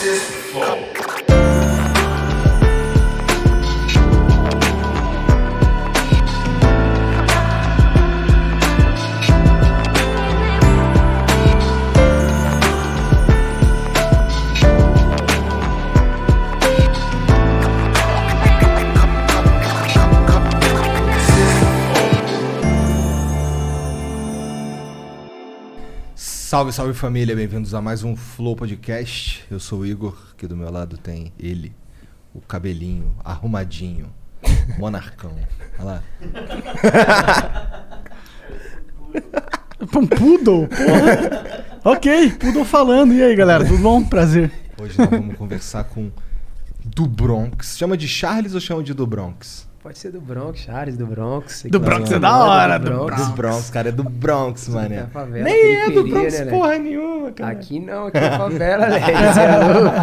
[0.00, 0.89] Texas Floor.
[26.50, 29.44] Salve, salve família, bem-vindos a mais um Flow Podcast.
[29.48, 31.72] Eu sou o Igor, aqui do meu lado tem ele,
[32.34, 34.12] o cabelinho arrumadinho,
[34.76, 35.30] monarcão.
[35.78, 36.02] Olha lá.
[39.96, 41.64] Um poodle, porra.
[41.84, 43.14] ok, poodle falando.
[43.14, 44.02] E aí, galera, tudo bom?
[44.02, 44.50] Prazer.
[44.76, 46.10] Hoje nós vamos conversar com
[46.84, 47.78] do Bronx.
[47.78, 49.69] Chama de Charles ou chama de do Bronx?
[49.82, 51.62] Pode ser do Bronx, Charles, do Bronx.
[51.70, 54.96] Do Bronx é da hora, do Do Bronx, cara, é do Bronx, mané.
[54.96, 56.50] É favela, Nem é do Bronx né, né?
[56.50, 57.52] porra nenhuma, cara.
[57.52, 59.00] Aqui não, aqui é favela, né?
[59.00, 59.96] Você é louco.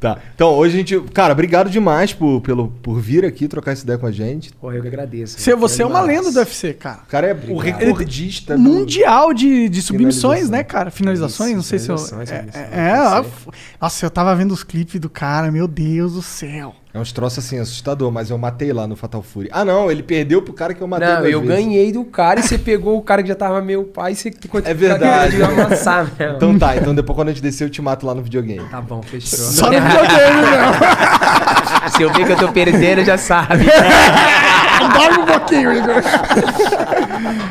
[0.00, 0.18] Tá.
[0.34, 1.00] Então, hoje a gente.
[1.12, 4.52] Cara, obrigado demais por, pelo, por vir aqui trocar essa ideia com a gente.
[4.54, 5.38] Porra, eu que agradeço.
[5.40, 7.00] Você, você é uma lenda do UFC, cara.
[7.02, 7.80] O cara é o Obrigado.
[7.80, 8.62] recordista do.
[8.62, 10.90] Mundial de, de submissões, né, cara?
[10.90, 11.98] Finalizações, Isso, não sei se eu.
[11.98, 16.12] finalizações, É, finalizações, é, f- nossa, eu tava vendo os clipes do cara, meu Deus
[16.14, 16.74] do céu.
[16.96, 19.50] É uns troços assim, assustador, mas eu matei lá no Fatal Fury.
[19.52, 21.54] Ah, não, ele perdeu pro cara que eu matei Não, duas eu vezes.
[21.54, 24.32] ganhei do cara e você pegou o cara que já tava meu pai e você
[24.64, 25.36] É verdade.
[25.36, 26.36] de amassar mesmo.
[26.36, 28.66] Então tá, então depois quando a gente descer eu te mato lá no videogame.
[28.70, 29.38] Tá bom, fechou.
[29.38, 31.90] Só no videogame, meu.
[31.92, 33.66] Se eu ver que eu tô perdendo, já sabe.
[34.94, 36.02] Dorme um pouquinho, Igor.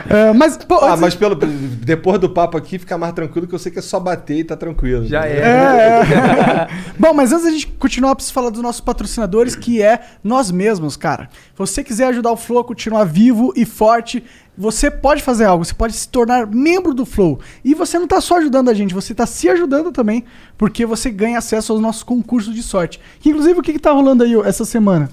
[0.09, 3.55] É, mas, pô, Ah, antes- mas pelo, depois do papo aqui fica mais tranquilo que
[3.55, 5.05] eu sei que é só bater e tá tranquilo.
[5.05, 5.37] Já é.
[5.39, 6.67] É.
[6.97, 10.51] Bom, mas antes da gente continuar, eu preciso falar dos nossos patrocinadores, que é nós
[10.51, 11.29] mesmos, cara.
[11.31, 14.23] Se você quiser ajudar o Flow a continuar vivo e forte,
[14.57, 17.39] você pode fazer algo, você pode se tornar membro do Flow.
[17.63, 20.23] E você não tá só ajudando a gente, você tá se ajudando também,
[20.57, 22.99] porque você ganha acesso aos nossos concursos de sorte.
[23.19, 25.09] Que, inclusive, o que, que tá rolando aí essa semana?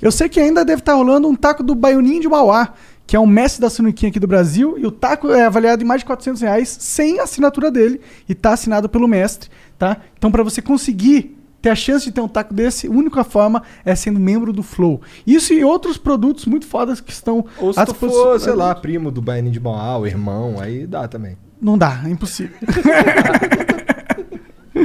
[0.00, 2.72] Eu sei que ainda deve estar rolando um taco do Baioninho de Mauá,
[3.06, 5.86] que é um mestre da Suniquinha aqui do Brasil, e o taco é avaliado em
[5.86, 9.98] mais de 400 reais, sem assinatura dele, e tá assinado pelo mestre, tá?
[10.16, 13.62] Então, para você conseguir ter a chance de ter um taco desse, a única forma
[13.84, 15.00] é sendo membro do Flow.
[15.26, 19.10] Isso e outros produtos muito fodas que estão Ou se tu for, sei lá, primo
[19.10, 21.38] do Baianinho de Mauá, irmão, aí dá também.
[21.60, 22.56] Não dá, é impossível.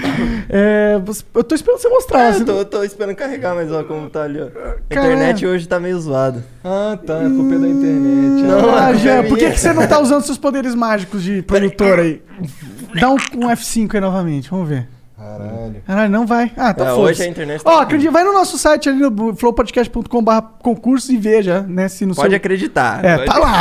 [0.51, 0.99] É,
[1.35, 2.21] eu tô esperando você mostrar.
[2.21, 4.45] É, você eu tô, eu tô esperando carregar, mas ó, como tá ali, ó.
[4.45, 6.43] A internet hoje tá meio zoada.
[6.63, 8.43] Ah, tá, a culpa é da internet.
[8.43, 11.41] Não, Ah, Jean, é por que, que você não tá usando seus poderes mágicos de
[11.43, 12.21] produtor aí?
[12.99, 14.87] Dá um, um F5 aí novamente, vamos ver.
[15.15, 15.75] Caralho.
[15.85, 16.51] Caralho, não vai.
[16.57, 18.99] Ah, tá É, foda hoje a internet tá Ó, acredita, vai no nosso site ali
[19.01, 20.31] no flowpodcast.com.br
[20.63, 21.87] concurso e veja, né?
[21.89, 22.37] Se no Pode seu...
[22.37, 23.03] acreditar.
[23.05, 23.59] É, pode- tá lá.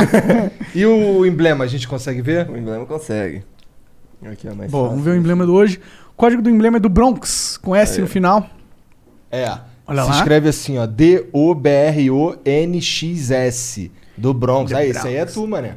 [0.74, 2.48] E o emblema, a gente consegue ver?
[2.48, 3.42] O emblema consegue.
[4.32, 4.90] Aqui, ó, mais Bom, fácil.
[4.90, 5.80] vamos ver o emblema do hoje.
[6.18, 8.44] O código do emblema é do Bronx, com S no final.
[9.30, 9.56] É.
[9.86, 10.16] Olha Se lá.
[10.16, 10.84] escreve assim, ó.
[10.84, 11.52] D-O-B-R-O-N-X-S.
[14.16, 14.72] Do Bronx.
[14.72, 15.76] Aí, esse aí é tu, mané.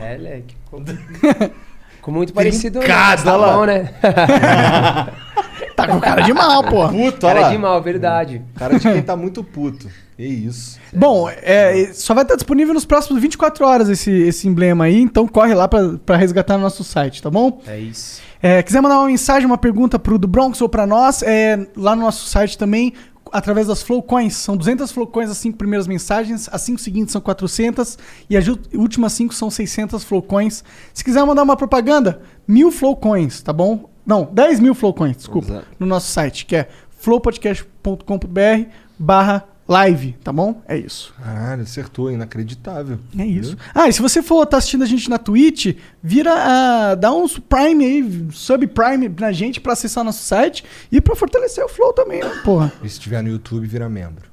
[0.00, 0.56] É, leque.
[2.00, 2.78] Com muito parecido.
[2.78, 2.86] né?
[2.86, 3.52] Trincado, tá lá.
[3.54, 3.92] bom, né?
[5.76, 6.88] Tá com cara de mal, pô.
[6.88, 7.50] Puto, olha Cara lá.
[7.50, 8.42] de mal, verdade.
[8.56, 9.88] Cara de quem tá muito puto.
[10.16, 10.78] Que isso.
[10.92, 15.26] Bom, é, só vai estar disponível nos próximos 24 horas esse, esse emblema aí, então
[15.26, 17.60] corre lá pra, pra resgatar no nosso site, tá bom?
[17.66, 18.20] É isso.
[18.42, 21.96] É, quiser mandar uma mensagem, uma pergunta pro do Bronx ou pra nós, é, lá
[21.96, 22.92] no nosso site também,
[23.32, 24.36] através das Flowcoins.
[24.36, 28.44] São 200 Flowcoins as cinco primeiras mensagens, as cinco seguintes são 400 e as
[28.74, 30.62] últimas cinco são 600 Flowcoins.
[30.92, 33.88] Se quiser mandar uma propaganda, mil Flowcoins, tá bom?
[34.04, 35.66] Não, 10 mil Flowcoins, desculpa, Exato.
[35.78, 36.68] no nosso site, que é
[36.98, 38.68] flowpodcast.com.br
[38.98, 40.60] barra live, tá bom?
[40.66, 41.14] É isso.
[41.22, 42.10] Caralho, acertou.
[42.10, 42.98] Inacreditável.
[43.18, 43.56] É isso.
[43.74, 46.94] Ah, e se você for estar assistindo a gente na Twitch, vira a.
[46.94, 51.68] dá um prime aí, subprime na gente pra acessar nosso site e pra fortalecer o
[51.68, 52.72] Flow também, né, porra?
[52.82, 54.30] E se tiver no YouTube, vira membro.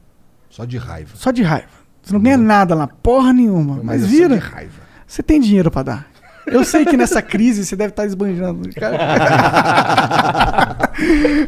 [0.49, 1.11] Só de raiva.
[1.15, 1.69] Só de raiva.
[2.01, 3.79] Você não ganha nada lá, porra nenhuma.
[3.83, 4.35] Mas, é só vira.
[4.37, 4.81] de raiva.
[5.05, 6.07] Você tem dinheiro pra dar.
[6.45, 8.69] Eu sei que nessa crise você deve estar esbanjando.
[8.73, 8.97] Cara.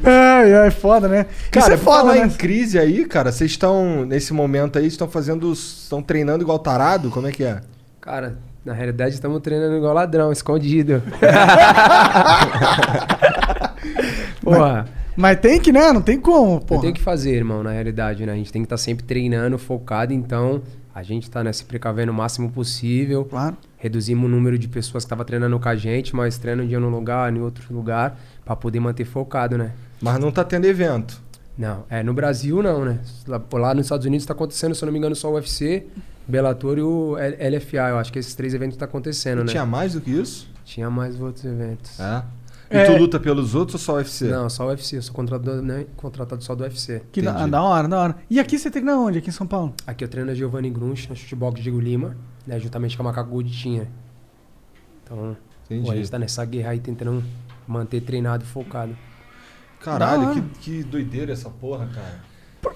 [0.04, 1.26] ai, ai, foda, né?
[1.52, 2.26] Cara, Isso é foda, falar né?
[2.26, 7.10] em crise aí, cara, vocês estão, nesse momento aí, estão fazendo, estão treinando igual tarado?
[7.10, 7.62] Como é que é?
[8.00, 11.02] Cara, Na realidade, estamos treinando igual ladrão, escondido.
[14.44, 14.86] Porra,
[15.16, 15.92] Mas tem que, né?
[15.92, 16.80] Não tem como, pô.
[16.80, 18.34] tenho que fazer, irmão, na realidade, né?
[18.34, 20.62] A gente tem que estar sempre treinando, focado, então
[20.94, 23.24] a gente tá né, se precavendo o máximo possível.
[23.26, 23.58] Claro.
[23.78, 26.80] Reduzimos o número de pessoas que estavam treinando com a gente, mas treinam um dia
[26.80, 29.72] num lugar, em outro lugar, pra poder manter focado, né?
[30.02, 31.22] Mas não tá tendo evento.
[31.58, 33.00] Não, é, no Brasil não, né?
[33.28, 35.86] Lá, lá nos Estados Unidos tá acontecendo, se eu não me engano, só o UFC,
[36.28, 37.90] Bellator e o LFA.
[37.90, 39.52] Eu acho que esses três eventos tá acontecendo, né?
[39.52, 40.50] Tinha mais do que isso?
[40.66, 42.00] Tinha mais outros eventos.
[42.00, 42.24] É.
[42.72, 42.86] E É.
[42.86, 44.28] tu luta pelos outros ou só UFC?
[44.30, 44.98] Não, só o UFC.
[44.98, 47.02] Eu sou contratado, né, contratado só do UFC.
[47.12, 48.16] Que da, da hora, da hora.
[48.30, 49.18] E aqui você treina onde?
[49.18, 49.74] Aqui em São Paulo?
[49.86, 52.16] Aqui eu treino a Giovanni Grunch no chutebox Diego Lima,
[52.48, 53.42] né, juntamente com a Macaco.
[53.42, 55.36] Então,
[55.66, 55.86] Entendi.
[55.86, 57.24] pô, a gente tá nessa guerra aí tentando
[57.68, 58.96] manter treinado e focado.
[59.82, 62.20] Caralho, que, que doideira essa porra, cara.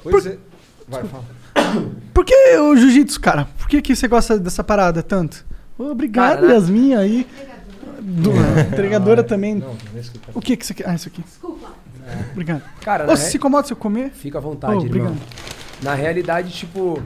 [0.03, 0.37] Pois é.
[0.87, 1.23] Vai, fala.
[2.13, 3.45] Por que o jiu-jitsu, cara?
[3.57, 5.45] Por que, que você gosta dessa parada tanto?
[5.77, 6.53] Obrigado, Cara, né?
[6.53, 7.27] Yasmin aí.
[8.01, 8.31] Do,
[8.71, 9.55] entregadora também.
[9.55, 10.37] Não, não é isso que eu quero.
[10.37, 10.89] O que que você quer?
[10.89, 11.21] Ah, isso aqui.
[11.21, 11.69] Desculpa.
[12.31, 12.61] Obrigado.
[12.81, 14.11] Cara, Ô, na você re- se incomoda se eu comer?
[14.11, 15.07] fica à vontade, Oh, irmão.
[15.11, 15.17] obrigado.
[15.81, 17.01] Na realidade, tipo,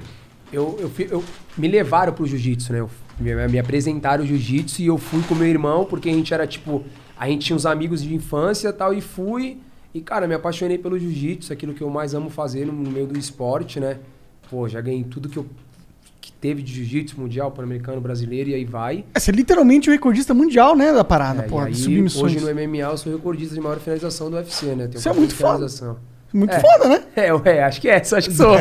[0.51, 1.23] eu, eu, fui- eu-
[1.57, 2.79] me levaram pro jiu-jitsu, né?
[2.81, 2.89] Eu-
[3.19, 6.45] me, me apresentaram o jiu-jitsu e eu fui com meu irmão, porque a gente era,
[6.47, 6.83] tipo,
[7.17, 9.57] a gente tinha uns amigos de infância e tal, e fui.
[9.93, 13.07] E, cara, me apaixonei pelo jiu-jitsu, aquilo que eu mais amo fazer no, no meio
[13.07, 13.97] do esporte, né?
[14.49, 15.45] Pô, já ganhei tudo que eu
[16.21, 19.05] que teve de jiu-jitsu mundial, pan-americano, brasileiro, e aí vai.
[19.13, 22.35] É, você é literalmente o recordista mundial, né, da parada, É, porra, de aí, submissões.
[22.35, 24.89] hoje no MMA eu sou recordista de maior finalização do UFC, né?
[24.93, 25.53] Isso é muito foda.
[25.53, 25.97] finalização.
[26.31, 26.59] Muito É.
[26.59, 27.03] foda, né?
[27.15, 27.27] É,
[27.57, 28.55] é, acho que é, só acho que sou.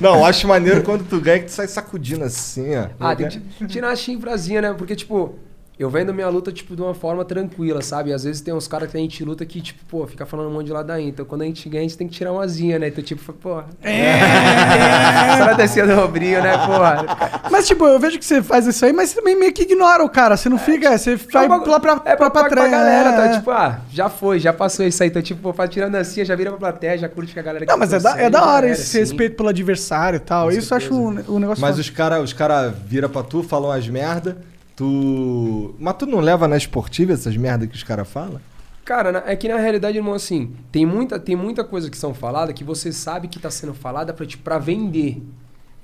[0.00, 2.86] Não, acho maneiro quando tu ganha que tu sai sacudindo assim, ó.
[3.00, 4.74] Ah, tem que ti- tirar a chifrazinha, né?
[4.76, 5.34] Porque, tipo,
[5.78, 8.12] eu vendo minha luta, tipo, de uma forma tranquila, sabe?
[8.12, 10.52] Às vezes tem uns caras que a gente luta que, tipo, pô, fica falando um
[10.52, 11.08] monte de ladainha.
[11.08, 12.88] Então, quando a gente ganha, a gente tem que tirar uma zinha, né?
[12.88, 13.62] Então, tipo, pô...
[13.82, 14.18] É!
[15.38, 17.06] Só descer do ombrinho, né, porra?
[17.50, 20.02] Mas, tipo, eu vejo que você faz isso aí, mas você também meio que ignora
[20.04, 20.36] o cara.
[20.36, 22.70] Você não fica, você vai É bagulho- lá pra, é pra, pra, pra, trás.
[22.70, 23.26] galera, tá?
[23.26, 23.36] é.
[23.36, 25.08] Tipo, ah, já foi, já passou isso aí.
[25.08, 27.64] Então, tipo, pô, faz tirando assim, já vira pra plateia, já curte com a galera
[27.64, 28.98] que Não, mas é da, é da já hora esse assim.
[28.98, 30.46] respeito pelo adversário e tal.
[30.48, 33.42] Com Isso eu acho um, um negócio Mas os caras os cara viram pra tu,
[33.42, 34.38] falam as merda,
[34.78, 35.74] tu.
[35.78, 38.40] Mas tu não leva na esportiva essas merda que os caras falam?
[38.84, 42.54] Cara, é que na realidade, irmão, assim, tem muita, tem muita coisa que são falada
[42.54, 45.20] que você sabe que tá sendo falada pra, tipo, pra vender.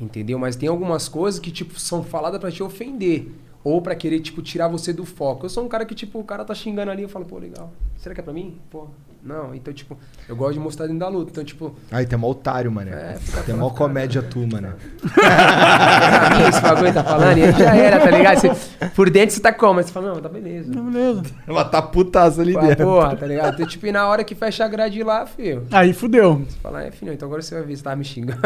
[0.01, 0.39] Entendeu?
[0.39, 3.29] Mas tem algumas coisas que, tipo, são faladas pra te ofender.
[3.63, 5.45] Ou pra querer, tipo, tirar você do foco.
[5.45, 7.73] Eu sou um cara que, tipo, o cara tá xingando ali, eu falo, pô, legal.
[7.99, 8.59] Será que é pra mim?
[8.71, 8.87] Pô,
[9.25, 9.55] não.
[9.55, 9.97] Então, tipo,
[10.29, 11.31] eu gosto de mostrar dentro da luta.
[11.31, 12.91] Então, tipo, Aí tem mó otário, mané.
[12.91, 13.79] É, fica tem mó cara.
[13.79, 14.73] comédia tu, mané.
[15.15, 18.41] pra mim esse bagulho tá falando, e aí já era, tá ligado?
[18.41, 19.79] Você- por dentro você tá como?
[19.81, 20.73] Aí você fala, não, tá beleza.
[20.73, 21.23] Beleza.
[21.47, 22.85] Ela tá putaça ali Pô, dentro.
[22.87, 23.55] porra, tá ligado?
[23.55, 25.67] Então, tipo, e na hora que fecha a grade lá, filho.
[25.73, 26.43] Aí fudeu.
[26.49, 28.41] Você fala, é, filho, então agora você vai ver se tava me xingando.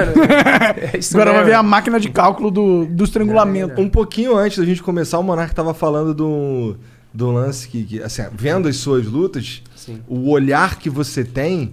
[0.92, 1.50] É isso Agora vai mesmo.
[1.50, 3.80] ver a máquina de cálculo do, do estrangulamento.
[3.80, 6.76] Um pouquinho antes da gente começar, o Monark tava falando do,
[7.12, 10.02] do lance que, que, assim, vendo as suas lutas, Sim.
[10.06, 11.72] o olhar que você tem,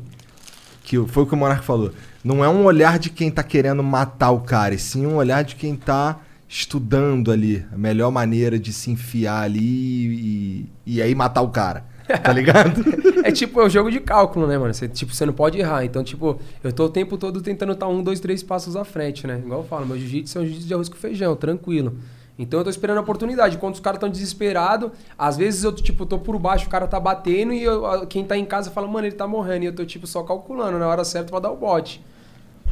[0.83, 1.91] que foi o que o Monark falou,
[2.23, 5.43] não é um olhar de quem tá querendo matar o cara, e sim um olhar
[5.43, 11.13] de quem tá estudando ali a melhor maneira de se enfiar ali e, e aí
[11.13, 11.85] matar o cara.
[12.23, 12.83] Tá ligado?
[13.25, 14.71] É tipo, é um jogo de cálculo, né, mano?
[14.71, 15.83] Você, tipo, você não pode errar.
[15.83, 19.25] Então, tipo, eu tô o tempo todo tentando estar um, dois, três passos à frente,
[19.25, 19.41] né?
[19.43, 21.97] Igual eu falo, meu jiu-jitsu é um jiu-jitsu de arroz com feijão, tranquilo.
[22.37, 23.57] Então eu tô esperando a oportunidade.
[23.57, 26.99] Quando os caras estão desesperados, às vezes eu, tipo, tô por baixo, o cara tá
[26.99, 29.63] batendo e eu- quem tá em casa fala, mano, ele tá morrendo.
[29.63, 32.03] E eu tô, tipo, só calculando na hora certa pra dar o bote.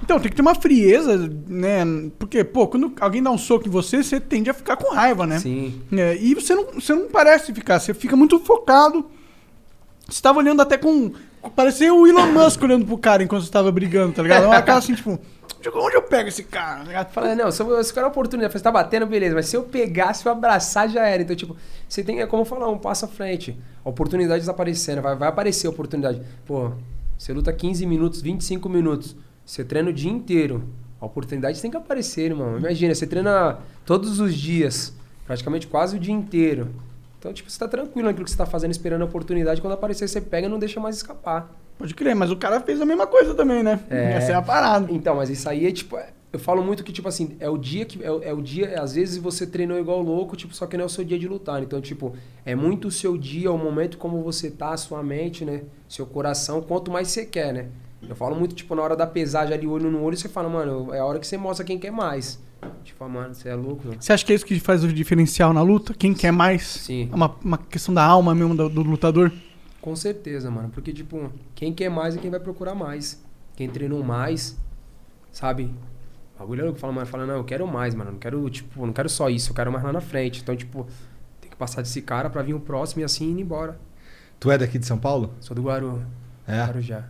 [0.03, 1.86] Então, tem que ter uma frieza, né?
[2.20, 5.25] Porque, pô, quando alguém dá um soco em você, você tende a ficar com raiva,
[5.25, 5.39] né?
[5.39, 5.82] Sim.
[5.93, 9.05] É, e você não, você não parece ficar, você fica muito focado.
[10.10, 11.13] Você tava olhando até com.
[11.50, 14.46] Parecia o Elon Musk olhando pro cara enquanto você tava brigando, tá ligado?
[14.46, 15.20] Uma cara assim, tipo,
[15.62, 16.86] "De onde eu pego esse cara?
[16.86, 17.06] Tá?
[17.06, 19.58] Fala, não, se eu, se eu quero a oportunidade, você tá batendo, beleza, mas se
[19.58, 21.22] eu pegar, se eu abraçar, já era.
[21.22, 21.56] Então, tipo,
[21.88, 23.58] você tem, é como falar, um passo à frente.
[23.84, 26.22] A oportunidade desaparecendo, vai, vai aparecer a oportunidade.
[26.46, 26.72] Pô,
[27.18, 30.64] você luta 15 minutos, 25 minutos, você treina o dia inteiro.
[31.00, 32.58] A oportunidade tem que aparecer, irmão.
[32.58, 34.94] Imagina, você treina todos os dias,
[35.26, 36.70] praticamente quase o dia inteiro.
[37.24, 39.62] Então, tipo, você tá tranquilo naquilo que você tá fazendo, esperando a oportunidade.
[39.62, 41.58] Quando aparecer, você pega e não deixa mais escapar.
[41.77, 43.80] Pode crer, mas o cara fez a mesma coisa também, né?
[43.89, 44.12] É.
[44.15, 44.92] Essa é a parada.
[44.92, 45.96] Então, mas isso aí é tipo.
[45.98, 48.03] é- Eu falo muito que, tipo assim, é o dia que.
[48.03, 48.82] É, o- é o dia.
[48.82, 51.25] às vezes você treinou igual louco, tipo, só que não é o seu dia de
[51.30, 51.63] lutar.
[51.63, 52.13] Então, tipo,
[52.46, 55.62] é muito o seu dia, o momento como você tá, a sua mente, né?
[55.88, 57.68] Seu coração, quanto mais você quer, né?
[58.10, 60.94] Eu falo muito, tipo, na hora da pesagem ali, olho no olho, você fala, mano,
[60.94, 62.38] é a hora que você mostra quem quer mais.
[62.84, 64.01] Tipo, ah, mano, você é louco, mano.
[64.01, 65.93] Você acha que é isso que faz o diferencial na luta?
[65.93, 66.63] Quem quer mais?
[66.63, 67.10] Sim.
[67.12, 69.32] É uma, uma questão da alma mesmo do, do lutador?
[69.82, 70.70] Com certeza, mano.
[70.70, 73.22] Porque, tipo, quem quer mais é quem vai procurar mais.
[73.55, 74.58] Quem treinou mais,
[75.32, 75.72] sabe?
[76.38, 76.79] bagulho é louco.
[76.79, 78.12] Fala, mano, fala, não, eu quero mais, mano.
[78.12, 80.41] Não quero, tipo, não quero só isso, eu quero mais lá na frente.
[80.41, 80.86] Então, tipo,
[81.41, 83.79] tem que passar desse cara pra vir o próximo e assim ir embora.
[84.39, 85.34] Tu é daqui de São Paulo?
[85.39, 86.03] Sou do Guaru.
[86.48, 86.65] É.
[86.65, 87.05] Guarujá.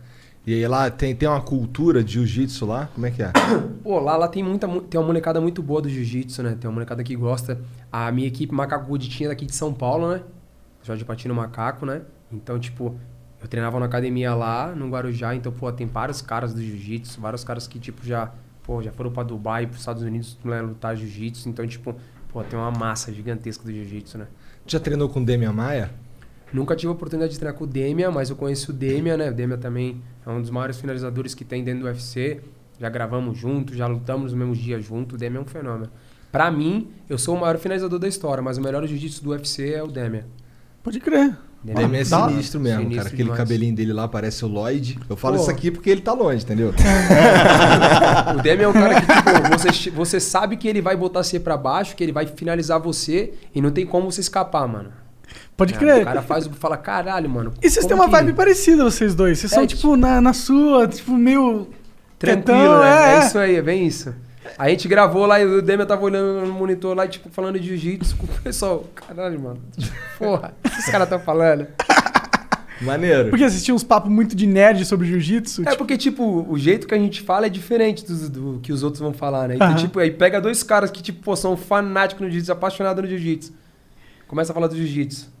[0.46, 2.88] E aí lá tem, tem uma cultura de jiu-jitsu lá?
[2.94, 3.32] Como é que é?
[3.82, 6.56] Pô, lá, lá tem muita mu- tem uma molecada muito boa do jiu-jitsu, né?
[6.60, 7.58] Tem uma molecada que gosta.
[7.90, 10.20] A minha equipe Macaco Good tinha daqui de São Paulo, né?
[10.82, 12.02] Jorge Patino Macaco, né?
[12.30, 12.94] Então, tipo,
[13.40, 17.42] eu treinava na academia lá, no Guarujá, então, pô, tem vários caras do jiu-jitsu, vários
[17.42, 18.30] caras que, tipo, já,
[18.62, 21.48] pô, já foram pra Dubai, pros Estados Unidos né, lutar jiu-jitsu.
[21.48, 21.94] Então, tipo,
[22.30, 24.26] pô, tem uma massa gigantesca do jiu-jitsu, né?
[24.66, 25.90] Já treinou com o Demian Maia?
[26.54, 29.28] Nunca tive a oportunidade de treinar com o Demia, mas eu conheço o Demia, né?
[29.28, 32.40] O Demia também é um dos maiores finalizadores que tem dentro do UFC.
[32.78, 35.16] Já gravamos junto, já lutamos no mesmo dia junto.
[35.16, 35.90] O Demia é um fenômeno.
[36.30, 39.74] Pra mim, eu sou o maior finalizador da história, mas o melhor jiu-jitsu do UFC
[39.74, 40.26] é o Demia.
[40.80, 41.36] Pode crer.
[41.64, 43.08] O Demian é sinistro mesmo, Sinistro cara.
[43.08, 43.38] Aquele demais.
[43.38, 44.98] cabelinho dele lá parece o Lloyd.
[45.08, 45.42] Eu falo Pô.
[45.42, 46.72] isso aqui porque ele tá longe, entendeu?
[48.38, 51.40] O Demia é um cara que, tipo, você, você sabe que ele vai botar você
[51.40, 54.90] pra baixo, que ele vai finalizar você e não tem como você escapar, mano.
[55.56, 56.02] Pode É, crer.
[56.02, 57.52] O cara faz o fala, caralho, mano.
[57.62, 59.38] E vocês têm uma que- vibe parecida, vocês dois.
[59.38, 61.68] Vocês É, são, tipo- tipo, na, na sua, tipo, meio.
[62.18, 62.88] Tranquilo, quietão, né?
[62.90, 63.26] é, É, é.
[63.26, 64.14] isso aí, é bem isso.
[64.58, 67.66] A gente gravou lá e o Demian tava olhando no monitor lá, tipo, falando de
[67.68, 68.84] jiu-jitsu com o pessoal.
[68.94, 69.58] Caralho, mano.
[70.18, 71.66] Porra, o que esses caras estão falando?
[72.80, 73.30] Maneiro.
[73.30, 75.62] Porque tinham uns papos muito de nerd sobre jiu-jitsu.
[75.62, 78.72] É tipo, porque, tipo, o jeito que a gente fala é diferente do, do que
[78.72, 79.54] os outros vão falar, né?
[79.54, 79.76] Então, Aham.
[79.76, 83.52] tipo, aí pega dois caras que, tipo, pô, são fanáticos no jiu-jitsu, apaixonados no jiu-jitsu.
[84.26, 85.32] Começa a falar do jiu-jitsu.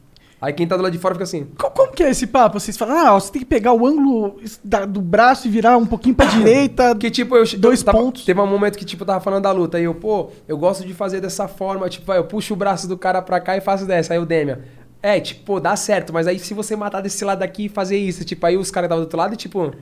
[0.44, 1.46] Aí quem tá do lado de fora fica assim.
[1.58, 2.60] co- como que é esse papo?
[2.60, 5.86] Vocês falam, ah, você tem que pegar o ângulo da- do braço e virar um
[5.86, 6.90] pouquinho pra direita.
[6.94, 8.24] Porque, tipo, eu Dois eu tava- pontos.
[8.24, 9.78] Teve um momento que, tipo, eu tava falando da luta.
[9.78, 11.88] Aí eu, pô, eu gosto de fazer dessa forma.
[11.88, 14.12] Tipo, eu puxo o braço do cara pra cá e faço dessa.
[14.12, 14.58] Aí o Demian.
[15.02, 16.12] É, tipo, pô, dá certo.
[16.12, 18.86] Mas aí se você matar desse lado aqui e fazer isso, tipo, aí os caras
[18.88, 19.72] estavam do outro lado e, tipo.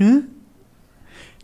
[0.00, 0.22] Hã?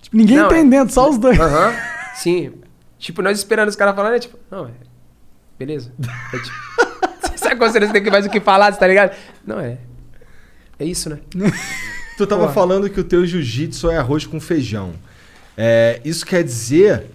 [0.01, 1.39] Tipo, ninguém Não, é- entendendo, só os dois.
[1.39, 1.73] Aham.
[2.17, 2.53] sim.
[2.99, 4.71] Tipo, nós esperando os caras falando, é tipo, não, é.
[5.59, 5.93] Beleza.
[6.33, 6.57] É tipo.
[7.57, 9.15] Quando você não tem mais o que falar, tá ligado?
[9.47, 9.79] Não, é.
[10.79, 11.19] É isso, né?
[12.17, 12.53] Tu tava Porra.
[12.55, 14.93] falando que o teu jiu-jitsu é arroz com feijão.
[15.57, 17.07] É, isso quer dizer,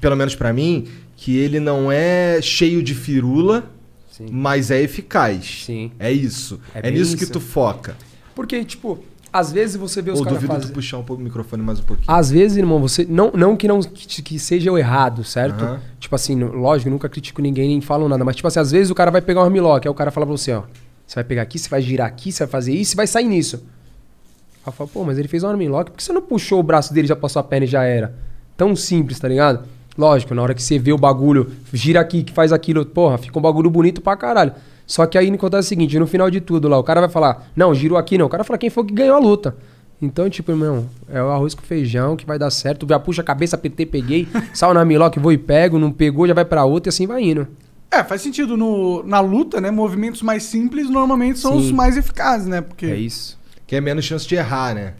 [0.00, 3.70] pelo menos pra mim, que ele não é cheio de firula,
[4.10, 4.26] Sim.
[4.30, 5.62] mas é eficaz.
[5.66, 5.92] Sim.
[6.00, 6.60] É isso.
[6.74, 7.32] É É, nisso que isso.
[7.32, 7.96] tu foca.
[8.34, 9.04] Porque, tipo,
[9.34, 10.70] às vezes você vê os Ou caras duvido fazendo.
[10.70, 12.06] tu puxar um pouco o microfone mais um pouquinho.
[12.08, 13.04] Às vezes, irmão, você.
[13.04, 15.64] Não, não que não que, que seja o errado, certo?
[15.64, 15.80] Aham.
[15.98, 18.24] Tipo assim, lógico, eu nunca critico ninguém nem falo nada.
[18.24, 20.24] Mas, tipo assim, às vezes o cara vai pegar um armlock, aí o cara fala
[20.24, 20.62] pra você, ó.
[21.04, 23.26] Você vai pegar aqui, você vai girar aqui, você vai fazer isso e vai sair
[23.26, 23.56] nisso.
[23.56, 26.62] Aí eu falo, pô, mas ele fez um armlock, por que você não puxou o
[26.62, 28.14] braço dele, já passou a perna e já era?
[28.56, 29.66] Tão simples, tá ligado?
[29.98, 33.36] Lógico, na hora que você vê o bagulho, gira aqui, que faz aquilo, porra, fica
[33.36, 34.52] um bagulho bonito pra caralho.
[34.86, 37.48] Só que aí acontece o seguinte, no final de tudo lá, o cara vai falar,
[37.56, 38.26] não, girou aqui não.
[38.26, 39.56] O cara fala quem foi que ganhou a luta.
[40.00, 42.86] Então, tipo, irmão, é o arroz com feijão que vai dar certo.
[42.88, 46.34] Já puxa a cabeça, apertei, peguei, sal na miló vou e pego, não pegou, já
[46.34, 47.48] vai pra outra e assim vai indo.
[47.90, 48.56] É, faz sentido.
[48.56, 49.70] No, na luta, né?
[49.70, 51.58] Movimentos mais simples normalmente são Sim.
[51.58, 52.60] os mais eficazes, né?
[52.60, 52.86] Porque.
[52.86, 53.38] É isso.
[53.66, 54.94] Que é menos chance de errar, né?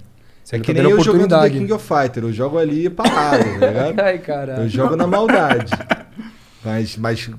[0.45, 1.50] Você é não que tá nem eu jogando The.
[1.50, 2.23] King of Fighter.
[2.23, 4.00] Eu jogo ali parado, tá ligado?
[4.00, 4.62] Ai, caralho.
[4.62, 5.73] Eu jogo na maldade.
[6.64, 7.31] Mas, mas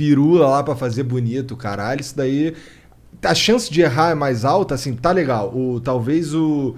[0.00, 2.54] firula lá pra fazer bonito, caralho, isso daí.
[3.22, 5.54] A chance de errar é mais alta, assim, tá legal.
[5.54, 6.74] O, talvez o,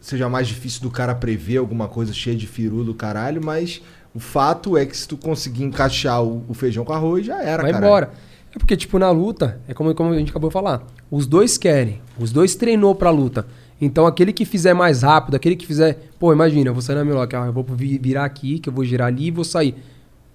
[0.00, 3.82] seja mais difícil do cara prever alguma coisa cheia de firula do caralho, mas
[4.14, 7.62] o fato é que se tu conseguir encaixar o, o feijão com arroz, já era,
[7.62, 7.84] Vai cara.
[7.86, 8.10] embora.
[8.54, 10.86] É porque, tipo, na luta, é como, como a gente acabou de falar.
[11.10, 12.00] Os dois querem.
[12.18, 13.46] Os dois treinou pra luta.
[13.78, 16.08] Então, aquele que fizer mais rápido, aquele que fizer...
[16.18, 18.72] Pô, imagina, eu vou sair na milok, ah, eu vou vi- virar aqui, que eu
[18.72, 19.74] vou girar ali e vou sair.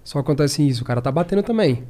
[0.09, 1.83] Só acontece isso, o cara tá batendo também.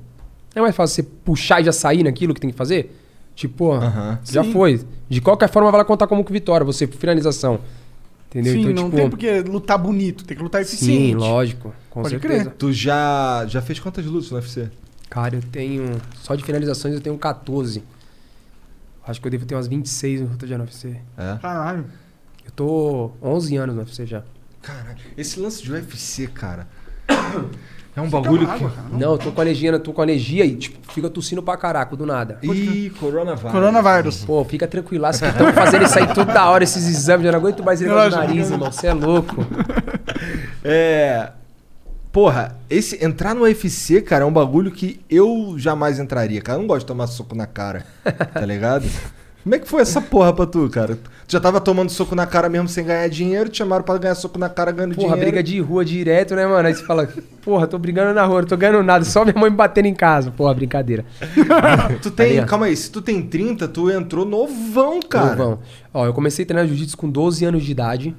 [0.54, 2.94] É mais fácil você puxar e já sair naquilo que tem que fazer?
[3.34, 4.20] Tipo, pô, Aham.
[4.30, 4.52] já Sim.
[4.52, 4.86] foi.
[5.08, 7.62] De qualquer forma, vai lá contar como que vitória, você, finalização.
[8.28, 8.52] Entendeu?
[8.52, 8.98] Sim, então, não tipo...
[8.98, 11.14] tem porque lutar bonito, tem que lutar eficiente.
[11.14, 11.74] Sim, lógico.
[11.90, 12.44] Com Pode certeza.
[12.44, 12.56] crer.
[12.56, 14.70] Tu já, já fez quantas lutas no UFC?
[15.10, 15.90] Cara, eu tenho.
[16.16, 17.82] Só de finalizações eu tenho 14.
[19.08, 21.00] Acho que eu devo ter umas 26 no Ruta de UFC.
[21.18, 21.38] É.
[21.42, 21.86] Caralho.
[22.46, 24.24] Eu tô 11 anos no UFC já.
[24.62, 26.68] Caralho, esse lance de UFC, cara.
[28.00, 28.54] É um bagulho que.
[28.54, 28.88] água, cara.
[28.92, 32.06] Não, eu tô com alergia, tô com alergia e, tipo, fica tossindo pra caraca do
[32.06, 32.40] nada.
[32.42, 33.52] Ih, coronavírus.
[33.52, 34.26] Coronavírus.
[34.26, 37.26] Pô, fica tranquilaço que estão fazendo isso aí toda hora, esses exames.
[37.26, 38.72] Eu não aguento mais ele Não, no nariz, irmão.
[38.72, 39.46] Você é louco.
[40.62, 41.32] É.
[42.12, 46.58] Porra, esse entrar no UFC, cara, é um bagulho que eu jamais entraria, cara.
[46.58, 47.86] Eu não gosto de tomar soco na cara,
[48.34, 48.86] tá ligado?
[49.44, 50.96] Como é que foi essa porra pra tu, cara?
[50.96, 54.16] Tu já tava tomando soco na cara mesmo sem ganhar dinheiro, te chamaram pra ganhar
[54.16, 55.32] soco na cara ganhando Porra, dinheiro.
[55.32, 56.68] briga de rua direto, né, mano?
[56.68, 57.08] Aí você fala,
[57.42, 59.94] porra, tô brigando na rua, não tô ganhando nada, só minha mãe me batendo em
[59.94, 60.30] casa.
[60.32, 61.06] Porra, brincadeira.
[62.02, 62.48] Tu tem, ligado?
[62.48, 65.36] calma aí, se tu tem 30, tu entrou novão, cara.
[65.36, 65.60] Novão.
[65.94, 68.16] Ó, eu comecei a treinar jiu-jitsu com 12 anos de idade.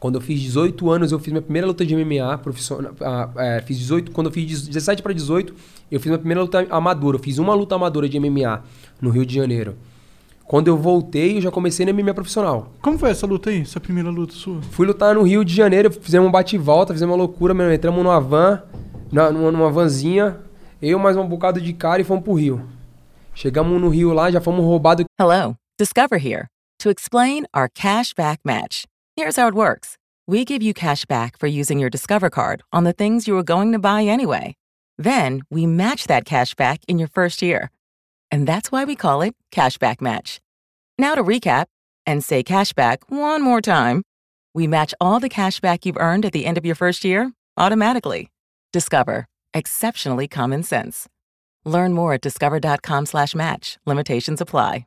[0.00, 2.92] Quando eu fiz 18 anos, eu fiz minha primeira luta de MMA profissional.
[3.00, 5.54] ah, é, fiz 18, quando eu fiz 17 para 18,
[5.90, 7.16] eu fiz minha primeira luta amadora.
[7.16, 8.62] Eu fiz uma luta amadora de MMA
[9.00, 9.74] no Rio de Janeiro.
[10.46, 12.70] Quando eu voltei, eu já comecei no MMA profissional.
[12.82, 13.62] Como foi essa luta aí?
[13.62, 14.60] Essa primeira luta sua?
[14.70, 17.72] Fui lutar no Rio de Janeiro, fizemos um bate e volta, fizemos uma loucura, mesmo.
[17.72, 18.62] entramos numa van,
[19.10, 20.38] na- numa, numa vanzinha,
[20.82, 22.62] eu mais um bocado de cara e fomos pro Rio.
[23.34, 25.04] Chegamos no Rio lá, já fomos roubados.
[25.18, 26.46] Hello, Discover here
[26.78, 28.84] to explain our cash back match.
[29.18, 29.96] Here's how it works
[30.28, 33.42] we give you cash back for using your Discover card on the things you were
[33.44, 34.54] going to buy anyway.
[34.98, 37.70] Then we match that cash back in your first year.
[38.34, 40.40] And that's why we call it Cashback Match.
[40.98, 41.66] Now to recap
[42.04, 44.02] and say cashback one more time.
[44.52, 48.30] We match all the cashback you've earned at the end of your first year automatically.
[48.72, 49.26] Discover.
[49.54, 51.06] Exceptionally common sense.
[51.64, 53.78] Learn more at discover.com slash match.
[53.86, 54.86] Limitations apply.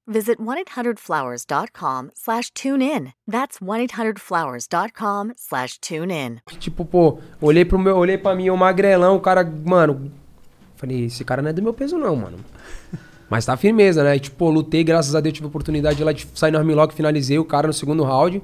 [0.11, 3.13] visit 1-800-Flowers.com slash tune in.
[3.27, 6.39] That's 1-800-Flowers.com slash tune in.
[6.59, 10.11] Tipo, pô, olhei pro meu, olhei pra mim, o magrelão, o cara, mano.
[10.75, 12.37] Falei, esse cara não é do meu peso, não, mano.
[13.29, 14.17] Mas tá firmeza, né?
[14.17, 17.39] E, tipo, lutei, graças a Deus, tive a oportunidade lá de sair no armlock, finalizei
[17.39, 18.41] o cara no segundo round.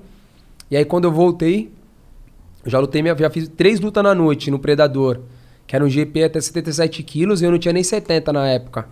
[0.71, 1.71] E aí quando eu voltei,
[2.63, 5.19] eu já lutei, já fiz três lutas na noite no Predador.
[5.65, 8.87] Que era um GP até 77 quilos e eu não tinha nem 70 na época.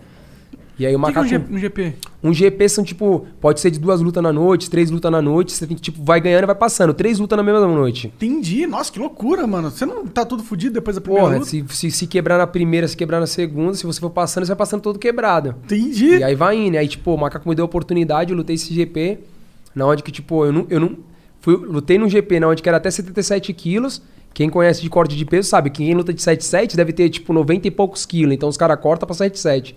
[0.77, 1.53] E aí o O que, que é um, macaco.
[1.53, 1.93] Um GP?
[2.23, 5.53] Um GP são tipo, pode ser de duas lutas na noite, três lutas na noite,
[5.53, 6.93] você tem que, tipo, vai ganhando e vai passando.
[6.93, 8.07] Três lutas na mesma noite.
[8.07, 8.67] Entendi.
[8.67, 9.71] Nossa, que loucura, mano.
[9.71, 11.49] Você não tá tudo fudido depois da primeira Porra, luta?
[11.49, 14.49] se, se, se quebrar na primeira, se quebrar na segunda, se você for passando, você
[14.49, 15.55] vai passando todo quebrado.
[15.63, 16.17] Entendi.
[16.17, 16.77] E aí vai indo.
[16.77, 19.19] Aí, tipo, o macaco me deu a oportunidade, eu lutei esse GP,
[19.73, 20.67] na onde que, tipo, eu não.
[20.69, 20.97] Eu não
[21.39, 24.01] fui, lutei num GP na onde que era até 77 quilos.
[24.33, 27.31] Quem conhece de corte de peso sabe que quem luta de 77 deve ter, tipo,
[27.31, 28.33] 90 e poucos quilos.
[28.33, 29.73] Então os caras cortam pra 77.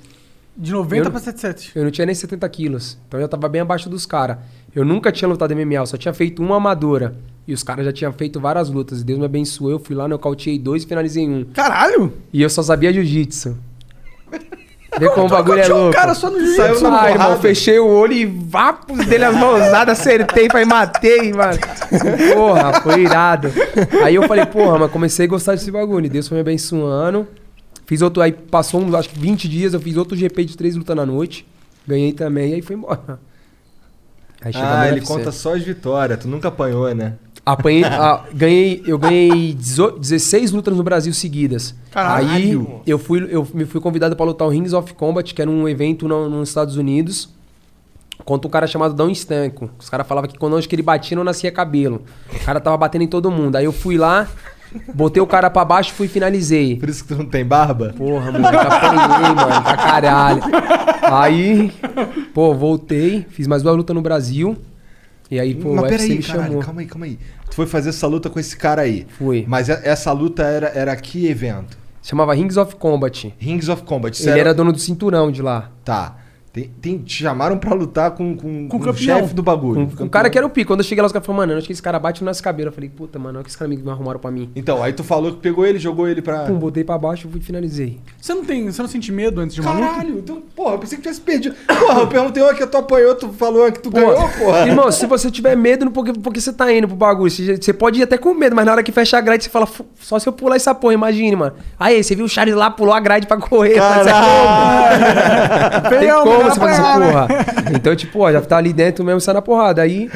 [0.59, 1.73] De 90 Eu- pra 77.
[1.77, 2.99] Eu não tinha nem 70 quilos.
[3.07, 4.39] Então eu já tava bem abaixo dos caras.
[4.75, 7.15] Eu nunca tinha lutado MMA, eu só tinha feito uma amadora.
[7.47, 9.03] E os caras já tinham feito várias lutas.
[9.05, 9.71] Deus me abençoou.
[9.71, 11.45] Eu fui lá, nocauteei dois e finalizei um.
[11.55, 12.13] Caralho!
[12.33, 13.57] E eu só sabia jiu-jitsu.
[14.99, 15.93] Vê como o bagulho é um louco.
[15.95, 19.35] cara só no jiu Saiu na Ah, irmão, fechei o olho e vapos dele as
[19.37, 21.59] mãozadas, acertei, pai, matei, mano.
[22.35, 23.49] Porra, foi irado.
[24.03, 26.07] Aí eu falei, porra, mas comecei a gostar desse bagulho.
[26.07, 27.29] E Deus foi me abençoando.
[27.89, 30.77] Fiz outro, aí passou uns, acho que 20 dias, eu fiz outro GP de três
[30.77, 31.47] lutas na noite.
[31.87, 33.19] Ganhei também, aí foi embora.
[34.41, 35.13] Aí chegamos Ah, no ele UFC.
[35.13, 36.21] conta só as vitórias.
[36.21, 37.15] Tu nunca apanhou, né?
[37.45, 41.75] Apanhei, ah, ganhei, eu ganhei 18 16 lutas no Brasil seguidas.
[41.91, 42.27] Caralho!
[42.29, 42.53] Aí
[42.87, 45.67] eu fui, eu me fui convidado para lutar o Rings of Combat, que era um
[45.69, 47.31] evento no- nos Estados Unidos,
[48.25, 49.71] contra um cara chamado Dom Stanco.
[49.77, 52.03] Os caras falavam que quando onde que ele batia não nascia cabelo.
[52.33, 53.57] O cara tava batendo em todo mundo.
[53.57, 54.29] Aí eu fui lá,
[54.95, 56.77] botei o cara para baixo e fui e finalizei.
[56.77, 57.95] Por isso que tu não tem barba?
[57.97, 60.43] Porra, moleque, apanhei, mano, pra caralho.
[61.03, 61.73] Aí,
[62.35, 64.57] pô, voltei, fiz mais duas lutas no Brasil.
[65.31, 66.63] E aí, pô, Mas o UFC peraí, me caralho, chamou.
[66.63, 67.19] calma aí, calma aí.
[67.51, 69.07] Tu foi fazer essa luta com esse cara aí.
[69.19, 69.45] Fui.
[69.47, 71.77] Mas essa luta era, era que evento?
[72.03, 73.35] Chamava Rings of Combat.
[73.39, 74.19] Rings of Combat.
[74.27, 75.71] Ele era dono do cinturão de lá.
[75.85, 76.17] Tá.
[76.59, 79.87] Tem, tem- te chamaram pra lutar com, com, Com com o chefe do bagulho.
[79.87, 80.69] Com, com o cara que era o pico.
[80.69, 82.43] Quando eu cheguei lá, os caras falaram, mano, eu acho que esse cara bate nosso
[82.43, 82.69] cabelo.
[82.69, 84.51] Eu falei, puta, mano, olha que esse cara me arrumaram pra mim.
[84.57, 86.41] Então, aí tu falou que pegou ele, jogou ele pra...
[86.41, 88.01] Pum, botei pra baixo e finalizei.
[88.21, 88.71] Você não tem.
[88.71, 89.87] Você não sente medo antes de uma luta?
[89.87, 91.55] Caralho, então, porra, eu pensei que tivesse perdido.
[91.67, 94.67] Porra, eu perguntei uma que tu apanhou, tu falou uma que tu ganhou, porra.
[94.67, 97.31] Irmão, se você tiver medo, não porque, porque você tá indo pro bagulho.
[97.31, 99.51] Você, você pode ir até com medo, mas na hora que fecha a grade, você
[99.51, 101.55] fala, "Fu- só se eu pular essa porra, imagine, mano.
[101.79, 103.75] Aí, você viu o Charles lá, pulou a grade pra correr.
[103.79, 104.99] Caralho!
[105.89, 107.07] Tem Feião, como você né?
[107.13, 107.29] porra.
[107.75, 109.83] Então, tipo, ó, já tá ali dentro mesmo, sai na porrada.
[109.83, 110.11] Aí,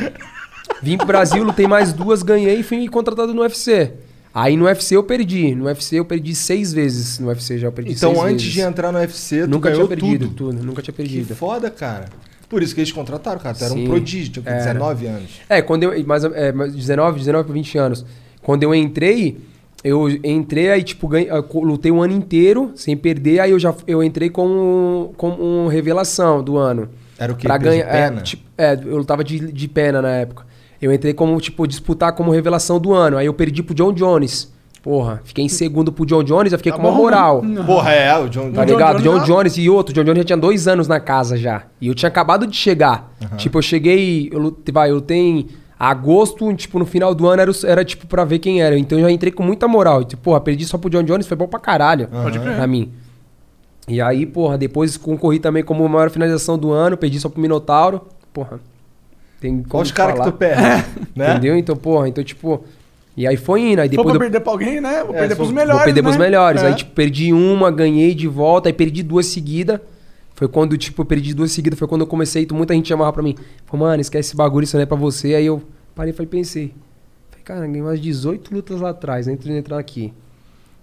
[0.83, 3.93] vim pro Brasil, lutei mais duas, ganhei e fui contratado no UFC.
[4.35, 5.55] Aí no UFC eu perdi.
[5.55, 7.19] No UFC eu perdi seis vezes.
[7.19, 8.53] No UFC já eu perdi Então, seis antes vezes.
[8.53, 10.53] de entrar no UFC, tu Nunca tinha perdido tudo.
[10.53, 10.65] tudo.
[10.65, 11.35] Nunca tinha Que perdido.
[11.37, 12.07] foda, cara.
[12.49, 13.55] Por isso que eles contrataram, cara.
[13.55, 14.59] Tu era um prodígio, tinha era.
[14.73, 15.31] 19 anos.
[15.49, 16.07] É, quando eu.
[16.07, 18.05] Mais, é, mais 19, 19 para 20 anos.
[18.43, 19.39] Quando eu entrei,
[19.85, 23.41] eu entrei aí, tipo, ganhei, lutei um ano inteiro sem perder.
[23.41, 26.89] Aí eu já eu entrei como, como um revelação do ano.
[27.19, 27.47] Era o quê?
[27.47, 27.85] Pra ganhar.
[27.87, 28.21] É, pena?
[28.23, 30.45] tipo, é, eu lutava de, de pena na época.
[30.81, 33.17] Eu entrei como, tipo, disputar como revelação do ano.
[33.17, 34.51] Aí eu perdi pro John Jones.
[34.83, 37.41] Porra, fiquei em segundo pro John Jones, eu fiquei Tá com uma moral.
[37.41, 37.63] né?
[37.65, 38.51] Porra, é, o John...
[38.51, 39.01] Tá John ligado?
[39.01, 39.95] Jones John já- Jones e outro.
[39.95, 41.63] John Jones já tinha dois anos na casa já.
[41.81, 43.15] E eu tinha acabado de chegar.
[43.37, 44.29] Tipo, eu cheguei.
[44.33, 45.47] Eu vai, eu tenho.
[45.79, 48.79] Agosto, tipo, no final do ano era, era tipo, pra ver quem era.
[48.79, 50.03] Então eu já entrei com muita moral.
[50.03, 52.07] E, tipo, porra, perdi só pro John Jones, foi bom pra caralho.
[52.09, 52.55] Pode crer.
[52.57, 52.93] Pra mim.
[53.89, 58.01] E aí, porra, depois concorri também como maior finalização do ano, perdi só pro Minotauro.
[58.33, 58.61] Porra.
[59.41, 60.63] Tem como os caras que tu perde,
[61.17, 61.33] né?
[61.33, 61.57] Entendeu?
[61.57, 62.63] Então, porra, então, tipo.
[63.17, 63.81] E aí foi indo.
[63.81, 65.03] Aí depois pra eu- perder pra alguém, né?
[65.05, 65.75] Vou É, perder pros melhores.
[65.75, 66.25] Vou perder pros né?
[66.25, 66.63] melhores.
[66.63, 66.67] É.
[66.69, 69.81] Aí, tipo, perdi uma, ganhei de volta, aí perdi duas seguidas.
[70.43, 73.23] Foi quando, tipo, eu perdi duas seguidas, foi quando eu comecei, muita gente chamava pra
[73.23, 73.37] mim.
[73.65, 75.37] Falou, mano, esquece esse bagulho, isso não é pra você.
[75.37, 75.63] Aí eu
[75.95, 76.75] parei e falei, pensei.
[77.31, 80.13] Falei, cara, ganhei umas 18 lutas lá atrás, antes de entrar aqui.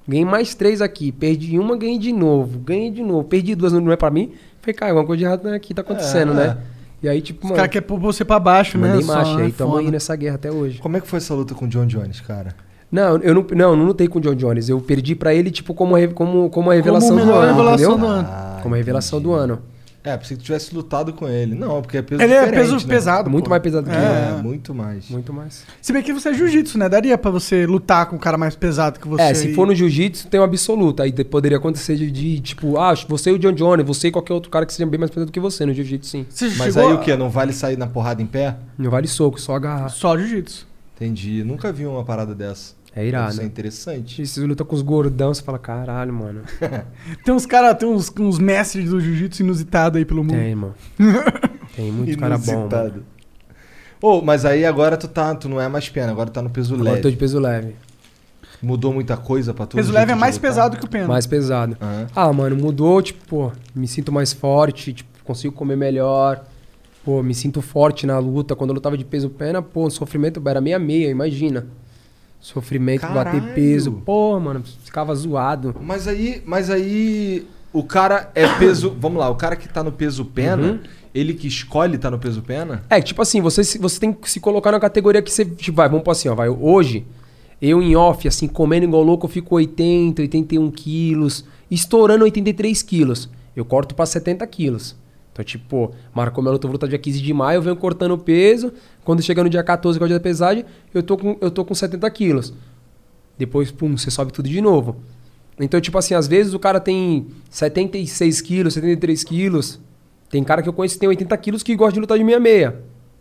[0.07, 3.91] Ganhei mais três aqui, perdi uma, ganhei de novo, ganhei de novo, perdi duas, não
[3.91, 4.31] é pra mim.
[4.61, 6.35] Falei, cara, alguma coisa de errado aqui tá acontecendo, É.
[6.35, 6.57] né?
[7.03, 8.87] E aí, tipo, Os mano, caras querem pôr você pra baixo, né?
[8.87, 9.43] mandei marcha, né?
[9.43, 9.81] aí tamo Foda.
[9.83, 10.79] aí nessa guerra até hoje.
[10.79, 12.55] Como é que foi essa luta com o John Jones, cara?
[12.91, 14.67] Não, eu não, não, não lutei com o John Jones.
[14.69, 17.91] Eu perdi pra ele, tipo, como, a como, como a revelação Como do ano, revelação
[17.91, 17.97] entendeu?
[18.07, 18.27] do ano.
[18.31, 19.59] Ah, Como a revelação do ano.
[20.01, 21.53] É, pensei que tu tivesse lutado com ele.
[21.53, 22.81] Não, porque é peso Ele é peso né?
[22.87, 23.29] pesado.
[23.29, 23.49] Muito pô.
[23.49, 24.41] mais pesado que É, É.
[24.41, 25.09] muito mais.
[25.09, 25.65] Muito mais.
[25.81, 26.87] Se bem que você é jiu-jitsu, né?
[26.87, 29.21] Daria pra você lutar com um cara mais pesado que você.
[29.21, 31.03] é, se e- for no jiu-jitsu, tem um absoluto.
[31.03, 34.11] Aí de- poderia acontecer de, de, tipo, ah, você e o John Jones, você e
[34.11, 36.25] qualquer outro cara que seja bem mais pesado que você no jiu-jitsu, sim.
[36.29, 37.15] Você Mas aí a- o quê?
[37.17, 38.55] Não vale sair na porrada em pé?
[38.77, 39.89] Não vale soco, só agarrar.
[39.89, 40.65] Só jiu-jitsu.
[40.95, 41.43] Entendi.
[41.43, 42.73] Nunca vi uma parada dessa.
[42.95, 43.31] É irado.
[43.31, 44.21] Isso é interessante.
[44.21, 46.41] E se você luta com os gordão, você fala, caralho, mano.
[47.23, 50.33] Tem uns caras, tem uns, uns mestres do jiu-jitsu inusitado aí pelo mundo.
[50.33, 50.73] Tem, irmão.
[51.75, 52.59] Tem muito cara bom, mano.
[52.59, 53.05] Inusitado.
[54.01, 56.73] Ô, mas aí agora tu tá, tu não é mais pena, agora tá no peso
[56.73, 57.03] Agora eu leve.
[57.03, 57.75] tô de peso leve.
[58.61, 59.75] Mudou muita coisa pra tu?
[59.77, 60.49] Peso leve é mais lutar?
[60.49, 61.07] pesado que o pena.
[61.07, 61.77] Mais pesado.
[61.81, 62.07] Aham.
[62.15, 66.43] Ah, mano, mudou, tipo, pô, me sinto mais forte, tipo, consigo comer melhor.
[67.03, 68.55] Pô, me sinto forte na luta.
[68.55, 71.67] Quando eu lutava de peso pena, pô, o sofrimento era meia-meia, imagina.
[72.39, 73.53] Sofrimento, bater Caralho.
[73.53, 73.91] peso.
[73.91, 75.75] Pô, mano, ficava zoado.
[75.81, 79.91] Mas aí, mas aí o cara é peso, vamos lá, o cara que tá no
[79.91, 80.79] peso pena, Uhum.
[81.13, 82.83] ele que escolhe tá no peso pena?
[82.89, 85.43] É, tipo assim, você, você tem que se colocar na categoria que você.
[85.45, 86.35] Tipo, vai, vamos pôr assim, ó.
[86.35, 87.05] Vai, hoje,
[87.61, 93.29] eu em off, assim, comendo igual louco, eu fico 80, 81 quilos, estourando 83 quilos.
[93.55, 94.95] Eu corto pra 70 quilos.
[95.33, 98.71] Então, tipo, marcou minha luta, lutar dia 15 de maio, eu venho cortando o peso.
[99.09, 101.49] Quando chega no dia 14, que é o dia da pesagem, eu tô com, eu
[101.49, 102.53] tô com 70 quilos.
[103.39, 104.97] Depois, pum, você sobe tudo de novo.
[105.59, 109.79] Então, tipo assim, às vezes o cara tem 76 quilos, 73 quilos.
[110.29, 112.73] Tem cara que eu conheço que tem 80 quilos que gosta de lutar de 66.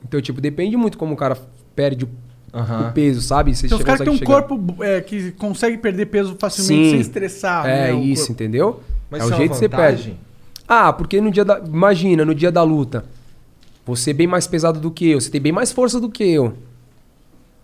[0.06, 1.38] Então, tipo, depende muito como o cara
[1.74, 2.08] perde o,
[2.52, 2.90] Aham.
[2.90, 3.56] o peso, sabe?
[3.56, 4.42] Você Tem uns chega- caras que tem um chegar.
[4.46, 6.90] corpo é, que consegue perder peso facilmente Sim.
[6.90, 7.64] sem estressar.
[7.66, 8.32] É né, isso, corpo.
[8.34, 8.80] entendeu?
[9.10, 10.14] Mas é o jeito que você perde.
[10.68, 11.58] Ah, porque no dia da.
[11.60, 13.06] Imagina, no dia da luta.
[13.88, 15.20] Você é bem mais pesado do que eu.
[15.20, 16.54] Você tem bem mais força do que eu.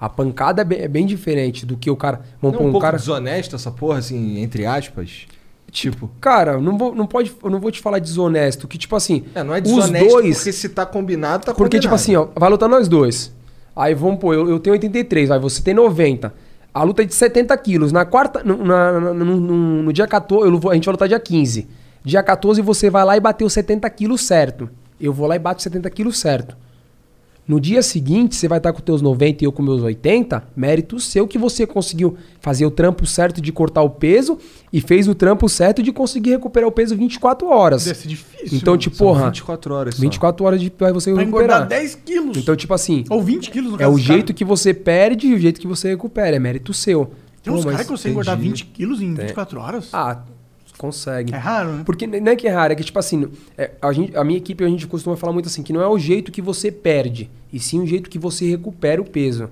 [0.00, 2.20] A pancada é bem, é bem diferente do que o cara.
[2.42, 2.96] Não Vamos é pôr um um pouco cara.
[2.98, 5.26] desonesto essa porra, assim, entre aspas?
[5.70, 9.24] Tipo, Cara, não vou, não pode, eu não vou te falar desonesto, que tipo assim,
[9.34, 11.94] é, não é os desonesto dois, porque se tá combinado, tá porque tipo combinado.
[11.96, 13.32] assim, ó, vai lutar nós dois.
[13.74, 16.32] Aí vamos pôr, eu, eu tenho 83, aí você tem 90.
[16.72, 17.90] A luta é de 70 quilos.
[17.90, 21.08] Na quarta, no, na- no, no- no dia 14, eu vou- a gente vai lutar
[21.08, 21.66] dia 15.
[22.04, 24.70] Dia 14 você vai lá e bateu 70 quilos certo.
[25.04, 26.56] Eu vou lá e bato 70 quilos certo.
[27.46, 30.98] No dia seguinte, você vai estar com teus 90 e eu com meus 80, mérito
[30.98, 34.38] seu que você conseguiu fazer o trampo certo de cortar o peso
[34.72, 37.84] e fez o trampo certo de conseguir recuperar o peso 24 horas.
[37.84, 38.56] Deve ser difícil.
[38.56, 40.00] Então, tipo, porra, 24 horas só.
[40.00, 41.44] 24 horas de pra você pra recuperar.
[41.58, 42.36] engordar 10 quilos.
[42.38, 44.16] Então, tipo assim, Ou 20 quilos no é caso o dos caras.
[44.16, 46.34] jeito que você perde e o jeito que você recupera.
[46.36, 47.10] É mérito seu.
[47.42, 48.48] Tem uns caras que conseguem engordar entendi.
[48.48, 49.26] 20 quilos em Tem.
[49.26, 49.88] 24 horas.
[49.92, 50.22] Ah,
[50.78, 51.34] consegue.
[51.34, 51.82] É raro, né?
[51.84, 54.38] Porque não é que é raro, é que, tipo assim, é, a, gente- a minha
[54.38, 57.30] equipe a gente costuma falar muito assim, que não é o jeito que você perde,
[57.52, 59.48] e sim o jeito que você recupera o peso.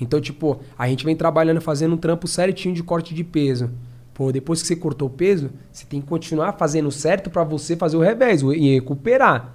[0.00, 3.70] Então, tipo, a gente vem trabalhando, fazendo um trampo certinho de corte de peso.
[4.12, 7.76] Pô, depois que você cortou o peso, você tem que continuar fazendo certo pra você
[7.76, 9.52] fazer o revés e recuperar.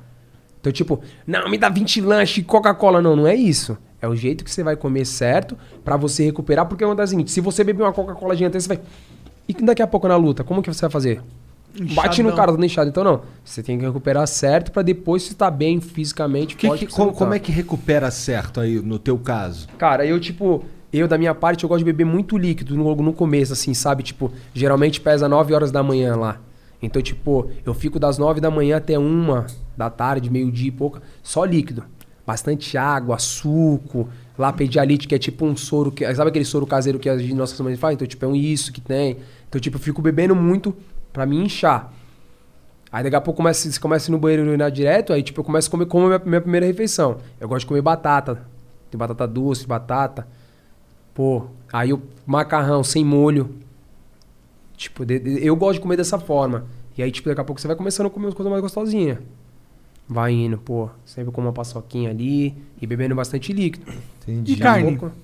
[0.59, 3.01] Então, tipo, não, me dá 20 lanches e Coca-Cola.
[3.01, 3.77] Não, não é isso.
[4.01, 6.65] É o jeito que você vai comer certo pra você recuperar.
[6.65, 8.85] Porque é uma das seguintes, se você beber uma Coca-Cola gigantesca, você vai...
[9.49, 11.21] E daqui a pouco na luta, como que você vai fazer?
[11.73, 12.35] Bate no Inchadão.
[12.35, 12.89] cara, tá inchado.
[12.89, 13.21] Então, não.
[13.43, 16.55] Você tem que recuperar certo pra depois você estar bem fisicamente.
[16.55, 19.67] Que- forte que- como, como é que recupera certo aí, no teu caso?
[19.77, 23.13] Cara, eu, tipo, eu da minha parte, eu gosto de beber muito líquido no, no
[23.13, 24.03] começo, assim, sabe?
[24.03, 26.37] Tipo, geralmente pesa 9 horas da manhã lá.
[26.81, 29.45] Então, tipo, eu fico das 9 da manhã até uma
[29.77, 31.83] da tarde, meio-dia e pouca, só líquido.
[32.25, 34.07] Bastante água, suco,
[34.37, 37.59] lá pedialite, que é tipo um soro, que, sabe aquele soro caseiro que as nossas
[37.59, 37.95] mães fazem?
[37.95, 39.17] Então, tipo, é um isso que tem.
[39.49, 40.75] Então, tipo, eu fico bebendo muito
[41.11, 41.91] pra me inchar.
[42.91, 45.21] Aí daqui a pouco começa, você começa a ir no banheiro e urinar direto, aí
[45.21, 47.17] tipo, eu começo a comer como a minha, minha primeira refeição.
[47.39, 48.41] Eu gosto de comer batata.
[48.89, 50.27] Tem batata doce, batata.
[51.13, 53.55] Pô, aí o macarrão sem molho.
[54.77, 56.65] Tipo, de- de- eu gosto de comer dessa forma.
[56.97, 59.17] E aí, tipo, daqui a pouco você vai começando a comer umas coisas mais gostosinhas.
[60.07, 63.85] Vai indo, pô, sempre com uma paçoquinha ali e bebendo bastante líquido.
[64.23, 64.53] Entendi.
[64.53, 64.97] E carne?
[64.97, 65.15] Pouco.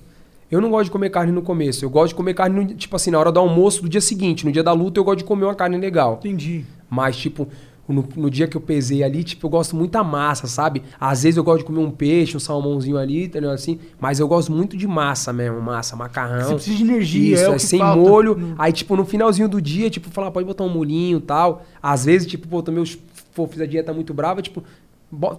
[0.50, 1.84] Eu não gosto de comer carne no começo.
[1.84, 4.44] Eu gosto de comer carne, no, tipo assim, na hora do almoço do dia seguinte.
[4.46, 6.18] No dia da luta, eu gosto de comer uma carne legal.
[6.20, 6.64] Entendi.
[6.88, 7.48] Mas, tipo,
[7.88, 10.82] no, no dia que eu pesei ali, tipo, eu gosto muito da massa, sabe?
[11.00, 13.50] Às vezes eu gosto de comer um peixe, um salmãozinho ali, entendeu?
[13.50, 16.44] Assim, mas eu gosto muito de massa mesmo, massa, macarrão.
[16.44, 18.00] Você precisa de energia, Isso, é é sem falta.
[18.00, 18.54] molho.
[18.58, 21.64] Aí, tipo, no finalzinho do dia, tipo, falar, pode botar um molhinho e tal.
[21.82, 22.98] Às vezes, tipo, pô, os.
[23.34, 24.64] Pô, fiz a dieta muito brava, tipo,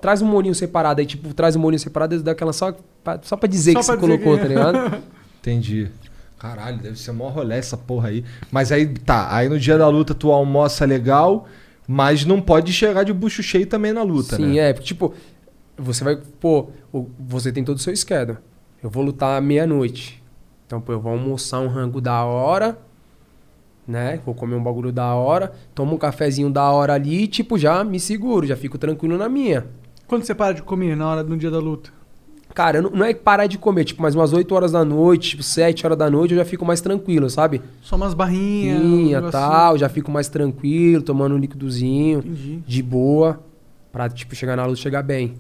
[0.02, 1.00] traz um molhinho separado.
[1.02, 3.80] Aí, tipo, traz um molhinho separado e dá aquela só pra, só pra dizer Só
[3.80, 5.04] que pra você dizer colocou, que- tá ligado?
[5.42, 5.90] Entendi.
[6.40, 8.24] Caralho, deve ser mó rolê essa porra aí.
[8.52, 9.34] Mas aí, tá.
[9.36, 11.48] Aí no dia da luta tu almoça legal,
[11.88, 14.70] mas não pode chegar de bucho cheio também na luta, Sim, né?
[14.70, 14.74] é.
[14.74, 15.14] porque, Tipo,
[15.78, 16.16] você vai.
[16.40, 16.70] Pô,
[17.20, 18.38] você tem todo o seu schedule.
[18.84, 20.22] Eu vou lutar à meia-noite.
[20.66, 22.78] Então, pô, eu vou almoçar um rango da hora,
[23.88, 24.20] né?
[24.26, 27.84] Vou comer um bagulho da hora, tomo um cafezinho da hora ali e, tipo, já
[27.84, 29.66] me seguro, já fico tranquilo na minha.
[30.08, 31.90] Quando você para de comer na hora do dia da luta?
[32.54, 35.44] Cara, não, não é parar de comer, tipo, mais umas 8 horas da noite, tipo,
[35.44, 37.62] 7 horas da noite, eu já fico mais tranquilo, sabe?
[37.82, 38.82] Só umas barrinhas.
[38.82, 39.32] um Minha, negocinho.
[39.32, 42.64] tal, já fico mais tranquilo, tomando um líquidozinho, Entendi.
[42.66, 43.40] de boa,
[43.92, 45.36] pra, tipo, chegar na luta e chegar bem.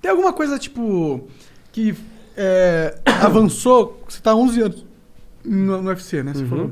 [0.00, 1.26] Tem alguma coisa, tipo,
[1.72, 1.94] que
[2.36, 4.00] é, avançou?
[4.08, 4.86] Você tá há 11 anos
[5.44, 6.34] no, no UFC, né?
[6.34, 6.48] Você Uhum.
[6.48, 6.70] falou.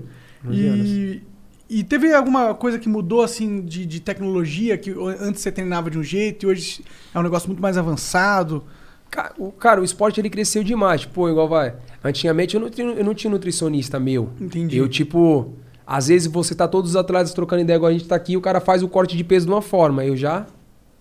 [0.50, 1.22] 11
[1.68, 5.90] E, e teve alguma coisa que mudou, assim, de, de tecnologia, que antes você treinava
[5.90, 8.62] de um jeito e hoje é um negócio muito mais avançado?
[9.10, 11.04] Ca- o, cara, o esporte ele cresceu demais.
[11.04, 11.74] Pô, igual vai.
[12.04, 14.30] Antigamente eu não, tinha, eu não tinha nutricionista meu.
[14.40, 14.76] Entendi.
[14.78, 15.52] Eu, tipo,
[15.86, 18.40] às vezes você tá todos os atletas trocando ideia igual a gente tá aqui, o
[18.40, 20.04] cara faz o corte de peso de uma forma.
[20.04, 20.46] Eu já,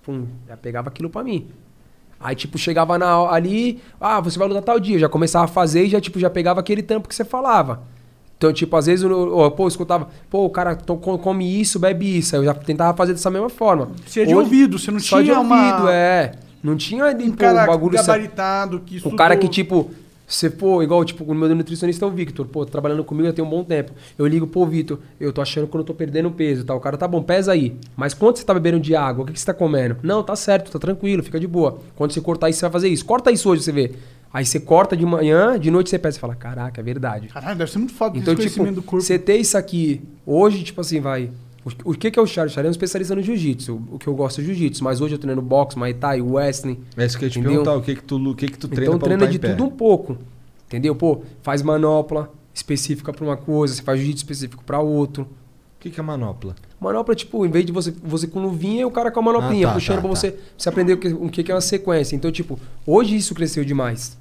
[0.03, 1.47] pum, já pegava aquilo pra mim.
[2.19, 4.95] Aí, tipo, chegava na, ali, ah, você vai lutar tal dia.
[4.95, 7.83] Eu já começava a fazer e já, tipo, já pegava aquele tampo que você falava.
[8.37, 9.09] Então, tipo, às vezes, eu,
[9.41, 12.35] eu, pô, eu escutava, pô, o cara to- co- come isso, bebe isso.
[12.35, 13.89] Aí eu já tentava fazer dessa mesma forma.
[14.05, 16.33] Você é de Hoje- ouvido, você não Só tinha de uma- ouvido, é.
[16.61, 17.95] Não tinha Um pô, cara o bagulho...
[17.95, 19.17] gabaritado que O estudou...
[19.17, 19.89] cara que, tipo,
[20.27, 23.45] você, pô, igual, tipo, o meu nutricionista é o Victor, pô, trabalhando comigo já tem
[23.45, 23.91] um bom tempo.
[24.17, 26.77] Eu ligo, pô, Victor, eu tô achando que eu não tô perdendo peso e tal.
[26.77, 27.75] O cara, tá bom, pesa aí.
[27.95, 29.23] Mas quanto você tá bebendo de água?
[29.23, 29.97] O que, que você tá comendo?
[30.03, 31.77] Não, tá certo, tá tranquilo, fica de boa.
[31.95, 33.05] Quando você cortar isso, você vai fazer isso.
[33.05, 33.91] Corta isso hoje, você vê.
[34.35, 37.29] Aí você corta de manhã, de noite você pesa e fala, caraca, é verdade.
[37.29, 38.99] Caralho, deve ser muito foda Então, tipo, do corpo.
[39.01, 41.31] você ter isso aqui, hoje, tipo assim, vai.
[41.63, 42.51] O, o que, que é o Charlie?
[42.51, 43.81] O Charlie é um especialista no jiu-jitsu.
[43.89, 46.79] O que eu gosto é jiu-jitsu, mas hoje eu treino boxe, muay thai, wrestling.
[46.97, 47.63] É isso que eu ia te Entendeu?
[47.63, 49.37] perguntar, o que que tu, o que que tu treina Então pra treina lutar de
[49.37, 49.49] em pé?
[49.55, 50.17] tudo um pouco.
[50.67, 50.93] Entendeu?
[50.95, 55.23] Pô, faz manopla específica pra uma coisa, você faz jiu-jitsu específico pra outro.
[55.23, 56.55] O que que é manopla?
[56.77, 59.67] Manopla, tipo, em vez de você, você com luvinha e o cara com a manoplinha,
[59.67, 60.15] Ah, tá, puxando tá, pra tá.
[60.15, 62.17] você, você aprender o que, o que que é uma sequência.
[62.17, 64.17] Então, tipo, hoje isso cresceu demais.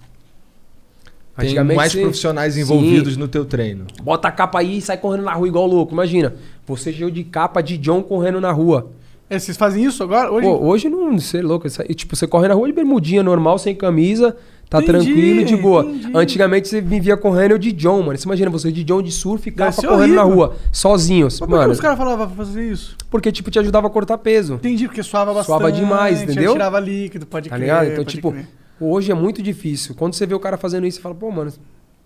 [1.36, 2.60] Tem mais você- profissionais Sim.
[2.60, 3.86] envolvidos no teu treino.
[4.02, 5.92] Bota a capa aí e sai correndo na rua igual louco.
[5.92, 6.34] Imagina,
[6.66, 8.90] você cheio de capa de John correndo na rua.
[9.28, 10.30] É, vocês fazem isso agora?
[10.30, 10.46] Hoje?
[10.46, 11.66] Pô, hoje não, você é louco.
[11.94, 14.36] Tipo, você corre na rua de bermudinha normal, sem camisa,
[14.68, 15.82] tá Entendi, tranquilo, de boa.
[15.82, 16.10] entendi.
[16.14, 18.18] Antigamente você me via correndo eu de John, mano.
[18.18, 20.46] Você imagina, você de John de surf e capa correndo na horrível.
[20.48, 21.24] rua, sozinho.
[21.24, 22.96] Mas por que mano, os caras falavam pra fazer isso?
[23.10, 24.54] porque tipo, te ajudava a cortar peso.
[24.54, 25.46] Entendi, porque suava bastante.
[25.46, 26.52] Suava demais, entendeu?
[26.52, 27.86] Tirava líquido, pode Tá crer, ligado?
[27.92, 28.46] Então, tipo, crer.
[28.80, 29.94] Hoje é muito difícil.
[29.94, 31.52] Quando você vê o cara fazendo isso, você fala, pô, mano,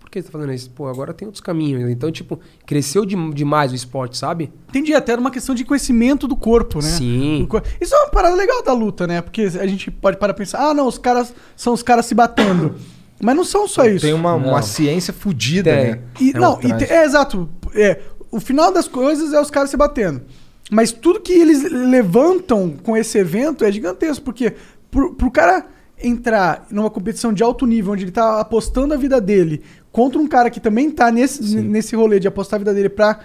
[0.01, 0.71] por que você tá fazendo isso?
[0.71, 1.91] Pô, agora tem outros caminhos.
[1.91, 4.51] Então, tipo, cresceu de- demais o esporte, sabe?
[4.69, 6.89] Entendi, até era uma questão de conhecimento do corpo, né?
[6.89, 7.47] Sim.
[7.49, 9.21] Cor- Isso é uma parada legal da luta, né?
[9.21, 12.15] Porque a gente pode parar pra pensar, ah, não, os caras são os caras se
[12.15, 12.75] batendo.
[13.21, 14.05] Mas não são só isso.
[14.07, 16.01] Tem uma, uma ciência fodida, né?
[16.21, 17.49] E, É não, te- é exato.
[17.75, 18.01] É,
[18.31, 20.23] o final das coisas é os caras se batendo.
[20.71, 24.55] Mas tudo que eles levantam com esse evento é gigantesco, porque
[24.91, 25.67] pro, pro cara
[26.03, 30.27] entrar numa competição de alto nível, onde ele tá apostando a vida dele contra um
[30.29, 33.19] cara que também tá nesse, nesse rolê de apostar a vida dele pra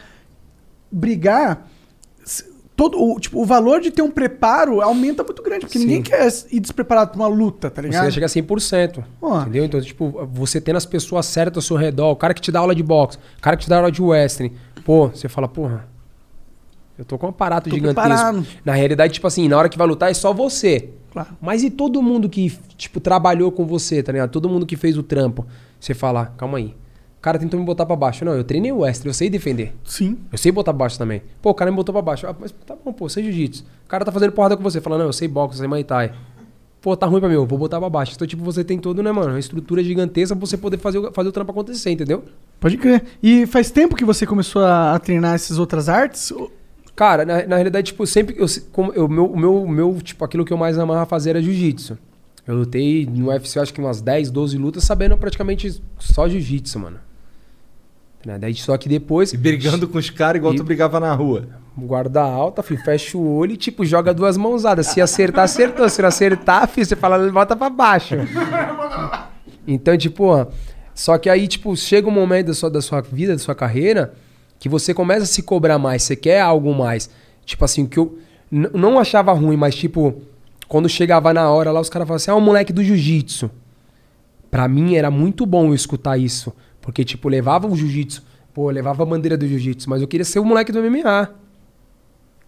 [0.92, 1.68] brigar,
[2.76, 5.86] todo o, tipo, o valor de ter um preparo aumenta muito grande, porque Sim.
[5.86, 8.06] ninguém quer ir despreparado pra uma luta, tá Você ligado?
[8.06, 9.04] ia chegar a 100%.
[9.22, 9.42] Ó.
[9.42, 9.66] Entendeu?
[9.66, 12.60] Então, tipo, você tendo as pessoas certas ao seu redor, o cara que te dá
[12.60, 15.88] aula de boxe, o cara que te dá aula de wrestling, pô, você fala, porra,
[16.98, 18.08] eu tô com um aparato Tô gigantesco.
[18.10, 18.46] preparado.
[18.64, 20.90] Na realidade, tipo assim, na hora que vai lutar é só você.
[21.13, 21.30] Claro.
[21.39, 24.32] Mas e todo mundo que, tipo, trabalhou com você, tá ligado?
[24.32, 25.45] Todo mundo que fez o trampo.
[25.80, 26.76] Você fala, calma aí.
[27.19, 28.26] O cara tentou me botar pra baixo.
[28.26, 29.73] Não, eu treinei o wrestling, eu sei defender.
[29.86, 30.17] Sim.
[30.32, 31.21] Eu sei botar pra baixo também.
[31.41, 32.28] Pô, o cara me botou pra baixo.
[32.28, 33.63] Ah, mas tá bom, pô, sei jiu-jitsu.
[33.86, 34.82] O cara tá fazendo porrada com você.
[34.82, 36.12] Fala, não, eu sei boxe, eu sei muay thai.
[36.82, 38.12] Pô, tá ruim pra mim, eu vou botar pra baixo.
[38.13, 39.30] Então, tipo, você tem todo, né, mano?
[39.30, 42.26] Uma estrutura gigantesca pra você poder fazer, o- fazer o trampo acontecer, entendeu?
[42.60, 43.04] Pode crer.
[43.23, 46.30] E faz tempo que você começou a, a treinar essas outras artes?
[46.32, 46.52] Ou-
[46.95, 48.36] Cara, na, na realidade, tipo, sempre.
[48.38, 48.45] Eu,
[48.93, 51.97] eu, meu, o meu, meu, tipo, aquilo que eu mais amava fazer era jiu-jitsu.
[52.45, 56.99] Eu lutei no UFC, acho que umas 10, 12 lutas, sabendo praticamente só jiu-jitsu, mano.
[58.25, 58.38] Né?
[58.38, 59.34] Daí, só que depois.
[59.34, 61.47] E brigando com os caras igual E- tu brigava na rua.
[61.75, 64.88] Guarda alta, filho, fecha o olho e, tipo, joga duas mãozadas.
[64.88, 65.89] Se acertar, acertou.
[65.89, 68.13] Se não acertar, filho, você fala, volta pra baixo.
[69.67, 70.47] Então, tipo,
[70.93, 74.13] só que aí, tipo, chega um momento da sua, da sua vida, da sua carreira,
[74.63, 77.10] que você começa a se cobrar mais, você quer algo mais.
[77.45, 78.17] Tipo assim, que eu
[78.49, 80.21] não achava ruim, mas tipo,
[80.69, 83.52] quando chegava na hora lá, os caras falavam assim: ah, o moleque do jiu-jitsu.
[84.49, 86.54] Pra mim era muito bom eu escutar isso.
[86.80, 88.23] Porque, tipo, levava o jiu-jitsu,
[88.54, 91.30] pô, levava a bandeira do jiu-jitsu, mas eu queria ser o moleque do MMA.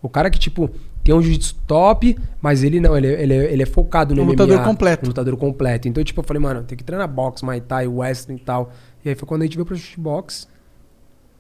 [0.02, 0.70] O cara que, tipo,
[1.04, 4.22] tem um jiu-jitsu top, mas ele não, ele, é- ele, é- ele é focado no
[4.22, 4.32] Um MMA.
[4.32, 5.06] lutador completo.
[5.06, 5.90] Um lutador completo.
[5.90, 8.72] Então, tipo, eu falei, mano, tem que treinar boxe, Muay Thai, wrestling e tal.
[9.04, 10.48] E aí foi quando a gente veio pro shootbox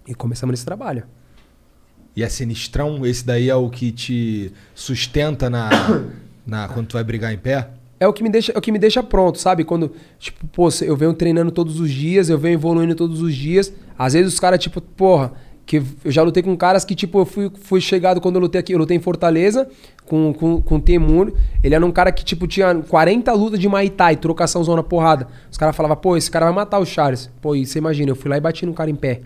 [0.07, 1.03] e começamos nesse trabalho.
[2.15, 3.05] E é sinistrão?
[3.05, 5.69] Esse daí é o que te sustenta na,
[6.47, 7.69] na quando tu vai brigar em pé?
[7.99, 9.63] É o que me deixa, é o que me deixa pronto, sabe?
[9.63, 13.73] Quando, tipo, pô, eu venho treinando todos os dias, eu venho evoluindo todos os dias.
[13.97, 15.33] Às vezes os caras, tipo, porra,
[15.65, 18.59] que eu já lutei com caras que, tipo, eu fui, fui chegado quando eu lutei
[18.59, 19.67] aqui, eu lutei em Fortaleza
[20.05, 21.33] com, com, com o Temur.
[21.63, 25.27] Ele era um cara que, tipo, tinha 40 lutas de Muay Thai, trocação zona porrada.
[25.49, 27.29] Os caras falavam, pô, esse cara vai matar o Charles.
[27.41, 29.21] Pô, e você imagina, eu fui lá e bati no cara em pé.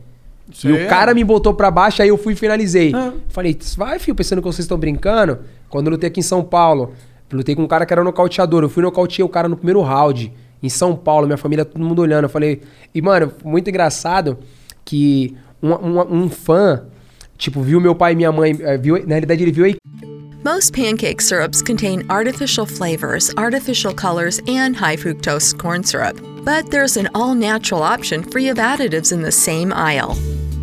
[0.63, 2.91] E aí é- o cara me botou pra baixo, aí eu fui e finalizei.
[2.93, 3.13] Ah.
[3.29, 5.39] Falei, vai, filho, pensando que vocês estão brincando.
[5.69, 6.93] Quando eu lutei aqui em São Paulo,
[7.31, 8.63] lutei com um cara que era nocauteador.
[8.63, 12.01] Eu fui nocauteei o cara no primeiro round, em São Paulo, minha família, todo mundo
[12.01, 12.23] olhando.
[12.25, 12.62] Eu falei,
[12.93, 14.38] e mano, muito engraçado
[14.83, 16.83] que um, um, um fã,
[17.38, 19.69] tipo, viu meu pai e minha mãe, eh, viu, na realidade ele viu a
[20.43, 26.17] Most pancake syrups contain artificial flavors, artificial colors, and high fructose corn syrup.
[26.45, 30.17] But there's an all natural option free of additives in the same aisle.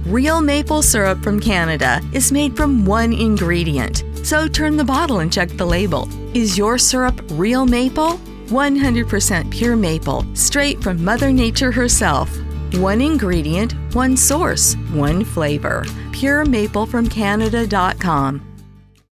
[0.06, 4.02] Real maple syrup from Canada is made from one ingredient.
[4.22, 6.08] So turn the bottle and check the label.
[6.34, 8.18] Is your syrup real maple?
[8.46, 12.34] 100% pure maple, straight from Mother Nature herself.
[12.76, 15.84] One ingredient, one source, one flavor.
[16.12, 18.55] PureMapleFromCanada.com.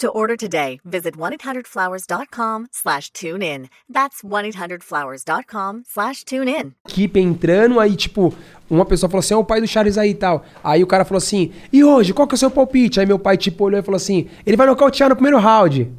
[0.00, 3.66] To order today, visit 1-800-Flowers.com slash tune in.
[3.92, 6.72] That's 1-800-Flowers.com slash tune in.
[6.88, 8.32] equipe entrando, aí, tipo,
[8.70, 10.44] uma pessoa falou assim, é o pai do Charles aí e tal.
[10.62, 13.00] Aí o cara falou assim, e hoje, qual que é o seu palpite?
[13.00, 15.90] Aí meu pai, tipo, olhou e falou assim, ele vai nocautear no primeiro round.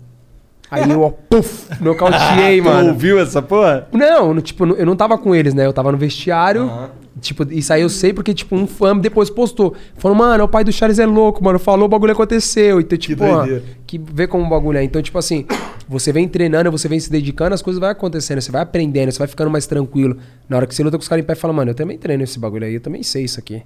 [0.72, 2.92] Aí eu, ó, puf, nocauteei, mano.
[2.92, 3.86] ouviu essa porra?
[3.92, 5.66] Não, no- tipo, eu não tava com eles, né?
[5.66, 6.72] Eu tava no vestiário.
[7.20, 9.76] Tipo, isso aí eu sei porque, tipo, um fã depois postou.
[9.96, 11.60] Falou, mano, o pai do Charles é louco, mano.
[11.60, 12.80] Falou, o bagulho aconteceu.
[12.80, 13.64] Então, tipo, ó, doideira.
[13.86, 14.84] que vê como o bagulho é.
[14.84, 15.46] Então, tipo assim,
[15.88, 19.20] você vem treinando, você vem se dedicando, as coisas vão acontecendo, você vai aprendendo, você
[19.20, 20.18] vai ficando mais tranquilo.
[20.48, 22.24] Na hora que você luta com os caras em pé, fala, mano, eu também treino
[22.24, 23.64] esse bagulho aí, eu também sei isso aqui.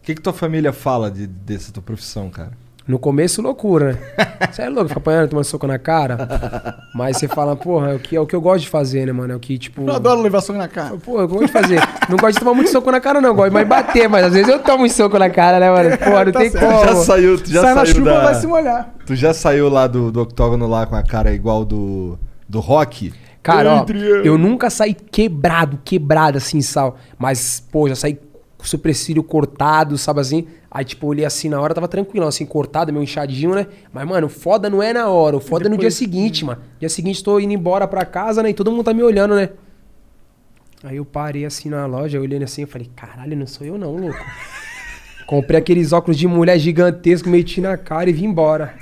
[0.00, 2.52] O que, que tua família fala de, dessa tua profissão, cara?
[2.86, 3.98] No começo, loucura, né?
[4.50, 6.78] Você é louco, fica apanhando, tomando soco na cara.
[6.94, 9.12] Mas você fala, porra, é o que, é o que eu gosto de fazer, né,
[9.12, 9.32] mano?
[9.32, 9.82] É o que, tipo.
[9.88, 10.96] Eu adoro levar soco na cara.
[10.96, 11.80] Pô, eu gosto de fazer.
[12.08, 13.34] Não gosto de tomar muito soco na cara, não.
[13.34, 15.96] Gosto mais bater, mas às vezes eu tomo um soco na cara, né, mano?
[15.96, 16.84] Pô, não tem Tu como.
[16.84, 18.24] já saiu, tu já Sai na saiu chuva, da...
[18.24, 18.94] vai se molhar.
[19.06, 22.18] Tu já saiu lá do, do octógono lá com a cara igual do,
[22.48, 23.12] do rock?
[23.42, 23.86] Cara, ó,
[24.24, 26.96] eu nunca saí quebrado, quebrado assim, sal.
[27.18, 28.18] Mas, pô, já saí
[28.62, 30.46] com o supercílio cortado, sabe assim?
[30.70, 33.66] Aí, tipo, eu olhei assim na hora, tava tranquilo, assim, cortado, meio inchadinho, né?
[33.92, 36.62] Mas, mano, foda não é na hora, o foda é no dia seguinte, mano.
[36.78, 38.50] Dia seguinte tô indo embora pra casa, né?
[38.50, 39.50] E todo mundo tá me olhando, né?
[40.84, 43.96] Aí eu parei assim na loja, olhando assim, eu falei, caralho, não sou eu não,
[43.96, 44.24] louco.
[45.26, 48.74] Comprei aqueles óculos de mulher gigantesco, meti na cara e vim embora.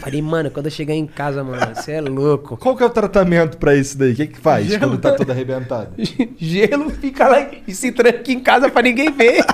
[0.00, 2.56] Falei, mano, quando eu chegar em casa, mano, você é louco.
[2.56, 4.12] Qual que é o tratamento pra isso daí?
[4.12, 5.90] O que que faz quando tá todo arrebentado?
[6.38, 9.44] Gelo, fica lá e se tranca em casa pra ninguém ver.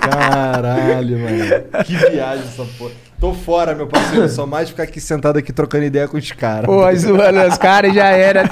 [0.00, 1.84] Caralho, mano.
[1.84, 3.05] Que viagem essa porra.
[3.18, 4.28] Tô fora, meu parceiro.
[4.28, 6.66] Só mais ficar aqui sentado aqui trocando ideia com os caras.
[6.66, 8.44] Pô, zoando os caras já era.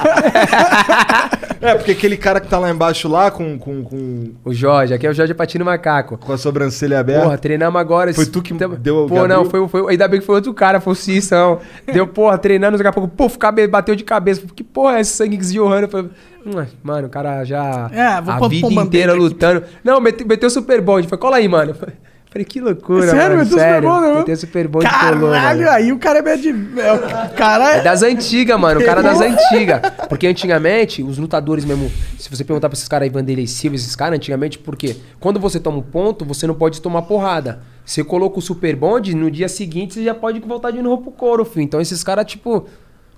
[1.61, 5.07] É, porque aquele cara que tá lá embaixo lá com, com, com, O Jorge, aqui
[5.07, 6.19] é o Jorge Patino Macaco.
[6.19, 7.23] com a sobrancelha aberta.
[7.25, 8.13] Porra, treinamos agora.
[8.13, 9.29] Foi tu que deu o Pô, Gabriel?
[9.29, 11.61] não, foi, foi, ainda bem que foi outro cara, foi o Cissão.
[11.91, 14.43] Deu, porra, treinando, daqui a pouco, puf, cabe, bateu de cabeça.
[14.55, 15.85] Que porra é esse sangue esdiorrando?
[15.85, 16.11] Eu falei,
[16.47, 17.91] "Hum, Mano, o cara já.
[17.93, 19.19] É, vou a vida inteira band-aid aqui.
[19.19, 19.63] lutando.
[19.83, 21.07] Não, meteu, meteu super bond.
[21.09, 21.71] Falei, cola aí, mano.
[21.71, 21.93] Eu
[22.35, 23.45] Falei, que loucura, Sério, mano.
[23.45, 24.15] meteu Super Bowl, né?
[24.19, 25.71] Meteu super bond e colou, Caralho, mano.
[25.71, 26.49] aí o cara é bad...
[26.49, 27.83] é, o cara É é...
[27.83, 28.81] das antigas, mano.
[28.81, 29.81] O cara das antigas.
[30.09, 31.89] Porque antigamente, os lutadores mesmo.
[32.19, 35.61] Se você perguntar pra esses caras aí, Vanderlei Silva, esses caras, antigamente, porque quando você
[35.61, 37.61] toma um ponto, você não pode tomar porrada.
[37.85, 41.13] Você coloca o super bond, no dia seguinte você já pode voltar de novo pro
[41.13, 41.63] couro, filho.
[41.63, 42.67] Então esses caras, tipo,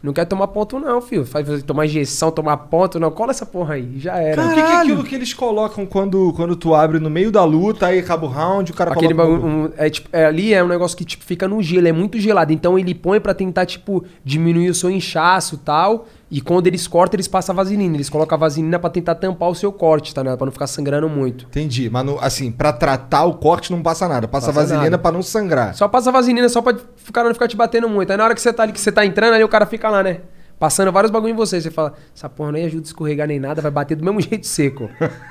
[0.03, 1.25] não quer tomar ponto, não, filho.
[1.27, 3.11] Faz tomar injeção, tomar ponto, não.
[3.11, 3.99] Cola essa porra aí.
[3.99, 4.41] Já era.
[4.45, 7.45] O que, que é aquilo que eles colocam quando, quando tu abre no meio da
[7.45, 9.33] luta, aí acaba o round, o cara Aquele coloca...
[9.37, 11.93] bagulho, um- é, tipo, é, ali é um negócio que tipo, fica no gelo, é
[11.93, 12.53] muito gelado.
[12.53, 16.07] Então ele põe pra tentar, tipo, diminuir o seu inchaço e tal.
[16.29, 17.97] E quando eles cortam, eles passam a vaselina.
[17.97, 20.25] Eles colocam a vaselina pra tentar tampar o seu corte, tá?
[20.25, 20.37] Né?
[20.37, 21.45] Pra não ficar sangrando muito.
[21.47, 21.89] Entendi.
[21.89, 24.27] Mas no- assim, pra tratar o corte não passa nada.
[24.27, 25.75] Passa, Passa vaselina pra não sangrar.
[25.75, 28.11] Só passa a vaselina só pra o cara não ficar te batendo muito.
[28.11, 29.89] Aí na hora que você tá ali, que você tá entrando, ali o cara fica
[29.89, 30.19] lá, né?
[30.59, 31.61] Passando vários bagulho em você.
[31.61, 34.47] Você fala, essa porra nem ajuda a escorregar nem nada, vai bater do mesmo jeito
[34.47, 34.89] seco.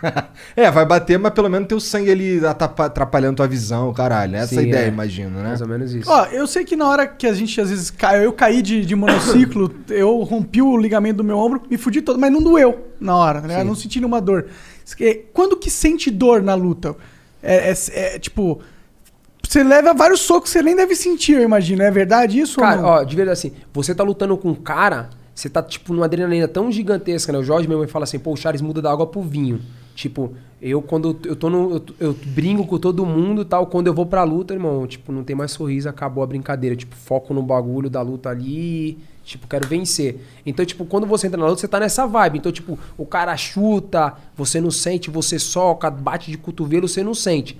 [0.55, 4.35] é, vai bater, mas pelo menos tem o sangue ali atapa- atrapalhando tua visão, caralho.
[4.35, 4.87] Essa é a Sim, ideia, é.
[4.87, 5.47] imagino, né?
[5.49, 6.09] Mais ou menos isso.
[6.11, 8.85] Ó, eu sei que na hora que a gente às vezes cai, eu caí de,
[8.85, 12.85] de monociclo, eu rompi o ligamento do meu ombro, me fudi todo, mas não doeu
[12.99, 13.41] na hora?
[13.41, 13.63] Sim.
[13.63, 14.45] Não senti nenhuma dor.
[14.99, 16.95] É, Quando que sente dor na luta?
[17.41, 17.75] É, é-
[18.15, 18.61] é, tipo.
[19.47, 21.81] Você leva vários socos, você nem deve sentir, eu imagino.
[21.83, 25.49] É verdade isso Cara, ó, de verdade assim, você tá lutando com um cara, você
[25.49, 27.39] tá, tipo, numa adrenalina tão gigantesca, né?
[27.39, 29.61] O Jorge mesmo fala assim, pô, o Charles muda da água pro vinho.
[29.93, 31.75] Tipo, eu quando eu tô no.
[31.75, 35.11] Eu, eu brinco com todo mundo e tal, quando eu vou pra luta, irmão, tipo,
[35.11, 36.75] não tem mais sorriso, acabou a brincadeira.
[36.75, 38.97] Tipo, foco no bagulho da luta ali.
[39.23, 40.19] Tipo, quero vencer.
[40.45, 42.37] Então, tipo, quando você entra na luta, você tá nessa vibe.
[42.37, 47.13] Então, tipo, o cara chuta, você não sente, você soca, bate de cotovelo, você não
[47.13, 47.57] sente.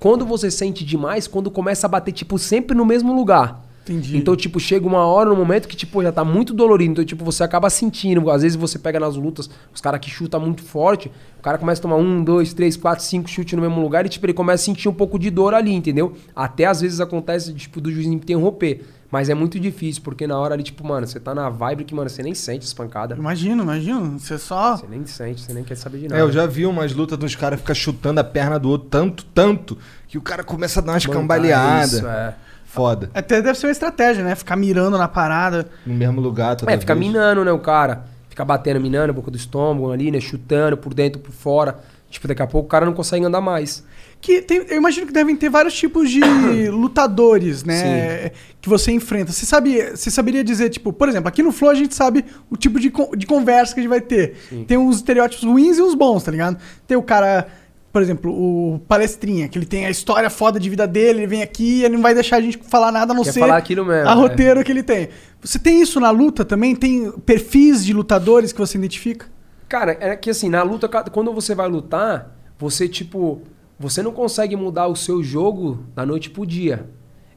[0.00, 3.62] Quando você sente demais, quando começa a bater, tipo, sempre no mesmo lugar.
[3.82, 4.16] Entendi.
[4.16, 6.92] Então, tipo, chega uma hora, um momento que, tipo, já tá muito dolorido.
[6.92, 8.30] Então, tipo, você acaba sentindo.
[8.30, 11.80] Às vezes você pega nas lutas, os caras que chutam muito forte, o cara começa
[11.80, 14.62] a tomar um, dois, três, quatro, cinco chutes no mesmo lugar e, tipo, ele começa
[14.62, 16.14] a sentir um pouco de dor ali, entendeu?
[16.34, 18.82] Até às vezes acontece, tipo, do juiz interromper.
[19.10, 21.94] Mas é muito difícil, porque na hora ali, tipo, mano, você tá na vibe que,
[21.94, 23.18] mano, você nem sente as pancadas.
[23.18, 24.18] Imagino, imagino.
[24.18, 24.76] Você só.
[24.76, 26.20] Você nem sente, você nem quer saber de nada.
[26.20, 29.24] É, eu já vi umas lutas dos caras ficar chutando a perna do outro tanto,
[29.26, 31.94] tanto, que o cara começa a dar umas cambaleadas.
[31.94, 32.34] Isso, é.
[32.64, 33.10] Foda.
[33.12, 34.36] Até deve ser uma estratégia, né?
[34.36, 35.68] Ficar mirando na parada.
[35.84, 37.04] No mesmo lugar, toda É, fica vez.
[37.04, 38.04] minando, né, o cara.
[38.28, 40.20] Fica batendo, minando boca do estômago ali, né?
[40.20, 41.80] Chutando por dentro, por fora.
[42.08, 43.84] Tipo, daqui a pouco o cara não consegue andar mais.
[44.20, 46.20] Que tem- eu imagino que devem ter vários tipos de
[46.70, 48.30] lutadores, né?
[48.60, 49.32] Que você enfrenta.
[49.32, 52.56] Você sabe, você saberia dizer, tipo, por exemplo, aqui no Flow a gente sabe o
[52.56, 54.34] tipo de, de conversa que a gente vai ter.
[54.66, 56.58] Tem uns estereótipos ruins e uns bons, tá ligado?
[56.86, 57.46] Tem o cara,
[57.90, 61.42] por exemplo, o palestrinha, que ele tem a história foda de vida dele, ele vem
[61.42, 63.56] aqui e ele não vai deixar a gente falar nada a não Quer ser falar
[63.56, 64.14] aquilo mesmo, a é.
[64.14, 65.08] roteiro que ele tem.
[65.40, 66.76] Você tem isso na luta também?
[66.76, 69.26] Tem perfis de lutadores que você identifica?
[69.66, 73.40] Cara, é que assim, na luta, quando você vai lutar, você, tipo,
[73.80, 76.86] você não consegue mudar o seu jogo da noite pro dia.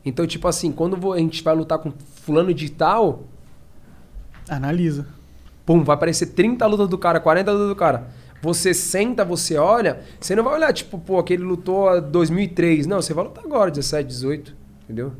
[0.03, 3.23] Então, tipo assim, quando a gente vai lutar com fulano de tal,
[4.49, 5.07] Analisa.
[5.65, 8.09] pum, vai aparecer 30 lutas do cara, 40 lutas do cara.
[8.41, 12.85] Você senta, você olha, você não vai olhar, tipo, pô, aquele lutou a 2003.
[12.87, 15.13] Não, você vai lutar agora, 17, 18, entendeu?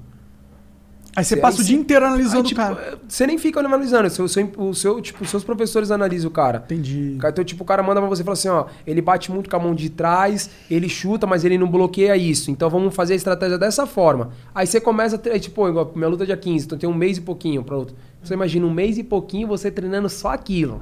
[1.16, 3.00] Aí você Aí passa o você- dia inteiro analisando Aí, tipo, o cara.
[3.08, 6.64] Você nem fica analisando, o seu, o seu, tipo, os seus professores analisam o cara.
[6.66, 7.18] Entendi.
[7.24, 9.56] Então, tipo, o cara manda pra você e fala assim, ó, ele bate muito com
[9.56, 12.50] a mão de trás, ele chuta, mas ele não bloqueia isso.
[12.50, 14.32] Então vamos fazer a estratégia dessa forma.
[14.56, 17.18] Aí você começa a tipo, igual, minha luta é dia 15, então tem um mês
[17.18, 17.94] e pouquinho pra luta.
[18.24, 20.82] Você imagina um mês e pouquinho você treinando só aquilo.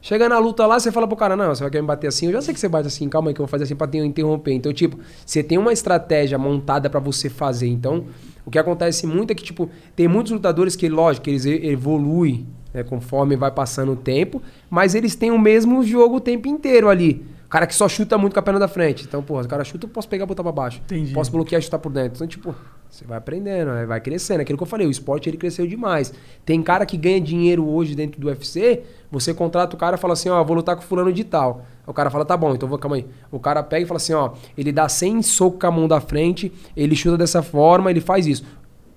[0.00, 2.26] Chega na luta lá, você fala pro cara, não, você vai querer me bater assim,
[2.26, 3.86] eu já sei que você bate assim, calma aí que eu vou fazer assim pra
[3.88, 4.52] te interromper.
[4.52, 7.66] Então, tipo, você tem uma estratégia montada pra você fazer.
[7.66, 8.04] Então,
[8.48, 12.82] o que acontece muito é que, tipo, tem muitos lutadores que, lógico, eles evoluem né,
[12.82, 14.40] conforme vai passando o tempo,
[14.70, 17.26] mas eles têm o mesmo jogo o tempo inteiro ali.
[17.48, 19.06] O cara que só chuta muito com a perna da frente.
[19.06, 20.82] Então, porra, o cara chuta, eu posso pegar e botar pra baixo.
[20.84, 21.14] Entendi.
[21.14, 22.16] Posso bloquear e chutar por dentro.
[22.16, 22.54] Então, tipo,
[22.90, 23.86] você vai aprendendo, né?
[23.86, 24.42] vai crescendo.
[24.42, 26.12] Aquilo que eu falei, o esporte ele cresceu demais.
[26.44, 30.12] Tem cara que ganha dinheiro hoje dentro do UFC, você contrata o cara e fala
[30.12, 31.64] assim, ó, vou lutar com fulano de tal.
[31.86, 33.06] O cara fala, tá bom, então vou, calma aí.
[33.30, 36.02] O cara pega e fala assim, ó, ele dá 100 socos com a mão da
[36.02, 38.44] frente, ele chuta dessa forma, ele faz isso.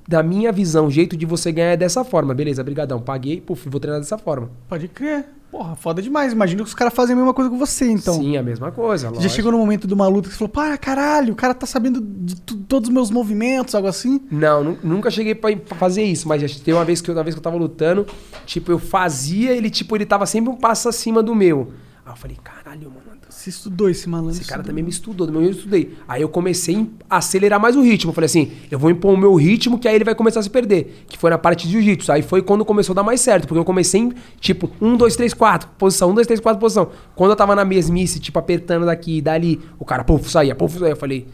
[0.07, 2.33] Da minha visão, o jeito de você ganhar é dessa forma.
[2.33, 2.99] Beleza, brigadão.
[2.99, 4.49] Paguei, puf, vou treinar dessa forma.
[4.67, 5.25] Pode crer.
[5.51, 6.31] Porra, foda demais.
[6.31, 8.13] Imagina que os caras fazem a mesma coisa com você, então.
[8.13, 9.07] Sim, a mesma coisa.
[9.07, 9.33] Já lógico.
[9.33, 11.99] chegou no momento de uma luta que você falou, para caralho, o cara tá sabendo
[12.01, 14.21] de todos os meus movimentos, algo assim?
[14.31, 17.15] Não, nu- nunca cheguei pra, pra fazer isso, mas já tem uma vez que eu,
[17.15, 18.07] uma vez que eu tava lutando,
[18.45, 21.73] tipo, eu fazia, ele, tipo, ele tava sempre um passo acima do meu.
[22.05, 24.34] Aí eu falei, caralho, mano, Você estudou esse malandro.
[24.34, 24.71] esse cara estudou.
[24.71, 25.97] também me estudou, do meu jeito eu estudei.
[26.07, 28.11] Aí eu comecei a acelerar mais o ritmo.
[28.11, 30.43] Eu falei assim, eu vou impor o meu ritmo que aí ele vai começar a
[30.43, 31.05] se perder.
[31.07, 32.11] Que foi na parte de jiu-jitsu.
[32.11, 33.47] Aí foi quando começou a dar mais certo.
[33.47, 36.91] Porque eu comecei em, tipo, 1, 2, 3, 4, posição, 1, 2, 3, 4, posição.
[37.15, 40.77] Quando eu tava na mesmice, tipo, apertando daqui e dali, o cara, puf, saía, puf,
[40.77, 40.91] saía.
[40.91, 41.27] Eu falei,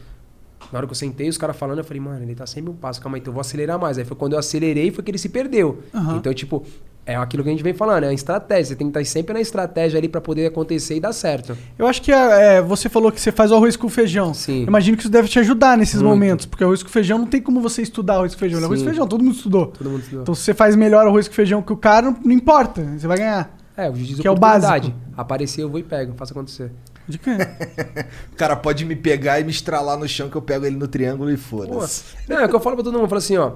[0.71, 2.75] na hora que eu sentei, os caras falando, eu falei, mano, ele tá sempre um
[2.75, 3.97] passo, calma aí, então eu vou acelerar mais.
[3.97, 5.79] Aí foi quando eu acelerei, foi que ele se perdeu.
[5.93, 6.17] Aham.
[6.17, 6.63] Então, tipo,
[7.07, 8.65] é aquilo que a gente vem falando, é a estratégia.
[8.65, 11.57] Você tem que estar sempre na estratégia ali pra poder acontecer e dar certo.
[11.79, 14.33] Eu acho que é, você falou que você faz o arroz com feijão.
[14.33, 14.63] Sim.
[14.63, 16.09] Imagino que isso deve te ajudar nesses Muito.
[16.09, 18.59] momentos, porque arroz com feijão não tem como você estudar arroz com feijão.
[18.59, 18.89] Arroz com Sim.
[18.89, 19.67] feijão, todo mundo estudou.
[19.67, 20.21] Todo mundo estudou.
[20.23, 23.07] Então se você faz melhor arroz com feijão que o cara, não, não importa, você
[23.07, 23.55] vai ganhar.
[23.77, 24.93] É, o juiz Que é o básico.
[25.15, 26.71] Aparecer, eu vou e pego, faço acontecer.
[27.07, 27.31] De quê?
[28.33, 30.87] O cara pode me pegar e me estralar no chão que eu pego ele no
[30.87, 32.03] triângulo e foda-se.
[32.27, 33.53] não, é o que eu falo pra todo mundo, eu falo assim, ó.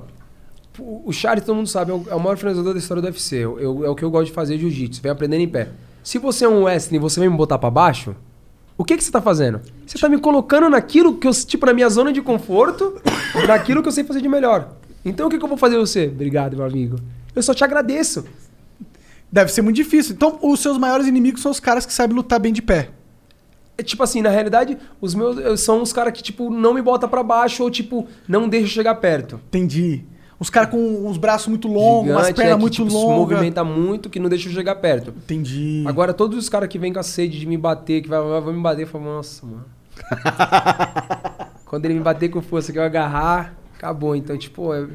[0.80, 3.36] O Charles, todo mundo sabe, é o, é maior finalizador da história do UFC.
[3.38, 5.70] Eu, eu- é o que eu gosto de fazer jiu-jitsu, vem aprendendo em pé.
[6.04, 8.16] Se você é um wrestling e você vem me botar pra baixo,
[8.78, 9.60] o que, que você tá fazendo?
[9.86, 13.00] Você tá me colocando naquilo que eu, tipo, na minha zona de conforto,
[13.48, 14.74] naquilo que eu sei fazer de melhor.
[15.04, 16.06] Então o que, que eu vou fazer você?
[16.08, 16.96] Obrigado, meu amigo.
[17.36, 18.24] Eu só te agradeço.
[19.32, 20.14] Deve ser muito difícil.
[20.14, 22.90] Então, os seus maiores inimigos são os caras que sabem lutar bem de pé.
[23.78, 26.82] É tipo assim, na realidade, os meus eu- são os caras que, tipo, não me
[26.82, 29.40] botam pra baixo ou, tipo, não deixam eu chegar perto.
[29.48, 30.04] Entendi.
[30.42, 33.18] Os caras com os braços muito longos, Gigante, pernas é, que, muito tipo, se longas.
[33.38, 35.14] movimenta muito, que não deixa eu chegar perto.
[35.16, 35.84] Entendi.
[35.86, 38.42] Agora, todos os caras que vêm com a sede de me bater, que vai, vai,
[38.42, 39.66] vai me bater, eu falo, nossa, mano.
[41.64, 44.16] Quando ele me bater com força, que eu agarrar, acabou.
[44.16, 44.88] Então, tipo, é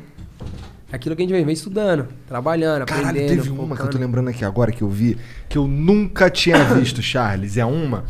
[0.91, 3.43] é aquilo que a gente vem, vem estudando, trabalhando, Caralho, aprendendo.
[3.43, 5.17] teve uma que eu tô lembrando aqui agora que eu vi,
[5.49, 7.57] que eu nunca tinha visto, Charles.
[7.57, 8.05] É uma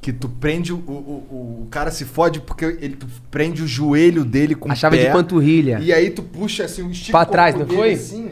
[0.00, 4.24] que tu prende o, o, o, cara se fode porque ele tu prende o joelho
[4.24, 5.80] dele com A chave pé, de panturrilha.
[5.82, 7.92] E aí tu puxa assim um estica Pra o corpo trás, não foi?
[7.92, 8.30] Assim,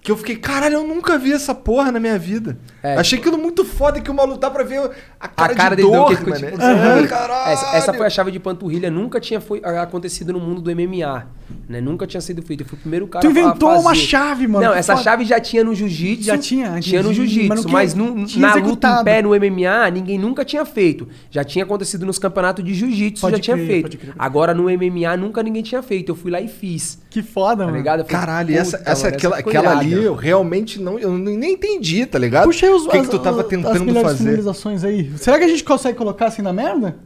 [0.00, 2.58] que eu fiquei, caralho, eu nunca vi essa porra na minha vida.
[2.82, 2.96] É.
[2.96, 5.82] Achei aquilo muito foda que o maluco dá pra ver a cara, a cara de
[5.82, 7.06] dele dor, que ficou tipo, assim.
[7.08, 7.52] caralho.
[7.52, 11.26] essa, essa foi a chave de panturrilha, nunca tinha foi, acontecido no mundo do MMA,
[11.68, 11.80] né?
[11.80, 12.62] Nunca tinha sido feito.
[12.62, 13.80] Eu fui o primeiro cara Tu a inventou fazer.
[13.82, 15.04] uma chave, mano, Não, essa foda.
[15.04, 16.24] chave já tinha no jiu-jitsu.
[16.24, 19.00] Já tinha, Tinha no jiu-jitsu, mas mas, tinha- tinha na luta executado.
[19.00, 21.06] em pé no MMA, ninguém nunca tinha feito.
[21.30, 23.82] Já tinha acontecido nos campeonatos de jiu-jitsu, Pode já tinha crer, feito.
[23.82, 24.14] pode crer.
[24.18, 26.10] Agora no MMA nunca ninguém tinha feito.
[26.12, 26.98] Eu fui lá e fiz.
[27.10, 28.04] Que foda, Tá mano.
[28.06, 32.18] Caralho, e essa, essa, mano, aquela, aquela ali eu realmente não, eu nem entendi, tá
[32.18, 32.44] ligado?
[32.44, 34.24] Puxa aí os, o que, as, que tu tava as tentando melhores fazer?
[34.24, 35.10] finalizações aí.
[35.16, 36.96] Será que a gente consegue colocar assim na merda?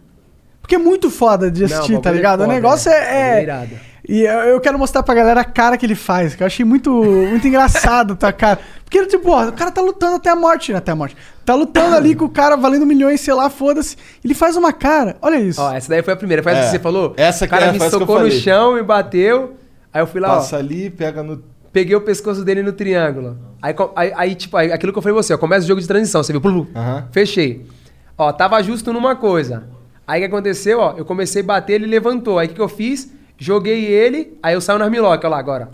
[0.63, 2.41] Porque é muito foda de assistir, o tá é ligado?
[2.41, 2.95] o foda, negócio é.
[2.95, 2.99] é.
[2.99, 3.43] O é é...
[3.43, 3.93] irado.
[4.09, 6.91] E eu quero mostrar pra galera a cara que ele faz, que eu achei muito,
[6.93, 8.59] muito engraçado, tá, cara?
[8.85, 10.79] Porque, tipo, ó, o cara tá lutando até a morte, né?
[10.79, 11.17] Até a morte.
[11.45, 13.97] Tá lutando ali com o cara valendo milhões, sei lá, foda-se.
[14.25, 15.17] Ele faz uma cara.
[15.23, 15.61] Olha isso.
[15.63, 16.43] Ó, essa daí foi a primeira.
[16.43, 17.15] Foi essa É, que você falou?
[17.17, 19.55] essa o que cara é, me socou no chão, me bateu.
[19.95, 20.37] Aí eu fui lá, ó.
[20.37, 21.43] Passa ali, pega no.
[21.73, 23.39] Peguei o pescoço dele no triângulo.
[23.63, 25.81] Aí, aí, aí, tipo, aí, aquilo que eu falei pra você, ó, começa o jogo
[25.81, 26.67] de transição, você viu?
[26.75, 27.09] Aham.
[27.13, 27.65] Fechei.
[28.19, 29.65] Ó, tava justo numa coisa.
[30.07, 30.95] Aí o que aconteceu, ó?
[30.97, 32.39] Eu comecei a bater, ele levantou.
[32.39, 33.11] Aí o que, que eu fiz?
[33.39, 35.71] Joguei ele, aí eu saio no armlock, ó lá agora.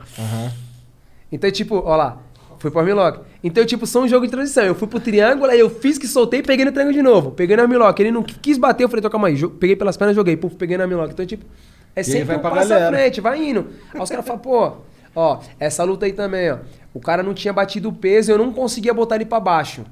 [1.31, 2.19] Então, tipo, ó lá,
[2.59, 3.21] fui pro armlock.
[3.45, 4.65] Então, tipo, são um jogo de transição.
[4.65, 7.31] Eu fui pro triângulo, aí eu fiz que soltei, peguei no triângulo de novo.
[7.33, 8.01] Peguei no armlock.
[8.01, 9.37] Ele não quis bater, eu falei, aí.
[9.37, 10.37] Jo- Peguei pelas pernas, joguei.
[10.37, 11.13] Puf, peguei no armlock.
[11.13, 11.45] Então, tipo,
[11.95, 12.89] é sempre vai um pra passo galera.
[12.89, 13.67] à frente, vai indo.
[13.95, 14.73] Aí os caras falam, pô,
[15.15, 16.59] ó, essa luta aí também, ó.
[16.95, 19.85] O cara não tinha batido o peso, eu não conseguia botar ele pra baixo.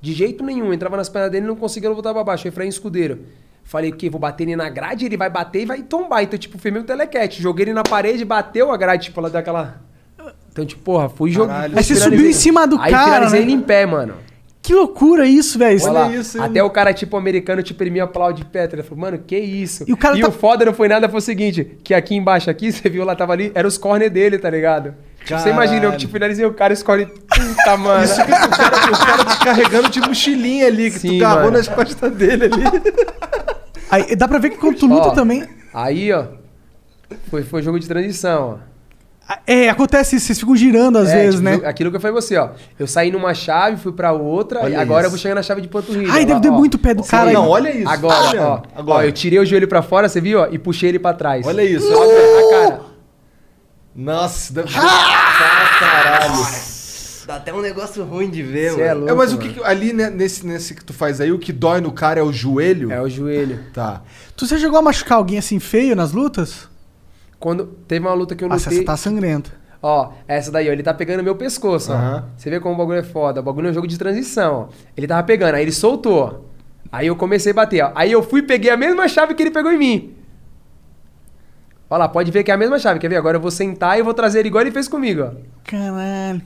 [0.00, 0.72] De jeito nenhum.
[0.72, 2.48] Entrava nas pernas dele e não conseguia botar pra baixo.
[2.48, 3.20] Efraim Escudeiro.
[3.64, 4.10] Falei, o quê?
[4.10, 6.22] Vou bater ele na grade, ele vai bater e vai tombar.
[6.22, 7.40] Então, tipo, fui meio telequete.
[7.40, 9.80] Joguei ele na parede, bateu a grade, tipo, ela deu aquela...
[10.50, 11.64] Então, tipo, porra, fui jogar.
[11.64, 13.46] Aí você subiu em cima do aí cara, finalizei né?
[13.46, 14.14] ele em pé, mano.
[14.62, 15.80] Que loucura isso, velho.
[15.82, 16.44] Olha lá, isso, hein?
[16.44, 18.68] até o cara, tipo, americano, tipo, ele me aplaude de pé.
[18.70, 19.84] Ele falou, mano, que isso?
[19.88, 22.50] E o cara tá- o foda não foi nada, foi o seguinte, que aqui embaixo,
[22.50, 24.94] aqui, você viu lá, tava ali, era os corner dele, tá ligado?
[25.24, 28.04] Tipo, você imagina, eu, tipo, finalizei o cara, escolhe, puta, mano.
[28.04, 28.46] Isso que o cara,
[28.92, 31.50] o cara te carregando de mochilinha ali, que Sim, tu mano.
[31.52, 32.64] nas costas dele ali.
[33.90, 35.44] Aí, dá pra ver que quando tu luta Ó, também.
[35.74, 36.24] Aí, ó,
[37.30, 38.70] foi, foi jogo de transição, ó.
[39.46, 41.60] É, acontece isso, vocês ficam girando às É, vezes, tipo, né?
[41.68, 42.48] Aquilo que eu falei você, ó.
[42.76, 45.06] Eu saí numa chave, fui pra outra, Olha e agora isso.
[45.06, 46.12] eu vou chegar na chave de panturrilha.
[46.12, 46.52] Ai, ó, deve ó.
[46.52, 47.30] muito pé do cara.
[47.30, 47.88] Não, olha isso.
[47.88, 48.98] Agora, Olha, ó, agora.
[48.98, 51.46] ó, eu tirei o joelho pra fora, você viu, ó, e puxei ele pra trás.
[51.46, 51.86] Olha isso.
[51.92, 52.80] Ó, a cara.
[53.94, 54.62] Nossa, dá...
[54.64, 56.34] Caralho.
[57.26, 59.00] Dá até um negócio ruim de ver, Cê é mano.
[59.00, 59.12] louco.
[59.12, 59.48] É, mas o mano.
[59.48, 62.18] que que- ali né, nesse, nesse que tu faz aí, o que dói no cara
[62.18, 62.90] é o joelho?
[62.90, 63.60] É o joelho.
[63.72, 64.02] Tá.
[64.36, 66.68] Tu já chegou a machucar alguém assim feio nas lutas?
[67.38, 68.78] Quando teve uma luta que eu Nossa, lutei.
[68.80, 69.52] você tá sangrento.
[69.82, 71.94] Ó, essa daí, ó, ele tá pegando meu pescoço, ó.
[71.94, 72.24] Aham.
[72.36, 73.40] Você vê como o bagulho é foda.
[73.40, 74.74] O bagulho é um jogo de transição, ó.
[74.96, 76.50] Ele tava pegando, aí ele soltou.
[76.92, 77.92] Aí eu comecei a bater, ó.
[77.94, 80.14] Aí eu fui e peguei a mesma chave que ele pegou em mim.
[81.90, 83.00] Olha lá, pode ver que é a mesma chave.
[83.00, 83.16] Quer ver?
[83.16, 85.30] Agora eu vou sentar e vou trazer ele igual ele fez comigo, ó.
[85.64, 86.40] Caralho.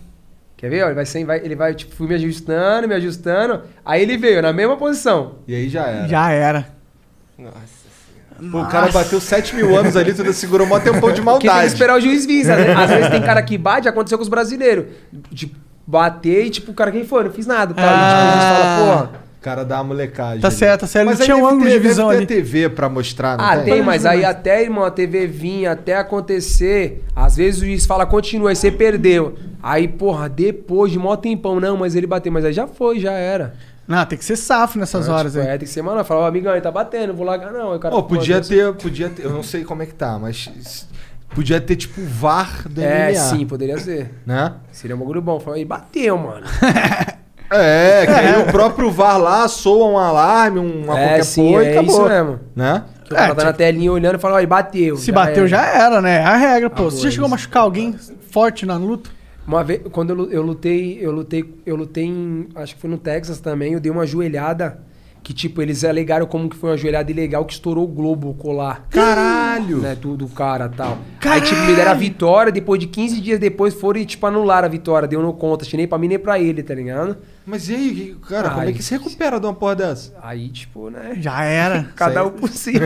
[0.57, 0.83] Quer ver?
[0.83, 3.63] Ó, ele vai, sem, vai, ele vai, tipo, fui me ajustando, me ajustando.
[3.85, 5.35] Aí ele veio na mesma posição.
[5.47, 6.09] E aí já era.
[6.09, 6.69] Já era.
[7.39, 7.85] Nossa
[8.51, 11.39] Pô, o cara bateu 7 mil anos ali, tu ainda segurou mó tempão de Porque
[11.39, 11.67] tem que maldade.
[11.69, 12.45] esperar o juiz vir.
[12.45, 12.63] sabe?
[12.71, 14.87] Às vezes tem cara que bate, aconteceu com os brasileiros.
[15.31, 15.55] De
[15.87, 17.25] bater e, tipo, o cara, quem foi?
[17.25, 17.75] Não fiz nada.
[17.75, 17.83] Tá?
[17.83, 19.24] E, tipo, a gente fala, porra.
[19.45, 20.41] O cara dá uma molecagem.
[20.41, 20.57] Tá ali.
[20.57, 21.05] certo, tá certo.
[21.05, 22.25] Mas Não tinha um ângulo ter- de visão ali.
[22.25, 23.75] TV pra mostrar, não Ah, tem?
[23.75, 28.07] tem, mas aí até, irmão, a TV vinha, até acontecer, às vezes o juiz fala,
[28.07, 29.35] continua, aí você perdeu.
[29.63, 33.13] Aí, porra, depois de mó tempão, não, mas ele bateu, mas aí já foi, já
[33.13, 33.53] era.
[33.87, 35.51] Não, tem que ser safo nessas Não, horas tipo, aí.
[35.51, 37.79] É, tem que ser, mano, fala, ó, amigão, ele tá batendo, não vou largar não.
[37.79, 38.49] Cara, Pô, podia Deus.
[38.49, 40.89] ter, podia ter, eu não sei como é que tá, mas
[41.35, 44.11] podia ter tipo o VAR do É, MMA, sim, poderia ser.
[44.25, 44.55] né?
[44.73, 45.39] Seria um bagulho bom.
[45.39, 46.47] Fala, aí bateu, mano.
[47.51, 51.63] É, que aí o próprio VAR lá soa um alarme, uma é, qualquer sim, porra
[51.63, 51.91] e é acabou.
[51.95, 52.41] isso mesmo.
[52.57, 52.85] Né?
[53.05, 54.97] Que o cara É, tá tipo- na telinha olhando e fala, ó, ele bateu.
[54.97, 56.17] Se bateu, já era, né?
[56.21, 56.75] É a regra, pô.
[56.75, 57.95] Acabou, Você já chegou a machucar alguém
[58.31, 59.11] forte na luta?
[59.47, 62.97] Uma vez, quando eu, eu lutei, eu lutei, eu lutei em, acho que foi no
[62.97, 64.79] Texas também, eu dei uma joelhada
[65.25, 68.35] que tipo, eles alegaram como que foi uma joelhada ilegal que estourou o globo o
[68.35, 68.87] colar.
[68.91, 69.79] Caralho!
[69.79, 70.99] Né, do, do cara e tal.
[71.25, 74.67] Aí, tipo, me deram a vitória, depois de 15 dias depois foram e, tipo, anularam
[74.67, 75.09] a vitória.
[75.09, 77.17] Deu no conta, nem pra mim nem pra ele, tá ligado?
[77.47, 80.13] Mas e aí, cara, como é que se recupera de uma porra dessa?
[80.23, 81.17] Aí, tipo, né?
[81.19, 81.89] Já era.
[81.97, 82.75] Cada um por si.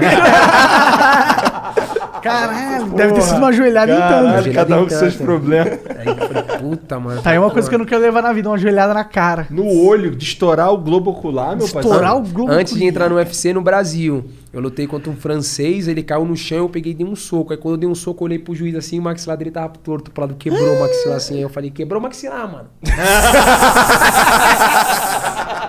[2.22, 4.08] Caralho, deve ter sido uma joelhada então.
[4.08, 5.24] Caralho, cada um com seus em tanto.
[5.24, 5.78] problemas.
[5.96, 7.22] Aí eu falei, puta, mano.
[7.22, 9.46] Tá aí uma coisa que eu não quero levar na vida, uma joelhada na cara.
[9.50, 11.80] No olho, de estourar o globo ocular, meu parceiro.
[11.80, 12.52] Estourar o globo.
[12.52, 16.36] Antes de entrar no UFC no Brasil, eu lutei contra um francês, ele caiu no
[16.36, 17.52] chão, eu peguei e dei um soco.
[17.52, 19.68] Aí quando eu dei um soco, eu olhei pro juiz assim, o maxilar dele tava
[19.68, 21.36] torto pro lado, quebrou o maxilar assim.
[21.36, 22.68] Aí eu falei, quebrou o maxilar, mano.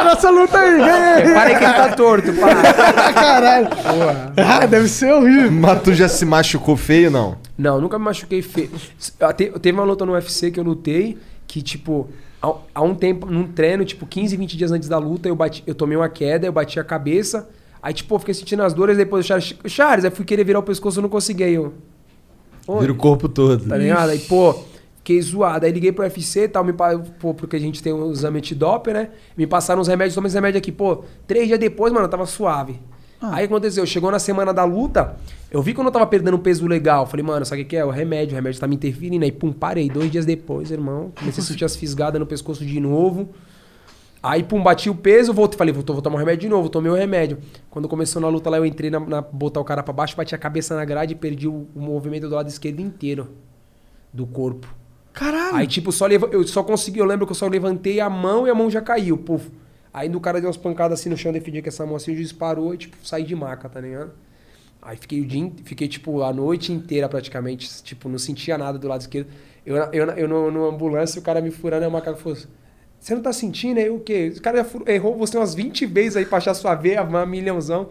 [0.00, 2.72] Para essa luta aí, ganha Reparei que ele tá torto, para.
[3.12, 3.68] Caralho.
[3.68, 4.32] Porra.
[4.36, 5.52] Ah, deve ser horrível.
[5.52, 7.36] Mas tu já se machucou feio, não?
[7.56, 8.70] Não, nunca me machuquei feio.
[9.60, 12.08] Teve uma luta no UFC que eu lutei, que, tipo,
[12.74, 15.74] há, um tempo, num treino, tipo, 15, 20 dias antes da luta, eu, bati, eu
[15.74, 17.48] tomei uma queda, eu bati a cabeça.
[17.82, 20.58] Aí, tipo, eu fiquei sentindo as dores, depois o Charles, Charles, aí fui querer virar
[20.58, 21.44] o pescoço, eu não consegui.
[21.44, 21.74] Aí eu.
[22.80, 23.68] Vira o corpo todo.
[23.68, 24.10] Tá ligado?
[24.10, 24.54] Aí, pô,
[25.00, 25.66] fiquei zoado.
[25.66, 26.72] Aí liguei pro UFC e tal, me,
[27.18, 29.10] pô, porque a gente tem um exame antidoping, né?
[29.36, 30.70] Me passaram uns remédios, tomei esse remédio aqui.
[30.70, 32.78] Pô, três dias depois, mano, eu tava suave.
[33.20, 33.84] Aí o que aconteceu?
[33.84, 35.16] Chegou na semana da luta,
[35.50, 37.04] eu vi que eu não tava perdendo um peso legal.
[37.06, 37.84] Falei, mano, sabe o que é?
[37.84, 39.24] O remédio, o remédio tá me interferindo.
[39.24, 39.90] Aí, pum, parei.
[39.90, 43.28] Dois dias depois, irmão, comecei a sentir as fisgadas no pescoço de novo.
[44.22, 46.90] Aí, pum, bati o peso, voltei, falei, vou, vou tomar um remédio de novo, tomei
[46.90, 47.38] o remédio.
[47.70, 50.34] Quando começou na luta lá, eu entrei na, na botar o cara pra baixo, bati
[50.34, 53.28] a cabeça na grade e perdi o, o movimento do lado esquerdo inteiro
[54.12, 54.79] do corpo.
[55.20, 55.56] Caralho.
[55.56, 58.50] Aí, tipo, só eu só consegui, eu lembro que eu só levantei a mão e
[58.50, 59.50] a mão já caiu, puf.
[59.92, 62.16] Aí no cara deu umas pancadas assim no chão, defendi com essa mão assim, o
[62.16, 64.12] juiz parou e, tipo, saí de maca, tá ligado?
[64.80, 68.88] Aí fiquei o dia, fiquei, tipo, a noite inteira praticamente, tipo, não sentia nada do
[68.88, 69.28] lado esquerdo.
[69.66, 72.48] Eu, eu, eu no, no ambulância, o cara me furando, e a macaca falou assim,
[72.98, 74.32] você não tá sentindo aí o quê?
[74.34, 77.90] O cara errou você umas 20 vezes aí pra achar sua veia, milhãozão.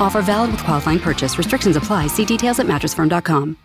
[0.00, 1.36] Offer valid with qualifying purchase.
[1.38, 2.08] Restrictions apply.
[2.08, 3.56] See details at mattressfirm.com.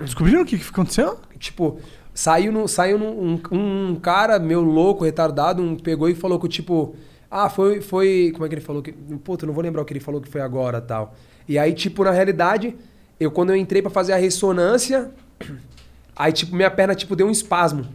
[0.00, 1.18] Descobriram o que, que aconteceu?
[1.38, 1.78] Tipo,
[2.14, 6.48] saiu, no, saiu num- um, um cara, meu louco, retardado, um, pegou e falou que,
[6.48, 6.94] tipo,
[7.30, 8.30] ah, foi, foi.
[8.32, 8.82] Como é que ele falou?
[8.82, 11.14] Que, puta, eu não vou lembrar o que ele falou que foi agora tal.
[11.48, 12.76] E aí, tipo, na realidade,
[13.18, 15.10] eu quando eu entrei pra fazer a ressonância,
[16.14, 17.86] aí, tipo, minha perna, tipo, deu um espasmo.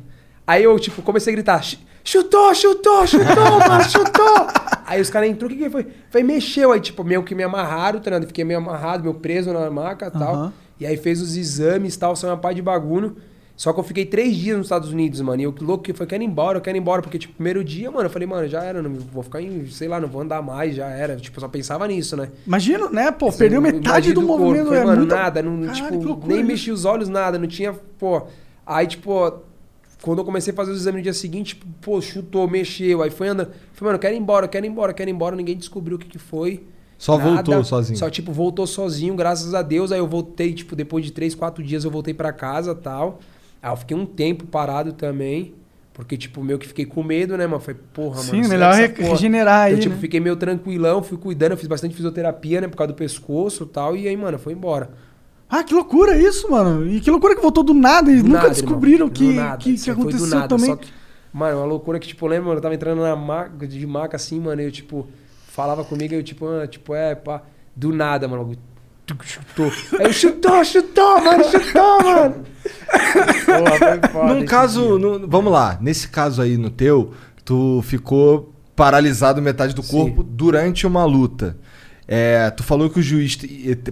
[0.48, 4.48] Aí eu, tipo, comecei a gritar, "Ch- chutou, chutou, chutou, mano, chutou!
[4.86, 5.88] Aí os caras entrou, o que que foi?
[6.10, 6.72] Foi, mexeu.
[6.72, 8.28] Aí, tipo, meio que me amarraram, tá ligado?
[8.28, 10.34] Fiquei meio amarrado, meio preso na maca e tal.
[10.36, 10.54] Aham.
[10.80, 13.16] E aí fez os exames e tal, saiu uma pá de bagulho.
[13.56, 15.42] Só que eu fiquei três dias nos Estados Unidos, mano.
[15.42, 17.02] E eu louco que foi, quero ir embora, eu quero ir embora.
[17.02, 19.88] Porque, tipo, primeiro dia, mano, eu falei, mano, já era, não vou ficar em, sei
[19.88, 21.16] lá, não vou andar mais, já era.
[21.16, 22.30] Tipo, eu só pensava nisso, né?
[22.46, 23.12] Imagina, né?
[23.12, 24.66] Pô, perdeu Assim, metade imagem do, movimento.
[24.66, 27.48] Falei, é mano, muita- nada, não, Caralho, tipo, loucura nem mexi os olhos, nada, não
[27.48, 28.24] tinha, pô.
[28.66, 29.32] Aí, tipo,
[30.06, 33.10] quando eu comecei a fazer os exames no dia seguinte, tipo, pô, chutou, mexeu, aí
[33.10, 33.48] foi andando.
[33.74, 35.58] Falei, mano, eu quero ir embora, eu quero ir embora, eu quero ir embora, ninguém
[35.58, 36.64] descobriu o que que foi.
[36.96, 37.98] Só voltou sozinho.
[37.98, 39.92] Só, tipo, voltou sozinho, graças a Deus.
[39.92, 43.20] Aí eu voltei, tipo, depois de três, quatro dias eu voltei pra casa e tal.
[43.64, 45.56] Aí eu fiquei um tempo parado também.
[45.92, 47.60] Porque, tipo, meio que fiquei com medo, né, mano?
[47.60, 48.44] Falei, porra, mano.
[48.44, 50.02] Sim, melhor regenerar aí, Então, tipo, né?
[50.02, 53.68] fiquei meio tranquilão, fui cuidando, eu fiz bastante fisioterapia, né, por causa do pescoço e
[53.68, 53.96] tal.
[53.96, 54.92] E aí, mano, foi embora.
[55.50, 56.88] Ah, que loucura isso, mano.
[56.88, 59.58] E que loucura que voltou do nada e Do nunca nada, descobriram que, nada.
[59.58, 60.48] que, que foi do aconteceu nada.
[60.48, 60.66] também.
[60.68, 60.88] Só que,
[61.32, 64.16] mano, uma loucura que, tipo, eu lembro, mano, eu tava entrando na maca, de maca
[64.16, 65.08] assim, mano, e eu, tipo,
[65.48, 67.42] falava comigo, eu, tipo, ah, tipo, é, pá,
[67.76, 68.56] do nada, mano.
[69.24, 69.72] Chutou.
[70.00, 72.36] Aí eu, chutou, chutou, mano, chutou, mano.
[73.46, 78.52] Porra, foi foda Num caso, no- vamos lá, nesse caso aí no teu, tu ficou
[78.76, 79.92] paralisado metade do Sim.
[79.92, 81.56] corpo durante uma luta.
[82.08, 83.36] É, tu falou que o juiz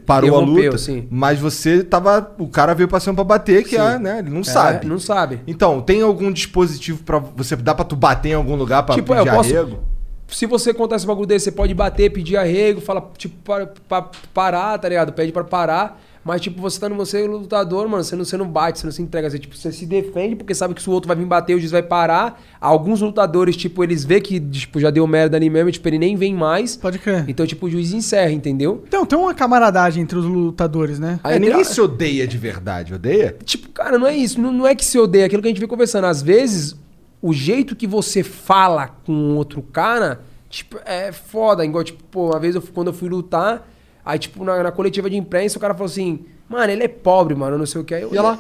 [0.05, 1.07] parou a luta, sim.
[1.09, 2.31] mas você tava.
[2.37, 3.77] O cara veio cima pra bater, que Sim.
[3.81, 4.19] é, né?
[4.19, 4.85] Ele não É, sabe.
[4.85, 5.39] Não sabe.
[5.47, 7.55] Então, tem algum dispositivo pra você.
[7.55, 9.79] Dá pra tu bater em algum lugar pra Tipo, pedir eu posso- arrego?
[10.27, 14.09] Se você contar esse bagulho desse, você pode bater, pedir arrego, fala, tipo, para, pra
[14.33, 15.11] parar, tá ligado?
[15.13, 16.01] Pede pra parar.
[16.23, 18.85] Mas, tipo, você tá no você é lutador, mano, você não, você não bate, você
[18.85, 19.29] não se entrega.
[19.29, 21.59] Você, tipo, você se defende porque sabe que se o outro vai vir bater, o
[21.59, 22.41] juiz vai parar.
[22.61, 26.15] Alguns lutadores, tipo, eles vê que, tipo, já deu merda ali mesmo, tipo, ele nem
[26.15, 26.77] vem mais.
[26.77, 27.25] Pode crer.
[27.27, 28.83] Então, tipo, o juiz encerra, entendeu?
[28.87, 31.19] Então, tem uma camaradagem entre os lutadores, né?
[31.23, 33.35] Aí É, ninguém se odeia de verdade, odeia?
[33.43, 34.39] Tipo, cara, não é isso.
[34.39, 35.23] Não, não é que se odeia.
[35.23, 36.05] É aquilo que a gente vem conversando.
[36.05, 36.75] Às vezes,
[37.21, 41.65] o jeito que você fala com outro cara, tipo, é foda.
[41.65, 43.67] Igual, tipo, pô, uma vez eu, quando eu fui lutar,
[44.05, 47.35] aí, tipo, na, na coletiva de imprensa, o cara falou assim, mano, ele é pobre,
[47.35, 47.93] mano, não sei o que.
[47.93, 48.39] Aí eu E ela?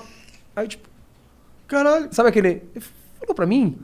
[0.55, 0.87] Aí, tipo,
[1.67, 2.07] Caralho.
[2.11, 2.63] sabe aquele.
[2.75, 2.85] Ele
[3.19, 3.77] falou pra mim?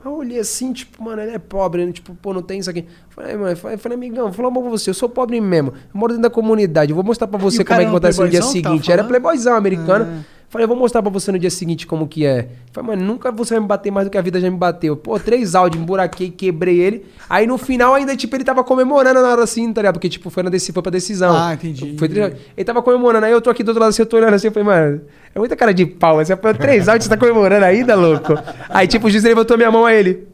[0.00, 1.92] Aí eu olhei assim, tipo, mano, ele é pobre, né?
[1.92, 2.84] tipo, pô, não tem isso aqui.
[3.10, 5.98] Falei, mano, falei, falei, amigão, vou falar uma pra você, eu sou pobre mesmo, eu
[5.98, 8.20] moro dentro da comunidade, eu vou mostrar pra você como é que era um acontece
[8.20, 8.92] no dia seguinte.
[8.92, 9.08] Era falando?
[9.08, 10.06] playboyzão americano.
[10.20, 10.37] Ah.
[10.50, 12.48] Falei, eu vou mostrar pra você no dia seguinte como que é.
[12.72, 14.96] Falei, mano, nunca você vai me bater mais do que a vida já me bateu.
[14.96, 17.04] Pô, três áudios, emburaquei, quebrei ele.
[17.28, 19.94] Aí no final ainda, tipo, ele tava comemorando na hora assim, tá ligado?
[19.94, 21.36] Porque, tipo, foi, na deci, foi pra decisão.
[21.36, 21.94] Ah, entendi.
[21.98, 24.16] Foi três ele tava comemorando, aí eu tô aqui do outro lado assim, eu tô
[24.16, 25.02] olhando assim, eu falei, mano,
[25.34, 26.16] é muita cara de pau.
[26.16, 28.32] Você foi três áudios, você tá comemorando ainda, louco?
[28.70, 30.28] Aí, tipo, o juiz levantou minha mão a ele.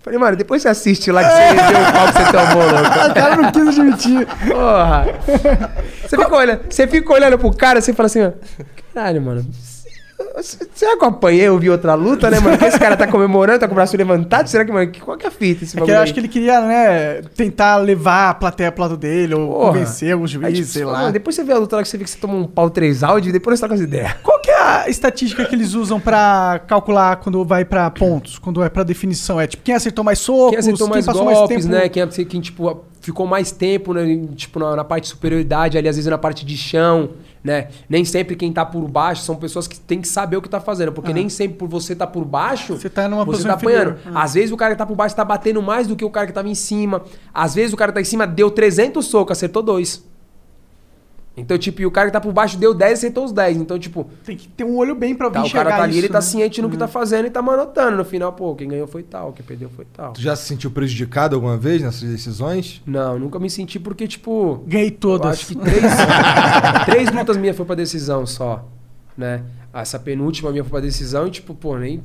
[0.00, 2.98] Falei, mano, depois você assiste lá que você vê o pau que você tomou, louco.
[3.10, 4.26] O cara não quis admitir.
[4.46, 5.06] Porra.
[6.02, 8.30] Você fica olhando, você fica olhando pro cara, você fala assim, ó.
[8.98, 9.46] Caralho, mano.
[10.74, 12.58] Será que eu apanhei, eu vi outra luta, né, mano?
[12.58, 14.48] Que esse cara tá comemorando, tá com o braço levantado?
[14.48, 16.26] Será que, mano, qual que é a fita esse É bagulho eu acho que ele
[16.26, 19.66] queria, né, tentar levar a plateia pro lado dele, ou Porra.
[19.72, 21.12] convencer alguns Aí, juízes, tipo, sei lá.
[21.12, 23.04] Depois você vê a luta lá que você vê que você toma um pau três
[23.04, 24.12] áudios e depois você tá com as ideias.
[24.24, 28.60] Qual que é a estatística que eles usam pra calcular quando vai pra pontos, quando
[28.64, 29.40] é pra definição?
[29.40, 32.02] É tipo, quem acertou mais socos, Quem acertou mais passou golpes, mais tempo...
[32.02, 32.08] né?
[32.08, 34.26] Quem, quem, tipo, ficou mais tempo, né?
[34.34, 37.10] Tipo, na, na parte de superioridade, ali, às vezes na parte de chão,
[37.42, 37.68] né?
[37.88, 40.60] Nem sempre quem tá por baixo são pessoas que tem que saber o que tá
[40.60, 40.92] fazendo.
[40.92, 43.96] Porque nem sempre por você tá por baixo, Você tá numa você tá apanhando.
[44.06, 44.22] Ah.
[44.22, 46.26] Às vezes o cara que tá por baixo tá batendo mais do que o cara
[46.26, 47.02] que tava em cima.
[47.32, 50.07] Às vezes o cara que tá em cima deu 300 socos, acertou dois.
[51.40, 53.58] Então, tipo, e o cara que tá por baixo deu 10, acertou os 10.
[53.58, 55.92] Então, tipo, Tem que ter um olho bem pra tá, o enxergar cara tá ali,
[55.92, 56.22] isso, ele tá né?
[56.22, 57.96] ciente no que tá fazendo e tá manotando.
[57.96, 60.12] No final, pô, quem ganhou foi tal, quem perdeu foi tal.
[60.12, 62.82] Tu já se sentiu prejudicado alguma vez nessas decisões?
[62.86, 64.62] Não, nunca me senti porque, tipo.
[64.66, 65.32] Ganhei todas.
[65.32, 65.82] acho que três,
[66.84, 68.66] três lutas minhas foi pra decisão só,
[69.16, 69.42] né?
[69.72, 72.02] Essa penúltima minha foi pra decisão e, tipo, pô, nem...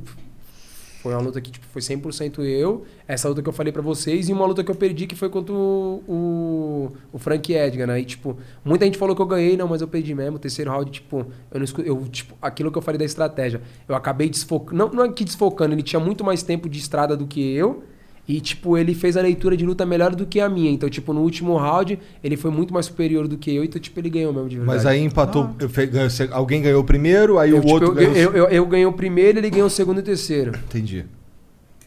[1.04, 2.86] Foi uma luta que, tipo, foi 100% eu.
[3.06, 4.30] Essa luta que eu falei pra vocês.
[4.30, 8.00] E uma luta que eu perdi que foi contra o, o, o Frank Edgar, né?
[8.00, 9.58] E, tipo, muita gente falou que eu ganhei.
[9.58, 10.38] Não, mas eu perdi mesmo.
[10.38, 11.26] O terceiro round, tipo...
[11.52, 13.62] Eu não escu- eu, tipo, aquilo que eu falei da estratégia.
[13.88, 14.78] Eu acabei desfocando...
[14.78, 15.74] Não, não é que desfocando.
[15.76, 17.84] Ele tinha muito mais tempo de estrada do que eu.
[18.26, 20.72] E, tipo, ele fez a leitura de luta melhor do que a minha.
[20.72, 23.64] Então, tipo, no último round, ele foi muito mais superior do que eu.
[23.66, 24.78] Então, tipo, ele ganhou mesmo de verdade.
[24.78, 25.50] Mas aí empatou.
[25.60, 28.14] eu fe- ganhou- você- alguém ganhou o primeiro, aí eu, o tipo, outro eu, ganhou.
[28.14, 30.52] o eu, eu, eu ganhei o primeiro ele ganhou o segundo e o terceiro.
[30.58, 31.06] Entendi.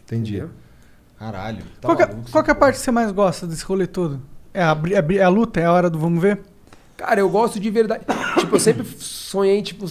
[0.04, 0.32] Entendi.
[0.36, 0.50] Entendeu?
[1.18, 1.62] Caralho.
[1.80, 3.64] Tá Qual, que, é- maluco, qual que é a parte que você mais gosta desse
[3.64, 4.20] rolê todo?
[4.52, 5.58] É a, é é a luta?
[5.60, 6.40] É a hora do vamos ver?
[6.98, 8.04] Cara, eu gosto de verdade.
[8.38, 9.86] tipo, eu sempre sonhei, tipo,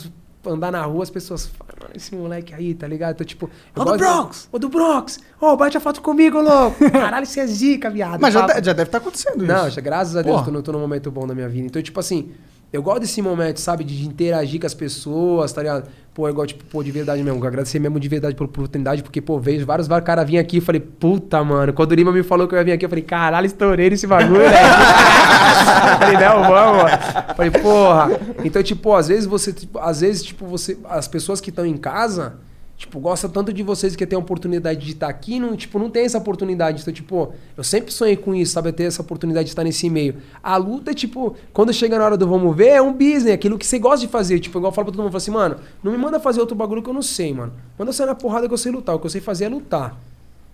[0.52, 3.14] andar na rua, as pessoas falam, mano, esse moleque aí, tá ligado?
[3.16, 3.50] Então, tipo.
[3.76, 4.50] eu Ô, do Bronx!
[4.52, 5.20] Ô do Bronx!
[5.40, 6.78] Ô, bate a foto comigo, louco!
[6.92, 8.20] Caralho, você é zica, viado.
[8.22, 9.54] Mas já, de- já deve estar acontecendo isso.
[9.54, 10.52] Não, graças a Deus, Porra.
[10.52, 11.68] tô, tô num momento bom da minha vida.
[11.68, 12.32] Então, tipo assim,
[12.76, 15.88] eu gosto desse momento, sabe, de interagir com as pessoas, tá ligado?
[16.14, 19.22] Pô, eu gosto, tipo, pô, de verdade mesmo, agradecer mesmo de verdade pela oportunidade, porque,
[19.22, 22.24] pô, vejo vários, vários caras virem aqui e falei, puta, mano, quando o Lima me
[22.24, 24.52] falou que eu ia vir aqui, eu falei, caralho, estourei nesse bagulho, né?
[26.00, 26.92] falei, não, vamos.
[27.36, 28.20] Falei, porra.
[28.44, 31.78] Então, tipo, às vezes você, tipo, às vezes, tipo, você, as pessoas que estão em
[31.78, 32.36] casa,
[32.78, 35.90] Tipo, gosta tanto de vocês que tem a oportunidade de estar aqui, não, tipo, não
[35.90, 36.82] tem essa oportunidade.
[36.82, 38.70] Então, tipo, eu sempre sonhei com isso, sabe?
[38.74, 40.16] Ter essa oportunidade de estar nesse meio.
[40.44, 43.66] A luta, tipo, quando chega na hora do vamos ver, é um business, aquilo que
[43.66, 44.40] você gosta de fazer.
[44.40, 46.42] Tipo, igual eu falo pra todo mundo, eu falo assim, mano, não me manda fazer
[46.42, 47.54] outro bagulho que eu não sei, mano.
[47.80, 48.94] Manda eu sair na porrada que eu sei lutar.
[48.96, 49.98] O que eu sei fazer é lutar.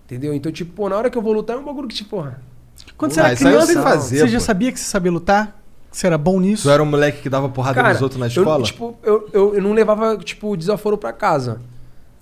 [0.04, 0.32] Entendeu?
[0.32, 2.40] Então, tipo, pô, na hora que eu vou lutar é um bagulho que, tipo, porra.
[2.96, 4.44] Quando você era eu criança, fazer, você já pô.
[4.44, 5.60] sabia que você sabia lutar?
[5.90, 6.62] Que você era bom nisso?
[6.62, 8.62] Tu era um moleque que dava porrada Cara, nos outros na eu, escola?
[8.62, 11.60] tipo, eu, eu, eu não levava, tipo, desaforo pra casa.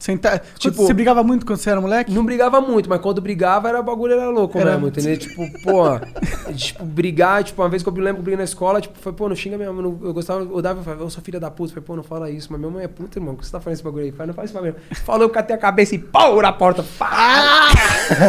[0.00, 2.10] Tipo- Tipo, você brigava muito quando você era moleque?
[2.10, 5.16] Não brigava muito, mas quando brigava, era bagulho era louco Era- mesmo, entendeu?
[5.18, 5.82] Tipo, pô,
[6.56, 8.98] tipo, brigar, tipo, uma vez que eu me lembro que eu briguei na escola, tipo,
[8.98, 11.22] foi, pô, não xinga minha mãe, não- eu gostava, eu dava, eu falava, eu sou
[11.22, 13.36] filha da puta, falei, pô, não fala isso, mas minha mãe é puta, irmão, o
[13.36, 14.10] que você tá falando esse bagulho aí?
[14.12, 14.74] Falei, não faz isso pra mim.
[15.04, 17.68] Falou, eu catei a cabeça e pau na porta, pá!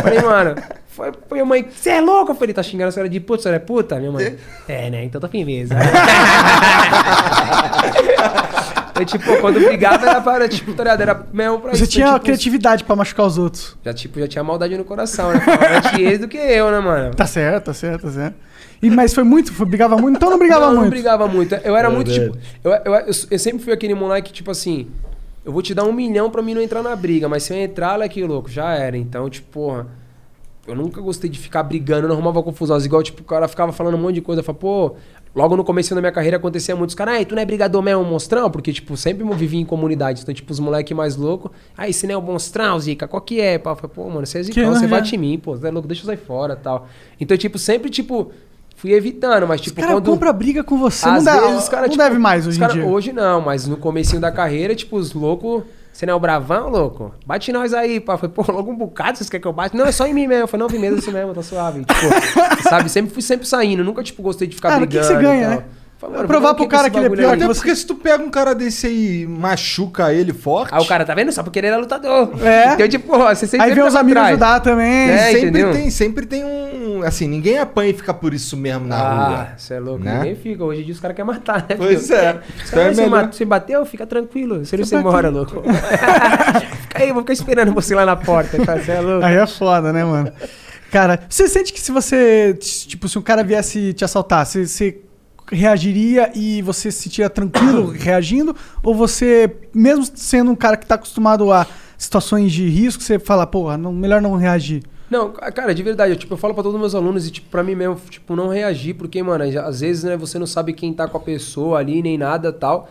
[0.04, 0.56] Falei, mano,
[0.88, 2.32] foi, foi a mãe, você é louco?
[2.32, 3.96] Eu falei, tá xingando a senhora de puta, a senhora é puta?
[3.98, 4.36] Minha mãe,
[4.68, 5.74] é, né, então tá firmeza.
[8.92, 11.02] Então, tipo, quando brigava era para, tipo, tá ligado?
[11.02, 11.92] Era mesmo pra Você isso.
[11.92, 13.78] tinha então, tipo, criatividade pra machucar os outros.
[13.84, 15.40] já, tipo, já tinha maldade no coração, né?
[15.40, 17.14] Falava Antes ele do que eu, né, mano?
[17.16, 18.36] Tá certo, tá certo, tá certo.
[18.82, 19.54] E, mas foi muito?
[19.54, 20.18] Foi, brigava muito?
[20.18, 20.84] Então não brigava não, muito.
[20.84, 21.56] não brigava muito.
[21.56, 22.40] Eu era muito, Verdade.
[22.40, 22.60] tipo...
[22.64, 24.88] Eu, eu, eu, eu sempre fui aquele moleque, tipo assim...
[25.44, 27.58] Eu vou te dar um milhão pra mim não entrar na briga, mas se eu
[27.58, 28.96] entrar, olha que louco, já era.
[28.98, 29.88] Então, tipo, porra...
[30.68, 32.78] eu nunca gostei de ficar brigando, não arrumava confusão.
[32.80, 34.42] Igual, tipo, o cara ficava falando um monte de coisa.
[34.42, 34.96] Eu falava, pô,
[35.36, 36.90] logo no começo da minha carreira acontecia muito.
[36.90, 38.50] Os caras, ai, tu não é brigador mesmo, monstrão?
[38.50, 40.22] Porque, tipo, sempre eu vivi em comunidade.
[40.22, 41.52] Então, tipo, os moleques mais loucos.
[41.76, 43.08] Aí, você não é o monstrão, Zica?
[43.08, 43.58] Qual que é?
[43.58, 45.58] Pá, Eu falei, pô, mano, você é zicão, você não, bate em mim, pô.
[45.58, 46.88] Você é louco, deixa eu sair fora tal.
[47.20, 48.32] Então, tipo, sempre, tipo,
[48.76, 49.48] fui evitando.
[49.48, 50.12] Mas, Os tipo, caras quando...
[50.12, 51.08] compram briga com você.
[51.08, 52.86] Não, Às dá, vezes os cara, não tipo, deve mais os hoje cara- em dia.
[52.86, 55.64] Hoje não, mas no comecinho da carreira, tipo, os loucos...
[55.92, 57.14] Você não é o bravão, louco?
[57.26, 58.18] Bate nós aí, pá.
[58.18, 59.76] Foi, pô, logo um bocado, vocês querem que eu bate?
[59.76, 60.44] Não, é só em mim mesmo.
[60.44, 61.86] Eu falei, não, vim mesmo assim mesmo, tá suave.
[61.92, 62.90] Tipo, sabe?
[62.90, 63.84] Sempre fui sempre saindo.
[63.84, 65.64] Nunca, tipo, gostei de ficar Cara, o que que brigando você ganha, né?
[66.02, 68.30] Falei, mano, Provar pro cara que ele é pior Até porque se tu pega um
[68.32, 70.74] cara desse aí e machuca ele forte.
[70.74, 71.32] Aí o cara, tá vendo?
[71.32, 72.32] Só porque ele era lutador.
[72.44, 72.74] É.
[72.74, 74.30] Então, tipo, você sempre Aí vem os amigos trás.
[74.30, 75.12] ajudar também.
[75.12, 75.72] É, sempre entendeu?
[75.74, 76.81] tem, sempre tem um.
[77.04, 79.48] Assim, ninguém apanha e fica por isso mesmo na Ah, rua.
[79.58, 80.04] você é louco.
[80.04, 80.18] né?
[80.20, 80.64] Ninguém fica.
[80.64, 81.76] Hoje em dia os caras querem matar, né?
[81.78, 82.16] Pois filho?
[82.20, 82.42] é.
[82.64, 83.86] Os Então é você, você bateu?
[83.86, 84.64] Fica tranquilo.
[84.66, 85.62] Você não se embora, louco.
[86.82, 88.64] Fica aí, vou ficar esperando você lá na porta.
[88.66, 88.78] Tá?
[88.78, 89.26] Você é louco.
[89.26, 90.32] Aí é foda, né, mano?
[90.92, 92.54] Cara, você sente que se você.
[92.60, 95.00] Tipo, se um cara viesse te assaltar, você, você
[95.52, 98.56] reagiria e você se sentia tranquilo reagindo?
[98.84, 101.66] Ou você, mesmo sendo um cara que tá acostumado a
[101.98, 104.84] situações de risco, você fala, porra, não, melhor não reagir?
[105.12, 107.32] Não, ca- cara, de verdade, eu, tipo, eu falo pra todos os meus alunos e,
[107.32, 110.72] tipo, pra mim mesmo, tipo, não reagir, porque, mano, às vezes, né, você não sabe
[110.72, 112.90] quem tá com a pessoa ali, nem nada tal.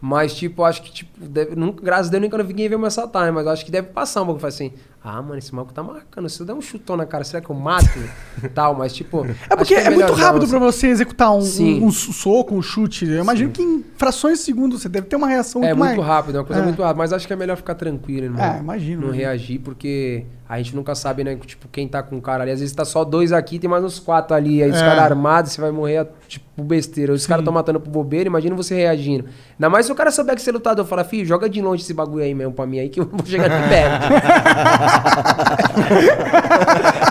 [0.00, 3.24] Mas, tipo, acho que, tipo, deve, nunca, graças a Deus, nunca ninguém veio me assaltar,
[3.26, 3.30] né?
[3.32, 4.46] Mas acho que deve passar um pouco.
[4.46, 4.72] Assim,
[5.02, 6.28] ah, mano, esse maluco tá marcando.
[6.28, 7.88] Se eu der um chutão na cara, será que eu mato?
[8.54, 9.24] tal, mas, tipo.
[9.48, 10.88] É porque é, muito rápido pra você.
[10.88, 11.80] executar um, Sim.
[11.80, 13.06] um, um soco, um chute.
[13.08, 15.98] Eu imagino que em frações de segundos você deve ter uma reação É muito mais...
[16.08, 16.64] rápido, é uma coisa É.
[16.64, 16.98] muito rápida.
[16.98, 18.44] Mas acho que é melhor ficar tranquilo, irmão.
[18.44, 19.12] É, imagino, Não imagino.
[19.12, 21.36] reagir, porque a gente nunca sabe, né?
[21.36, 22.50] Tipo, quem tá com o cara ali.
[22.52, 24.62] Às vezes tá só dois aqui, tem mais uns quatro ali.
[24.62, 24.80] Aí os É.
[24.80, 27.12] caras armados, você vai morrer, tipo, por besteira.
[27.12, 29.26] Os caras tão matando por bobeira, imagina você reagindo.
[29.58, 30.84] Ainda mais se o cara souber que você é lutador.
[30.86, 33.24] Fala, filho, joga de longe esse bagulho aí mesmo pra mim aí, que eu vou
[33.26, 34.08] chegar aqui perto.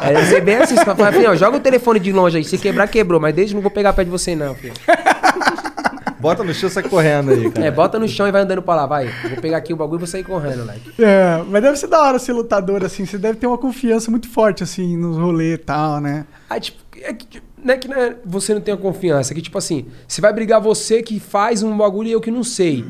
[0.04, 0.76] é, deve ser bem assim.
[0.76, 2.44] Você fala, filho, ó, joga o telefone de longe aí.
[2.44, 3.20] Se quebrar, quebrou.
[3.20, 4.74] Mas desde não vou pegar perto de você, não, filho.
[6.20, 7.68] Bota no chão e sai correndo aí, cara.
[7.68, 9.08] É, bota no chão e vai andando pra lá, vai.
[9.30, 10.94] Vou pegar aqui o bagulho e vou sair correndo, like.
[11.02, 13.06] É, mas deve ser da hora ser lutador, assim.
[13.06, 16.26] Você deve ter uma confiança muito forte, assim, nos rolês e tal, né?
[16.50, 19.58] Aí, tipo, é que, não é que né, você não tenha confiança, é que, tipo
[19.58, 22.84] assim, você vai brigar você que faz um bagulho e eu que não sei.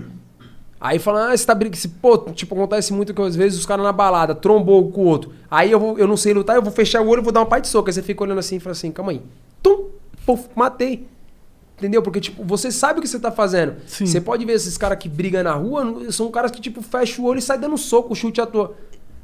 [0.80, 1.78] Aí fala, ah, você tá brigando.
[2.01, 5.32] Pô, tipo, acontece muito que às vezes os caras na balada trombou com o outro.
[5.49, 7.39] Aí eu, vou, eu não sei lutar, eu vou fechar o olho e vou dar
[7.39, 7.89] uma parte de soco.
[7.89, 9.21] Aí você fica olhando assim e fala assim, calma aí.
[9.61, 9.88] Tum!
[10.25, 11.07] Puf, matei.
[11.78, 12.01] Entendeu?
[12.01, 13.75] Porque, tipo, você sabe o que você tá fazendo.
[13.86, 14.05] Sim.
[14.05, 17.28] Você pode ver esses caras que brigam na rua, são caras que, tipo, fecham o
[17.28, 18.75] olho e sai dando soco, chute à toa.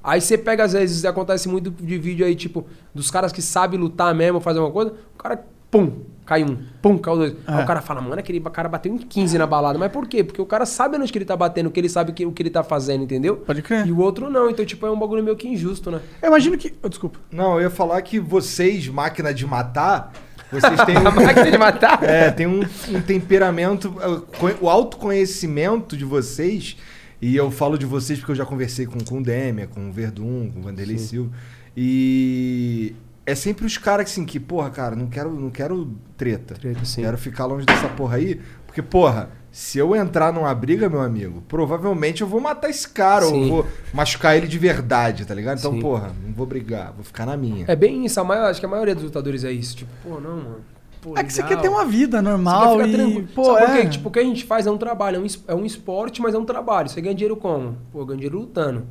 [0.03, 3.79] Aí você pega, às vezes, acontece muito de vídeo aí, tipo, dos caras que sabem
[3.79, 5.93] lutar mesmo, fazer uma coisa, o cara, pum,
[6.25, 7.35] cai um, pum, cai o dois.
[7.45, 7.63] Aí É.
[7.63, 9.77] o cara fala, mano, aquele cara bateu em 15 na balada.
[9.77, 10.23] Mas por quê?
[10.23, 12.41] Porque o cara sabe onde que ele tá batendo, que ele sabe que, o que
[12.41, 13.37] ele tá fazendo, entendeu?
[13.37, 13.85] Pode crer.
[13.87, 14.49] E o outro não.
[14.49, 15.99] Então, tipo, é um bagulho meio que injusto, né?
[16.21, 16.73] Eu imagino que...
[16.81, 17.19] oh, desculpa.
[17.31, 20.11] Não, eu ia falar que vocês, máquina de matar,
[20.51, 22.03] vocês têm A um, máquina de matar.
[22.03, 23.91] é, tem um, um temperamento,
[24.39, 26.77] co- o autoconhecimento de vocês,
[27.21, 29.91] e eu falo de vocês porque eu já conversei com, com o Demian, com o
[29.91, 31.31] Verdun, com o Vanderlei Silva,
[31.75, 32.93] e
[33.25, 36.55] é sempre os caras assim que, porra, cara, não quero, não quero treta.
[36.55, 37.01] Treta, sim.
[37.01, 41.43] Quero ficar longe dessa porra aí, porque, porra, se eu entrar numa briga, meu amigo,
[41.47, 43.49] provavelmente eu vou matar esse cara, ou Sim.
[43.49, 45.59] vou machucar ele de verdade, tá ligado?
[45.59, 45.79] Então, Sim.
[45.79, 47.65] porra, não vou brigar, vou ficar na minha.
[47.67, 48.19] É bem isso.
[48.19, 49.77] A maior, acho que a maioria dos lutadores é isso.
[49.77, 50.57] Tipo, pô, não, mano.
[50.99, 51.57] Pô, É que você legal.
[51.57, 52.93] quer ter uma vida Você normal quer ficar e...
[52.93, 53.27] tranquilo.
[53.35, 53.81] Pô, Sabe por é...
[53.81, 53.89] quê?
[53.89, 56.33] Tipo, o que a gente faz é um trabalho, é um, é um esporte, mas
[56.33, 56.89] é um trabalho.
[56.89, 57.77] Você ganha dinheiro como?
[57.91, 58.87] Pô, ganha dinheiro lutando.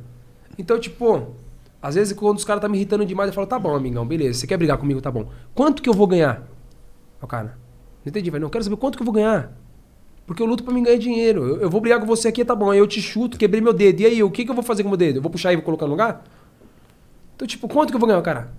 [0.57, 1.35] Então, tipo,
[1.83, 4.39] às vezes quando os caras tá me irritando demais, eu falo, tá bom, amigão, beleza,
[4.39, 5.27] você quer brigar comigo, tá bom.
[5.53, 6.41] Quanto que eu vou ganhar?
[7.21, 7.57] Ó, cara,
[8.05, 8.41] não entendi, velho.
[8.41, 9.51] Não quero saber quanto que eu vou ganhar.
[10.25, 11.45] Porque eu luto pra mim ganhar dinheiro.
[11.45, 12.71] Eu, eu vou brigar com você aqui, tá bom.
[12.71, 14.01] Aí eu te chuto, quebrei meu dedo.
[14.01, 15.17] E aí, o que, que eu vou fazer com o meu dedo?
[15.17, 16.23] Eu vou puxar e vou colocar no lugar?
[17.35, 18.51] Então, tipo, quanto que eu vou ganhar, cara?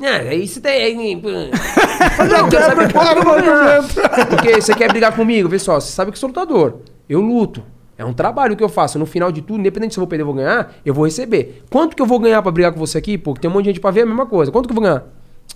[0.00, 1.28] Ah, isso pô.
[2.24, 3.82] Não, quero saber quanto que eu vou ganhar.
[4.28, 6.80] Porque você quer brigar comigo, vê só, você sabe que eu sou lutador.
[7.08, 7.62] Eu luto.
[7.98, 8.98] É um trabalho que eu faço.
[8.98, 11.62] No final de tudo, independente se eu vou perder ou vou ganhar, eu vou receber.
[11.70, 13.16] Quanto que eu vou ganhar pra brigar com você aqui?
[13.16, 14.52] Pô, tem um monte de gente pra ver a mesma coisa.
[14.52, 15.04] Quanto que eu vou ganhar?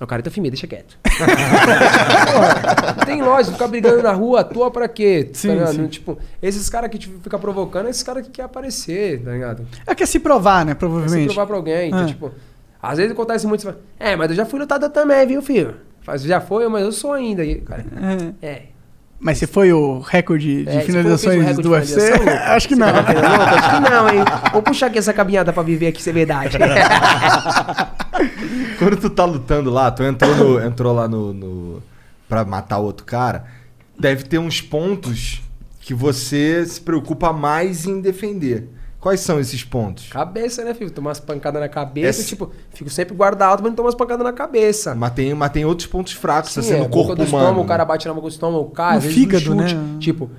[0.01, 0.97] O cara tá firme, deixa quieto.
[1.05, 5.25] Porra, não tem lógica, ficar brigando na rua à toa pra quê?
[5.31, 5.87] Tá Sim.
[5.89, 9.67] Tipo, esses caras que tipo, ficam provocando, esses caras que querem aparecer, tá ligado?
[9.87, 10.73] É que é se provar, né?
[10.73, 11.27] Quer se Provavelmente.
[11.35, 11.89] provar pra alguém.
[11.89, 12.07] Então, Ah.
[12.07, 12.31] tipo,
[12.83, 15.75] às vezes acontece muito, você fala, é, mas eu já fui lutador também, viu, filho?
[16.17, 17.45] Já foi, mas eu sou ainda.
[17.45, 17.85] E, cara,
[18.43, 18.47] É.
[18.47, 18.63] é.
[19.23, 22.01] Mas você foi o recorde de É, você finalizações recorde do UFC?
[22.01, 22.41] finalização?
[22.57, 22.87] Acho que não.
[22.91, 23.01] tá?
[23.01, 24.25] Acho que não, hein?
[24.53, 26.57] Vou puxar aqui essa caminhada pra viver aqui, ser verdade.
[28.79, 31.83] Quando tu tá lutando lá, tu entrou, no- entrou lá no, no.
[32.29, 33.45] pra matar outro cara,
[33.99, 35.43] deve ter uns pontos
[35.81, 38.69] que você se preocupa mais em defender.
[39.01, 40.09] Quais são esses pontos?
[40.09, 40.91] Cabeça, né, filho?
[40.91, 43.95] Tomar umas pancadas na cabeça, É- tipo, fico sempre guarda alto, mas não tomo umas
[43.95, 44.95] pancadas na cabeça.
[44.95, 47.39] Mas tem, mas tem outros pontos fracos, Sim, assim, é, no corpo do humano.
[47.45, 49.97] estômago, o cara bate na boca do estômago, cai, no fígado, chute, né?
[49.99, 50.31] Tipo,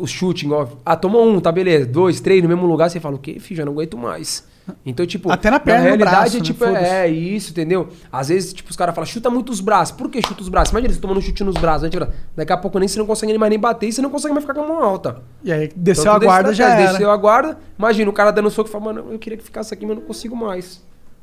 [0.00, 3.16] o chute, igual, ah, tomou um, tá beleza, dois, três, no mesmo lugar, você fala,
[3.16, 4.48] o quê, filho, já não aguento mais.
[4.86, 6.44] Então, tipo, Até na perna, no realidade, braço, é né?
[6.44, 6.84] tipo, Foda-se.
[6.84, 7.88] é isso, entendeu?
[8.12, 9.96] Às vezes, tipo, os caras falam, chuta muito os braços.
[9.96, 10.70] Por que chuta os braços?
[10.70, 11.88] Imagina você tomando um chute nos braços, né?
[11.90, 14.32] Tipo, Daqui a pouco nem você não consegue mais nem bater e você não consegue
[14.32, 15.22] mais ficar com a mão alta.
[15.42, 16.92] E aí desceu Então, a é guarda já era.
[16.92, 19.74] Desceu a guarda, imagina o cara dando soco e fala, mano, eu queria que ficasse
[19.74, 20.80] aqui, mas eu não consigo mais.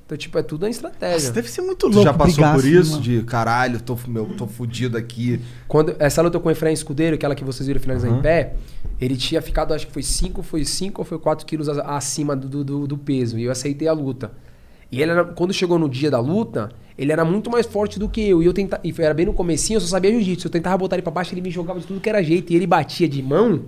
[0.08, 1.16] Então, tipo, é tudo uma estratégia.
[1.16, 2.92] Nossa, deve ser muito Tu louco já passou brigar por assim, isso?
[2.92, 3.04] mano.
[3.04, 5.42] De caralho, tô, meu, tô fudido aqui.
[5.68, 8.54] Quando essa luta com o Efraim Escudeiro, aquela que vocês viram finalizar em pé,
[9.02, 12.64] ele tinha ficado, acho que foi 5, foi 5 ou foi 4 quilos acima do,
[12.64, 13.38] do, do peso.
[13.38, 14.32] E eu aceitei a luta.
[14.90, 18.08] E ele era, quando chegou no dia da luta, ele era muito mais forte do
[18.08, 18.42] que eu.
[18.42, 20.48] E eu tentava, e foi- era bem no comecinho, eu só sabia jiu-jitsu.
[20.48, 22.54] Eu tentava botar ele pra baixo, ele me jogava de tudo que era jeito.
[22.54, 23.64] E ele batia de mão.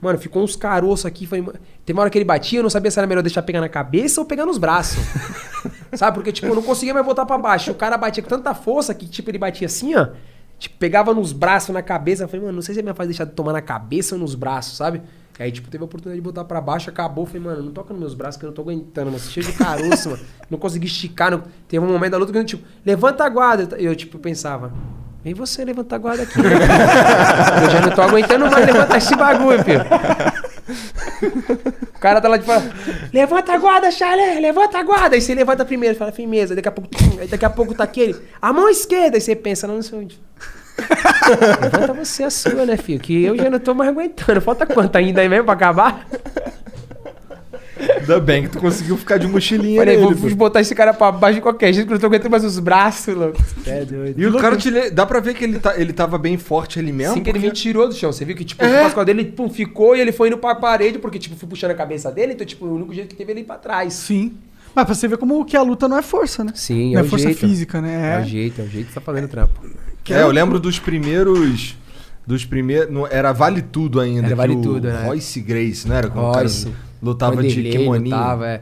[0.00, 1.26] Mano, ficou uns caroços aqui.
[1.26, 1.42] Foi...
[1.84, 3.68] Tem uma hora que ele batia, eu não sabia se era melhor deixar pegar na
[3.68, 4.98] cabeça ou pegar nos braços.
[5.94, 6.16] Sabe?
[6.16, 7.70] Porque, tipo, eu não conseguia mais botar pra baixo.
[7.70, 10.08] O cara batia com tanta força que, tipo, ele batia assim, ó.
[10.58, 12.24] Tipo, pegava nos braços, na cabeça.
[12.24, 14.20] Eu falei, mano, não sei se é minha fase deixar de tomar na cabeça ou
[14.20, 15.02] nos braços, sabe?
[15.38, 17.24] Aí, tipo, teve a oportunidade de botar pra baixo, acabou.
[17.24, 19.22] Eu Falei, mano, não toca nos meus braços que eu não tô aguentando, mano.
[19.22, 20.22] Cheio de caroço, mano.
[20.50, 21.30] Não consegui esticar.
[21.30, 21.42] Não...
[21.68, 23.76] Teve um momento da luta que eu, tipo, levanta a guarda.
[23.76, 24.72] Eu, tipo, pensava,
[25.26, 26.38] vem você levantar a guarda aqui.
[26.38, 29.84] eu já não tô aguentando mais levantar esse bagulho, filho.
[31.96, 32.62] O cara tá lá de fora.
[33.12, 34.40] Levanta a guarda, Charlie!
[34.40, 35.16] Levanta a guarda!
[35.16, 36.54] Aí você levanta primeiro, fala firmeza.
[36.54, 38.14] Daqui a pouco, aí daqui a pouco tá aquele.
[38.40, 39.16] A mão esquerda!
[39.16, 40.20] Aí você pensa, não, não sei onde.
[41.60, 43.00] Levanta você a sua, né, filho?
[43.00, 44.40] Que eu já não tô mais aguentando.
[44.40, 46.06] Falta quanto ainda aí mesmo pra acabar?
[47.78, 51.12] Ainda bem que tu conseguiu ficar de mochilinha Falei, nele, vou botar esse cara pra
[51.12, 53.42] baixo de qualquer jeito, que eu não tô aguentando mais os braços, louco.
[53.66, 54.18] É doido.
[54.20, 54.90] E o cara te le...
[54.90, 57.12] Dá pra ver que ele, tá, ele tava bem forte ali mesmo?
[57.12, 58.10] Assim que ele me porque- tirou do chão.
[58.12, 60.98] Você viu que, tipo, o Pascoal dele pum, ficou e ele foi indo pra parede,
[60.98, 63.40] porque, tipo, fui puxando a cabeça dele, então, tipo, o único jeito que teve ele
[63.40, 63.92] ir pra trás.
[63.92, 64.34] Sim.
[64.74, 66.52] Mas pra você ver como que a luta não é força, né?
[66.54, 67.38] Sim, não é é o força jeito.
[67.40, 68.18] física, né?
[68.18, 69.60] É o jeito, é o jeito que tá fazendo trampo.
[70.08, 71.76] É, eu lembro dos primeiros...
[72.26, 72.92] Dos primeiros...
[72.92, 74.26] não- Era Vale Tudo ainda.
[74.26, 75.04] Era Vale o Tudo, né?
[75.06, 76.08] Royce Grace, não era?
[76.08, 76.66] Royce.
[76.66, 78.16] o cara lutava de kimoninho.
[78.16, 78.60] lutava, é.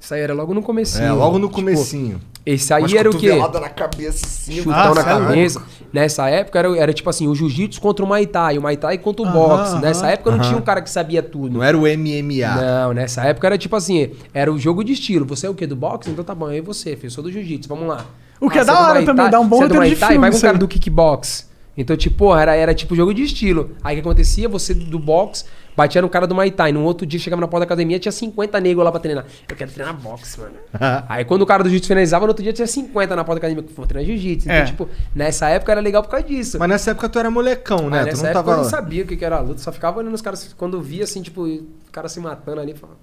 [0.00, 1.04] Isso aí era logo no comecinho.
[1.04, 2.20] É, logo no Tipo, comecinho.
[2.46, 3.34] Esse aí Umas era o quê?
[3.34, 4.56] na cabeça assim.
[4.56, 5.62] Chutão Ah, na cê é cabeça.
[5.90, 8.98] Nessa época era, era tipo assim, o jiu-jitsu contra o Muay Thai, o Muay Thai
[8.98, 9.72] contra o Aham, boxe.
[9.72, 9.80] aham.
[9.80, 10.48] Nessa época não Aham.
[10.48, 11.54] tinha um cara que sabia tudo.
[11.54, 12.54] Não era o MMA.
[12.60, 15.24] Não, nessa época era tipo assim, era o jogo de estilo.
[15.26, 15.66] Você é o quê?
[15.66, 16.10] Do boxe?
[16.10, 17.06] Então tá bom, eu e você, filho.
[17.06, 18.04] Eu sou do jiu-jitsu, vamos lá.
[18.38, 19.76] O que é você da do hora também, dá um bom Você é do roteiro
[19.76, 21.48] Muay de filme Vai com o cara do kickbox.
[21.76, 23.70] Então, tipo, porra, era, era tipo jogo de estilo.
[23.82, 24.48] Aí o que acontecia?
[24.50, 25.44] Você do boxe
[25.76, 26.72] batia no cara do Muay Thai.
[26.72, 29.24] No outro dia chegava na porta da academia, tinha 50 negros lá pra treinar.
[29.48, 30.54] Eu quero treinar boxe, mano.
[31.08, 33.46] Aí quando o cara do jiu-jitsu finalizava, no outro dia tinha 50 na porta da
[33.48, 33.64] academia.
[33.76, 34.46] Vou treinar jiu-jitsu.
[34.48, 34.64] Então, É.
[34.64, 36.58] tipo, nessa época era legal por causa disso.
[36.58, 38.00] Mas nessa época tu era molecão, né?
[38.00, 38.52] Tu nessa não época tava...
[38.52, 41.04] eu não sabia o que que era luta, só ficava olhando os caras quando via
[41.04, 42.98] assim, tipo, o cara se matando ali, falava,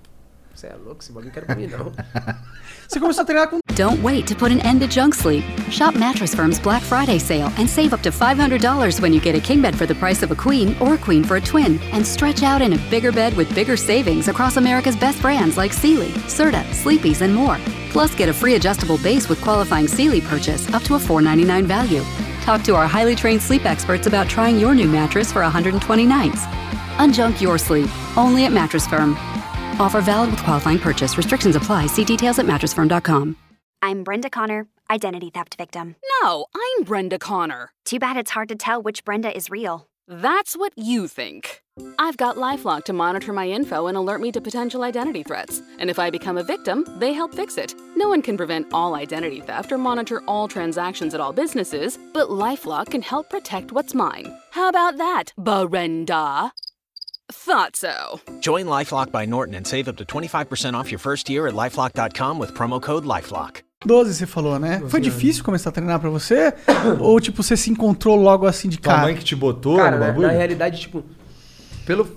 [0.56, 1.92] você é louco, esse bagulho quero pra mim, não.
[2.88, 5.44] Você começou a treinar com Don't wait to put an end to junk sleep.
[5.72, 9.40] Shop Mattress Firm's Black Friday sale and save up to $500 when you get a
[9.40, 11.80] king bed for the price of a queen or a queen for a twin.
[11.94, 15.72] And stretch out in a bigger bed with bigger savings across America's best brands like
[15.74, 17.58] Sealy, Serta, Sleepy's, and more.
[17.92, 22.04] Plus, get a free adjustable base with qualifying Sealy purchase up to a 499 value.
[22.42, 26.46] Talk to our highly trained sleep experts about trying your new mattress for 120 nights.
[26.98, 29.16] Unjunk your sleep, only at Mattress Firm.
[29.80, 31.18] Offer valid with qualifying purchase.
[31.18, 31.88] Restrictions apply.
[31.88, 33.36] See details at mattressfirm.com.
[33.84, 35.96] I'm Brenda Connor, identity theft victim.
[36.22, 37.72] No, I'm Brenda Connor.
[37.84, 39.88] Too bad it's hard to tell which Brenda is real.
[40.08, 41.62] That's what you think.
[41.98, 45.62] I've got Lifelock to monitor my info and alert me to potential identity threats.
[45.80, 47.74] And if I become a victim, they help fix it.
[47.96, 52.30] No one can prevent all identity theft or monitor all transactions at all businesses, but
[52.30, 54.38] Lifelock can help protect what's mine.
[54.52, 56.52] How about that, Brenda?
[57.32, 58.20] Thought so.
[58.42, 62.40] Join Lifelock by Norton and save up to 25% off your first year at lifelock.com
[62.40, 63.62] with promo code LifeLock.
[63.86, 64.82] 12, você falou, né?
[64.90, 66.54] Foi difícil começar a treinar pra você?
[67.00, 69.04] Ou, tipo, você se encontrou logo assim de Tua cara?
[69.06, 70.28] mãe que te botou Cara, no na, bagulho?
[70.28, 71.04] na realidade, tipo,
[71.86, 72.08] pelo...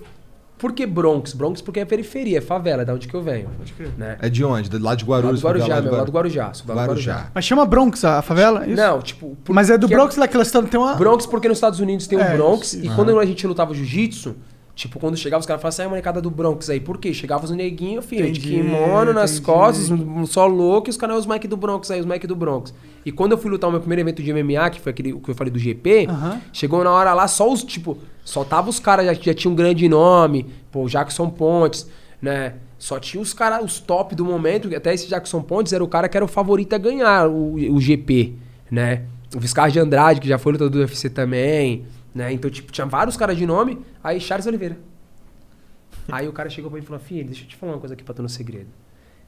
[0.58, 1.32] Por que Bronx?
[1.34, 3.50] Bronx porque é periferia, é favela, da onde que eu venho.
[3.98, 4.16] Né?
[4.20, 4.70] É de onde?
[4.78, 5.40] Lá de Lá Guarulhos?
[5.40, 6.54] do Guarujá, lá meu, lá do Guarujá.
[6.54, 7.30] sou lá do Guarujá.
[7.34, 8.66] Mas chama Bronx a favela?
[8.66, 8.76] Isso?
[8.76, 9.36] Não, tipo...
[9.44, 10.64] por- Mas é do que Bronx lá que elas estão.
[10.64, 10.94] Tem uma.
[10.94, 12.72] Bronx porque nos Estados Unidos tem o É, Bronx.
[12.72, 14.36] isso, e quando a gente lutava jiu-jitsu,
[14.74, 16.80] tipo, quando chegava os caras falavam assim, ah, molecada do Bronx aí.
[16.80, 17.14] Por quê?
[17.14, 19.46] Chegava os neguinhos, filho, de Entendi, kimono nas entendi.
[19.46, 19.90] costas,
[20.28, 22.74] só louco, e os caras, os Mike do Bronx aí, os Mike do Bronx.
[23.06, 25.30] E quando eu fui lutar o meu primeiro evento de MMA, que foi aquele que
[25.30, 26.08] eu falei do GP,
[26.52, 29.54] chegou na hora lá, só os, tipo, só tava os caras, já, já tinha um
[29.54, 31.88] grande nome, pô, o Jackson Pontes,
[32.20, 32.54] né?
[32.78, 36.08] Só tinha os caras, os top do momento, até esse Jackson Pontes era o cara
[36.08, 38.34] que era o favorito a ganhar o, o GP,
[38.70, 39.02] né?
[39.34, 42.32] O Viscar de Andrade, que já foi lutador do UFC também, né?
[42.32, 44.78] Então, tipo, tinha vários caras de nome, aí Charles Oliveira.
[46.10, 47.94] Aí o cara chegou pra mim e falou: Filho, deixa eu te falar uma coisa
[47.94, 48.68] aqui pra tu no segredo.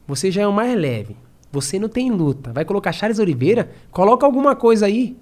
[0.06, 1.16] Você já é o mais leve.
[1.50, 2.52] Você não tem luta.
[2.52, 3.70] Vai colocar Charles Oliveira?
[3.90, 5.16] Coloca alguma coisa aí.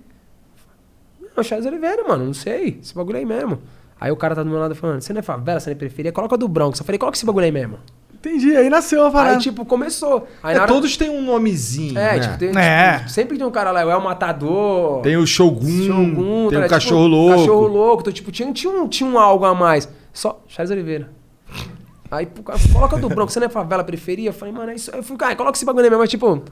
[1.37, 2.79] Não, Charles Oliveira, mano, não sei.
[2.83, 3.61] Esse bagulho aí mesmo.
[4.01, 5.79] Aí o cara tá do meu lado falando: Você não é favela, você não é
[5.79, 6.13] periferia?
[6.13, 6.79] Coloca do Bronx.
[6.79, 7.79] Eu falei: Coloca esse bagulho aí mesmo.
[8.25, 9.35] Entendi, aí nasceu a parada.
[9.37, 10.27] Aí, tipo, começou.
[10.43, 12.19] Aí, É, na hora- Todos têm um nomezinho, É, né?
[12.21, 12.99] tipo, tem, É.
[12.99, 15.03] tipo, sempre tem um cara lá, o El Matador.
[15.03, 17.39] Tem o Shogun, Shogun, tem tá, o Cachorro tipo, Louco.
[17.41, 18.01] Cachorro louco.
[18.01, 19.89] Então, tipo, tinha, tinha, um, tinha um algo a mais.
[20.13, 21.11] Só Charles Oliveira.
[22.11, 24.29] Aí, pô, cara, coloca do Bronx, você não é favela, periferia?
[24.29, 24.91] Eu falei, mano, é isso.
[24.93, 26.43] Aí eu fui, cara, coloca esse bagulho aí mesmo, mas tipo,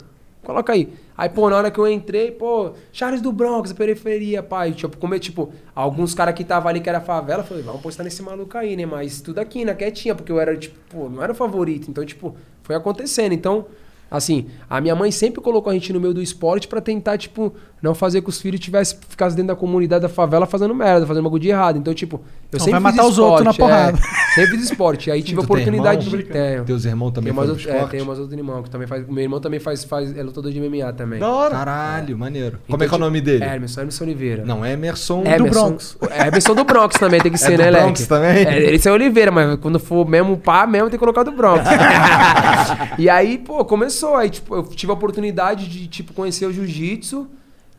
[0.43, 0.93] coloca aí.
[1.17, 4.73] Aí, pô, na hora que eu entrei, pô, Charles do Bronx, periferia, pai.
[4.73, 8.05] Tipo, como é, tipo, alguns caras que tava ali que era favela, falei, vamos postar
[8.05, 8.87] nesse maluco aí, né?
[8.87, 11.91] Mas tudo aqui, na quietinha, porque eu era, tipo, pô, não era o favorito.
[11.91, 13.33] Então, tipo, foi acontecendo.
[13.33, 13.67] Então,
[14.13, 17.55] assim, a minha mãe sempre colocou a gente no meio do esporte pra tentar, tipo,
[17.83, 21.25] não fazer que os filhos tivessem, ficassem dentro da comunidade da favela fazendo merda, fazendo
[21.25, 21.79] bagulho de errado.
[21.79, 22.21] Então, tipo,
[22.53, 23.99] eu Não, sempre vai fiz matar os outros na esporte, porrada.
[23.99, 25.11] É, sempre fiz esporte.
[25.11, 26.23] Aí tive a oportunidade irmão?
[26.23, 26.29] de.
[26.29, 26.65] Tenho.
[26.65, 27.91] Teus irmãos também outro, pro é, esporte?
[27.91, 29.09] tem mais outro irmão que também faz.
[29.09, 31.19] Meu irmão também faz, faz é lutador de MMA também.
[31.19, 31.51] Da hora.
[31.51, 32.59] Caralho, maneiro.
[32.65, 33.45] Então, Como é que é o tipo, nome dele?
[33.45, 34.45] Emerson, Emerson Oliveira.
[34.45, 35.97] Não, Emerson, Emerson, do Bronx.
[36.11, 38.09] É, Emerson do Bronx também tem que ser, do né, Bronx Leque?
[38.09, 38.47] também?
[38.47, 41.65] É, esse é Oliveira, mas quando for mesmo pá, mesmo tem que colocar do Bronx.
[42.97, 44.02] e aí, pô, começou.
[44.17, 47.29] Aí, tipo, eu tive a oportunidade de, tipo, conhecer o jiu-jitsu.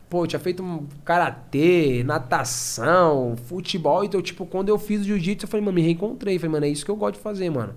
[0.08, 4.04] Pô, eu tinha feito um karatê, natação, futebol.
[4.04, 6.38] Então, tipo, quando eu fiz o jiu-jitsu, eu falei, mano, me reencontrei.
[6.38, 7.74] Falei, mano, é isso que eu gosto de fazer, mano.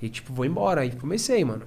[0.00, 0.82] E, tipo, vou embora.
[0.82, 1.62] Aí comecei, mano.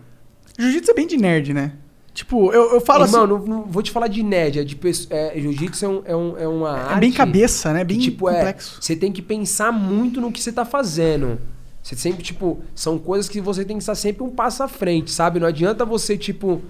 [0.57, 1.74] Jiu-jitsu é bem de nerd, né?
[2.14, 3.34] Tipo, eu, eu falo Irmão, assim.
[3.34, 6.38] não, não vou te falar de nerd, é de é, jiu-jitsu é, um, é, um,
[6.38, 6.99] é uma arte...
[6.99, 7.84] bem cabeça, né?
[7.84, 8.78] Bem que, tipo, é, complexo.
[8.80, 11.39] você tem que pensar muito no que você tá fazendo.
[11.84, 15.12] Você sempre, tipo, são coisas que você tem que estar sempre um passo à frente,
[15.12, 15.40] sabe?
[15.40, 16.62] Não adianta você, tipo...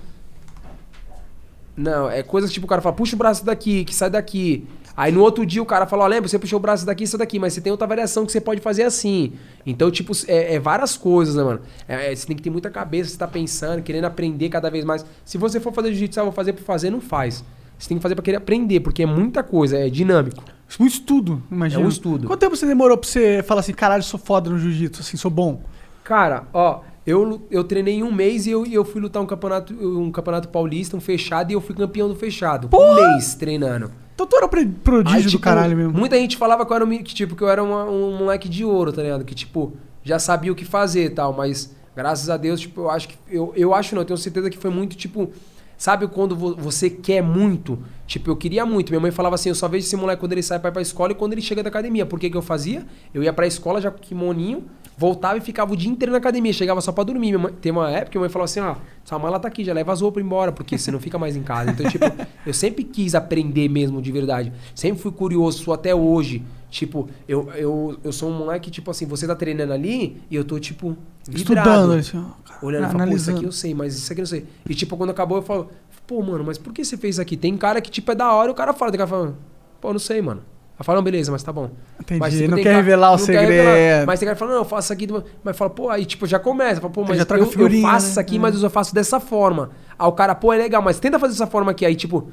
[1.78, 4.68] Não, é coisas tipo, o cara fala, puxa o braço daqui, que sai daqui.
[4.96, 7.18] Aí no outro dia o cara fala, ó, lembra, você puxou o braço daqui sai
[7.18, 9.34] daqui, mas você tem outra variação que você pode fazer assim.
[9.66, 11.62] Então, tipo, é, é várias coisas, né, mano?
[11.88, 14.86] É, é, você tem que ter muita cabeça, você tá pensando, querendo aprender cada vez
[14.86, 15.04] mais.
[15.26, 17.44] Se você for fazer jiu-jitsu, ah, vou fazer por fazer, não faz.
[17.78, 20.44] Você tem que fazer pra querer aprender, porque é muita coisa, é dinâmico.
[20.80, 21.82] Um estudo, imagina.
[21.82, 22.28] É um estudo.
[22.28, 25.30] Quanto tempo você demorou pra você falar assim, caralho, sou foda no jiu-jitsu, assim, sou
[25.32, 25.62] bom?
[26.04, 30.12] Cara, ó, eu, eu treinei um mês e eu, eu fui lutar um campeonato, um
[30.12, 32.70] campeonato paulista, um fechado, e eu fui campeão do fechado.
[32.74, 33.92] Um mês treinando.
[34.16, 35.94] Então tu era pro- prodígio Aí, do tipo, caralho mesmo.
[35.94, 38.48] Muita gente falava que eu era, um, que, tipo, que eu era uma- um moleque
[38.50, 39.24] de ouro, tá ligado?
[39.26, 42.90] Que, tipo, já sabia o que fazer e tal, mas graças a Deus, tipo, eu
[42.92, 43.16] acho que.
[43.30, 45.32] Eu, eu acho não, eu tenho certeza que foi muito, tipo.
[45.78, 47.78] Sabe quando vo- você quer muito?
[48.08, 48.90] Tipo, eu queria muito.
[48.90, 51.12] Minha mãe falava assim: eu só vejo esse moleque quando ele sai pra pra escola
[51.12, 52.06] e quando ele chega da academia.
[52.06, 52.86] Por que, que eu fazia?
[53.14, 54.64] Eu ia pra escola já com kimoninho,
[54.98, 56.54] voltava e ficava o dia inteiro na academia.
[56.54, 57.28] Chegava só pra dormir.
[57.28, 59.64] Minha mãe, tem uma época que minha mãe falou assim: ó, sua mala tá aqui,
[59.64, 61.72] já leva as roupas embora, porque você não fica mais em casa.
[61.72, 62.06] Então, tipo,
[62.46, 64.54] eu sempre quis aprender mesmo de verdade.
[64.76, 66.44] Sempre fui curioso, sou até hoje.
[66.74, 70.44] Tipo, eu, eu, eu sou um moleque, tipo assim, você tá treinando ali e eu
[70.44, 70.98] tô, tipo,
[71.30, 71.94] vidrado.
[71.94, 72.26] Estudando, assim,
[72.64, 74.48] Olhando e falo, pô, isso aqui eu sei, mas isso aqui eu não sei.
[74.68, 75.70] E tipo, quando acabou, eu falo,
[76.08, 77.38] pô, mano, mas por que você fez isso aqui?
[77.38, 79.36] Tem cara que, tipo, é da hora e o cara fala, tem cara falando,
[79.80, 80.42] pô, não sei, mano.
[80.80, 81.70] Aí fala, não, beleza, mas tá bom.
[82.02, 83.74] Entendi, Mas, tipo, não quer cara- revelar o quer revelar.
[83.76, 84.08] segredo.
[84.08, 85.24] Mas tem cara que fala, não, eu faço isso aqui.
[85.44, 86.82] Mas fala, pô, aí tipo, já começa.
[86.82, 87.46] Fala, pô, mas eu, eu
[87.84, 88.12] faço né?
[88.12, 88.40] isso aqui, É.
[88.40, 89.70] mas eu faço dessa forma.
[90.00, 91.86] Aí o cara, pô, é legal, mas tenta fazer dessa forma aqui.
[91.86, 92.32] Aí, tipo,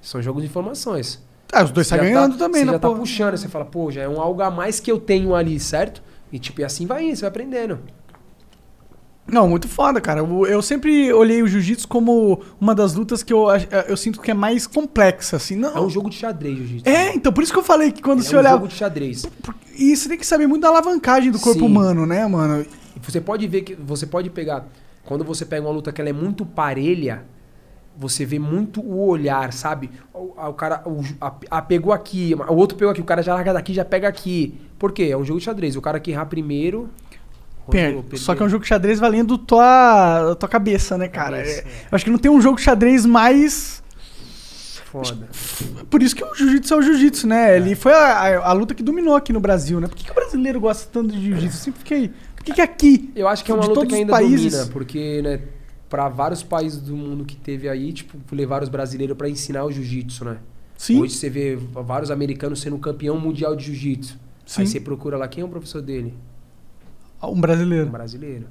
[0.00, 1.20] são jogos de informações.
[1.52, 2.96] Ah, os dois Você tá já ganhando também, Você né, já tá pô?
[2.96, 6.02] puxando, você fala, pô, já é um algo a mais que eu tenho ali, certo?
[6.32, 7.78] E tipo, e assim vai indo, você vai aprendendo.
[9.28, 10.20] Não, muito foda, cara.
[10.20, 14.20] Eu, eu sempre olhei o jiu-jitsu como uma das lutas que eu, ach- eu sinto
[14.20, 15.56] que é mais complexa, assim.
[15.56, 16.88] Não, É um jogo de xadrez, jiu-jitsu.
[16.88, 18.74] É, então, por isso que eu falei que quando Ele você é um jogo de
[18.74, 19.26] xadrez.
[19.76, 21.66] E você tem que saber muito da alavancagem do corpo Sim.
[21.66, 22.64] humano, né, mano?
[23.02, 24.64] Você pode ver que você pode pegar
[25.04, 27.24] quando você pega uma luta que ela é muito parelha,
[27.98, 29.90] você vê muito o olhar, sabe?
[30.12, 33.22] O, a- o cara o, a, a pegou aqui, o outro pegou aqui, o cara
[33.22, 34.54] já larga daqui, já pega aqui.
[34.78, 35.04] Por quê?
[35.10, 35.76] É um jogo de xadrez.
[35.76, 36.88] O cara que errar primeiro
[37.68, 38.16] Perde.
[38.16, 41.38] Só que é um jogo de xadrez valendo tua, tua cabeça, né, cara?
[41.38, 43.82] Cabeça, É- Eu acho que não tem um jogo de xadrez mais.
[44.84, 45.28] foda.
[45.90, 47.56] Por isso que o jiu-jitsu é o jiu-jitsu, né?
[47.56, 49.88] Ele foi a, a- a luta que dominou aqui no Brasil, né?
[49.88, 51.56] Por que, que o brasileiro gosta tanto de jiu-jitsu?
[51.58, 52.08] Eu sempre fiquei.
[52.36, 53.10] Por que, que aqui?
[53.16, 55.40] Eu acho que é uma de luta que ainda países, domina, porque, né,
[55.88, 59.70] para vários países do mundo que teve aí, tipo, levaram os brasileiros pra ensinar o
[59.72, 60.38] jiu-jitsu, né?
[60.76, 61.00] Sim.
[61.00, 64.18] Hoje você vê vários americanos sendo campeão mundial de jiu-jitsu.
[64.44, 64.60] Sim.
[64.62, 66.14] Aí você procura lá quem é o professor dele?
[67.22, 67.86] Um brasileiro.
[67.88, 68.46] Um brasileiro.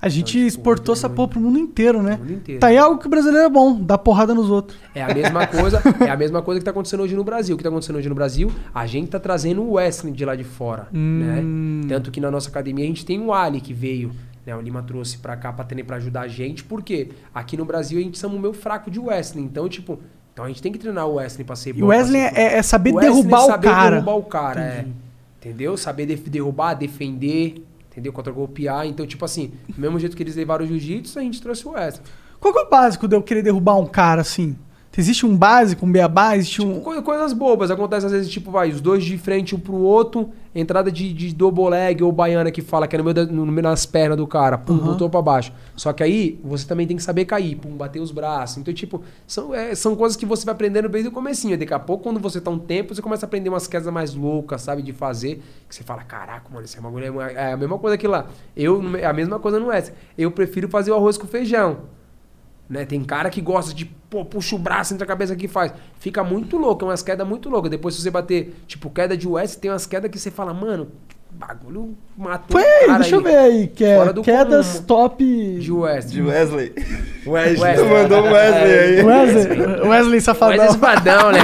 [0.00, 2.16] A gente exportou essa porra pro mundo inteiro, né?
[2.18, 2.60] mundo inteiro.
[2.60, 4.78] Tá aí algo que o brasileiro é bom, dá porrada nos outros.
[4.94, 7.54] É a mesma coisa, é a mesma coisa que tá acontecendo hoje no Brasil.
[7.54, 8.52] O que tá acontecendo hoje no Brasil?
[8.74, 11.80] A gente tá trazendo o wrestling de lá de fora, Hum.
[11.84, 11.88] né?
[11.88, 14.12] Tanto que na nossa academia a gente tem o Ali que veio,
[14.46, 14.54] né?
[14.56, 16.62] O Lima trouxe pra cá pra treinar pra ajudar a gente.
[16.64, 17.08] Por quê?
[17.34, 19.42] Aqui no Brasil a gente somos meio fraco de wrestling.
[19.42, 19.98] Então, tipo,
[20.32, 21.86] então a gente tem que treinar o wrestling pra ser E bom.
[21.86, 23.90] o pra wrestling ser- é, é saber O wrestling derrubar é o saber cara.
[23.96, 24.86] derrubar o cara, é.
[25.40, 25.76] Entendeu?
[25.76, 28.12] Saber derrubar, defender, Entendeu?
[28.12, 28.86] Contra golpear.
[28.86, 31.70] Então, tipo assim, do mesmo jeito que eles levaram o jiu-jitsu, a gente trouxe o
[31.70, 32.02] Wesley.
[32.38, 34.54] Qual que é o básico de eu querer derrubar um cara assim?
[34.98, 36.36] Existe um básico, um beabá?
[36.36, 36.80] Existe um.
[36.80, 37.70] Coi- Coisas bobas.
[37.70, 41.34] Acontece às vezes, tipo, vai, os dois de frente um pro outro, entrada de, de
[41.34, 44.16] double leg ou baiana que fala que é no meio, da- no meio das pernas
[44.16, 45.52] do cara, pum, botou pra baixo.
[45.76, 48.56] Só que aí você também tem que saber cair, pum, bater os braços.
[48.58, 51.58] Então, tipo, são, é, são coisas que você vai aprendendo desde o comecinho.
[51.58, 54.14] Daqui a pouco, quando você tá um tempo, você começa a aprender umas quedas mais
[54.14, 57.78] loucas, sabe, de fazer, que você fala, caraca, mano, esse é, uma- é a mesma
[57.78, 58.26] coisa que lá.
[58.56, 59.84] Eu, a mesma coisa não é.
[60.16, 61.78] Eu prefiro fazer o arroz com feijão.
[62.68, 62.84] Né?
[62.84, 65.72] Tem cara que gosta de, pô, puxa o braço entre a cabeça aqui e faz.
[65.98, 67.70] Fica muito louco, é umas quedas muito loucas.
[67.70, 70.90] Depois, se você bater, tipo, queda de US, tem umas quedas que você fala, mano,
[71.36, 73.68] bagulho matou Põe o aí, cara deixa eu ver aí.
[73.68, 74.82] Que é Fora do quedas comum.
[74.84, 75.58] top.
[75.60, 76.08] De West.
[76.08, 76.72] De Wesley.
[77.26, 77.60] Wesley.
[77.60, 77.88] Wesley.
[77.88, 79.02] mandou um Wesley aí.
[79.04, 80.58] Wesley, Wesley Safadão.
[80.58, 81.40] Wesley Safadão, né?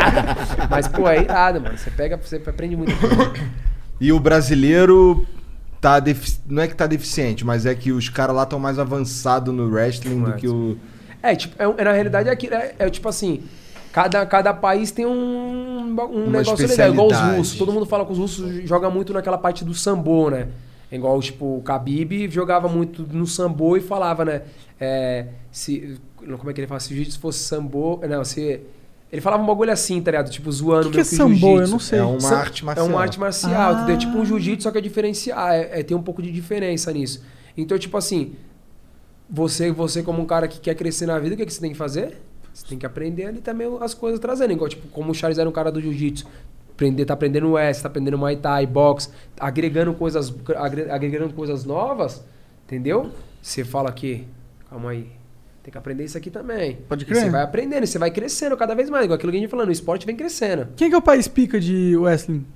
[0.70, 1.76] Mas, pô, é irado, mano.
[1.76, 2.92] Você pega, você aprende muito.
[4.00, 5.26] E o brasileiro
[5.80, 6.02] tá
[6.46, 9.68] não é que tá deficiente, mas é que os caras lá estão mais avançados no
[9.70, 10.76] wrestling do que o.
[11.22, 13.42] É, tipo, é, é, na realidade é, aqui- é, é tipo assim,
[13.92, 17.58] cada, cada país tem um, um Uma negócio legal, igual os russos.
[17.58, 20.48] Todo mundo fala que os russos jogam muito naquela parte do sambo, né?
[20.90, 24.42] Igual, tipo, o Khabib jogava muito no sambo e falava, né?
[24.80, 26.80] É, se, como é que ele fala?
[26.80, 28.00] Se o jiu-jitsu fosse sambo...
[28.08, 28.60] Não, se...
[29.10, 30.30] Ele falava um bagulho assim, tá ligado?
[30.30, 31.34] Tipo, zoando O que meio que é sambo?
[31.34, 31.62] jiu-jitsu.
[31.62, 31.98] Eu não sei.
[31.98, 32.86] É uma Sam- arte É marcial.
[32.88, 33.76] uma arte marcial, Ah.
[33.78, 33.98] entendeu?
[33.98, 35.54] Tipo um jiu-jitsu, só que é diferenciar.
[35.54, 37.22] É, é, tem um pouco de diferença nisso.
[37.56, 38.34] Então, tipo assim,
[39.28, 41.70] você, você como um cara que quer crescer na vida, o que, que você tem
[41.72, 42.20] que fazer?
[42.52, 44.52] Você tem que aprender ali também as coisas trazendo.
[44.52, 46.26] Igual, tipo, como o Charles era um cara do jiu-jitsu.
[46.72, 49.08] Aprender, tá aprendendo West, tá aprendendo Muay Thai, boxe,
[49.40, 52.22] agregando coisas, agre- agregando coisas novas,
[52.66, 53.10] entendeu?
[53.42, 54.26] Você fala aqui,
[54.70, 55.08] calma aí,
[55.68, 56.78] tem que aprender isso aqui também.
[56.88, 57.24] Pode E crer.
[57.24, 59.04] Você vai aprendendo, e você vai crescendo cada vez mais.
[59.04, 60.68] Igual aquilo que a gente falando, o esporte vem crescendo.
[60.74, 62.46] Quem que é o país pica de wrestling?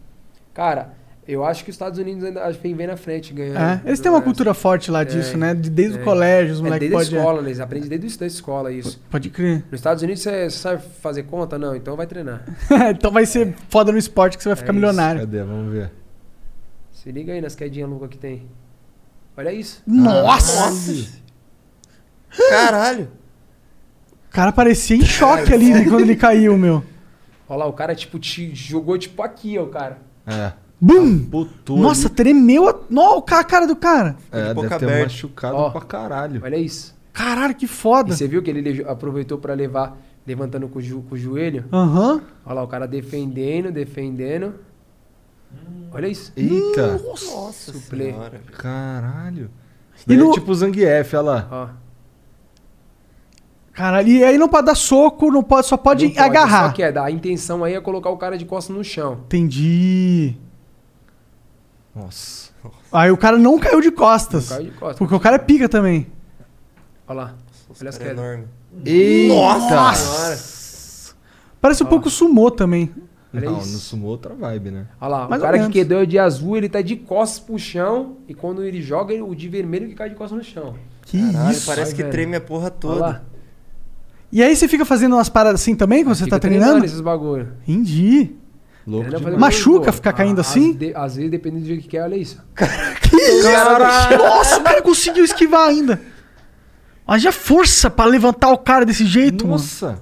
[0.54, 0.94] Cara,
[1.28, 3.58] eu acho que os Estados Unidos ainda vem bem na frente ganhando.
[3.58, 5.54] É, eles têm uma cultura forte lá disso, né?
[5.54, 7.18] De- desde o colégio, os é, moleques desde a podem.
[7.18, 7.48] escola, né?
[7.48, 8.98] Eles aprendem desde da escola isso.
[9.10, 9.56] Pode crer.
[9.70, 11.58] Nos Estados Unidos você, sabe fazer conta?
[11.58, 12.42] Não, então vai treinar.
[12.90, 14.80] então vai ser foda no esporte que você vai ficar É isso.
[14.80, 15.20] milionário.
[15.20, 15.42] Cadê?
[15.42, 15.90] Vamos ver.
[16.92, 18.46] Se liga aí nas quedinhas loucas que tem.
[19.36, 19.82] Olha isso.
[19.86, 21.21] Nossa!
[22.50, 23.08] Caralho.
[24.28, 26.82] O cara parecia em choque ali né, quando ele caiu, meu.
[27.48, 29.98] Olha lá, o cara tipo te jogou tipo aqui, ó, cara.
[30.26, 30.52] É.
[30.80, 31.24] Bum!
[31.26, 32.14] Putou Nossa, ali.
[32.16, 32.76] tremeu a...
[32.90, 34.16] Não, a ca- cara do cara.
[34.32, 35.70] É, de boca deve machucado Ó.
[35.70, 36.40] pra caralho.
[36.42, 36.94] Olha isso.
[37.12, 38.14] Caralho, que E foda.
[38.16, 39.96] você viu que ele le- aproveitou pra levar,
[40.26, 41.66] levantando com o, jo- com o joelho?
[41.72, 42.22] Aham.
[42.44, 44.54] Olha lá, o cara defendendo, defendendo.
[45.92, 46.32] Olha isso.
[46.36, 46.98] Eita.
[46.98, 48.40] Nossa senhora.
[48.58, 49.50] Caralho.
[49.94, 51.48] Isso E daí no- é tipo o Zangief, olha lá.
[51.50, 51.81] Ó.
[53.72, 56.66] Caralho, e aí não pode dar soco, não pode, só pode, Não agarrar.
[56.68, 59.20] Só que é, a intenção aí é colocar o cara de costas no chão.
[59.26, 60.36] Entendi.
[61.94, 62.50] Nossa.
[62.92, 64.50] Aí o cara não caiu de costas.
[64.50, 64.98] Não caiu de costas.
[64.98, 66.06] Porque o cara é pica também.
[67.08, 67.34] Olha lá.
[67.80, 68.12] Olha as é quedas.
[68.18, 68.44] enorme.
[68.84, 69.94] Eita!
[69.94, 70.38] Senhora.
[71.60, 72.90] Parece um pouco sumô também.
[73.34, 73.72] Olha Não, isso.
[73.72, 74.86] no sumo outra vibe, né?
[75.00, 78.16] Olha lá, Mais o cara que quedou de azul, ele tá de costas pro chão.
[78.28, 80.74] E quando ele joga, ele- o de vermelho que cai de costas no chão.
[81.06, 81.66] Que Caralho, isso.
[81.66, 82.12] parece Vai que vendo.
[82.12, 83.24] treme a porra Olha toda.
[84.32, 86.84] E aí você fica fazendo umas paradas assim também quando você tá treinando?
[86.84, 87.52] esses bagulho.
[87.68, 88.30] Entendi.
[88.86, 90.72] Louco fazer Machuca ficar caindo Às assim?
[90.72, 92.40] de- Às vezes, dependendo do jeito que quer, olha isso.
[93.02, 93.48] Que isso?
[94.18, 96.00] Nossa, o cara conseguiu esquivar ainda.
[97.06, 99.58] Haja força pra levantar o cara desse jeito, mano.
[99.58, 100.00] Nossa.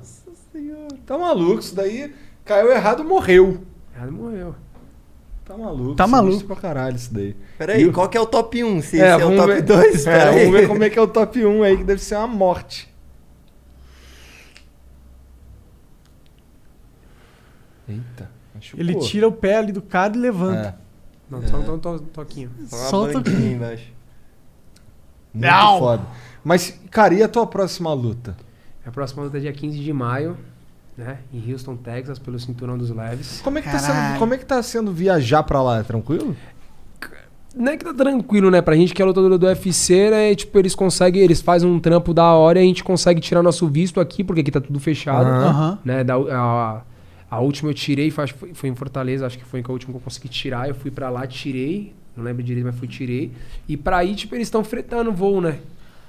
[1.05, 2.13] Tá maluco, isso daí
[2.45, 3.63] caiu errado, morreu.
[4.01, 4.55] Ela morreu.
[5.45, 5.95] Tá maluco.
[5.97, 6.47] Tá sinistro maluco.
[6.47, 7.35] pra caralho isso daí.
[7.59, 8.81] Peraí, E o- qual que é o top 1?
[8.83, 9.63] Se É, esse é o top ver.
[9.63, 10.07] 2?
[10.07, 10.39] É, Peraí.
[10.45, 12.89] vamos ver como é que é o top 1 aí, que deve ser uma morte.
[17.91, 18.81] Eita, machucou.
[18.81, 20.69] Ele tira o pé ali do cara e levanta.
[20.69, 20.75] É,
[21.31, 22.51] Não, só um to- toquinho.
[22.67, 23.87] Só uma Solta o banquinha embaixo.
[25.35, 25.79] muito Não.
[25.79, 26.03] foda.
[26.43, 28.37] Mas, cara, e a tua próxima luta?
[28.85, 30.37] A próxima luta é dia 15 de maio,
[30.97, 31.19] né?
[31.33, 33.41] Em Houston, Texas, pelo Cinturão dos Leves.
[33.43, 35.79] Como é que, tá sendo, como é que tá sendo viajar pra lá?
[35.79, 36.35] É tranquilo?
[37.55, 38.63] Não é que tá tranquilo, né?
[38.63, 40.35] Pra gente que é lutador do UFC, né?
[40.37, 43.67] Tipo, eles conseguem, eles fazem um trampo da hora e a gente consegue tirar nosso
[43.69, 45.27] visto aqui, porque aqui tá tudo fechado.
[45.29, 45.79] Aham.
[45.85, 46.05] Né?
[46.05, 46.81] Da, a,
[47.31, 50.03] a última eu tirei, foi, foi, em Fortaleza, acho que foi a última que eu
[50.03, 50.69] consegui tirar.
[50.69, 51.93] Eu fui pra lá, tirei.
[52.17, 53.31] Não lembro direito, mas fui tirei.
[53.69, 55.59] E pra ir, tipo, eles estão fretando o voo, né?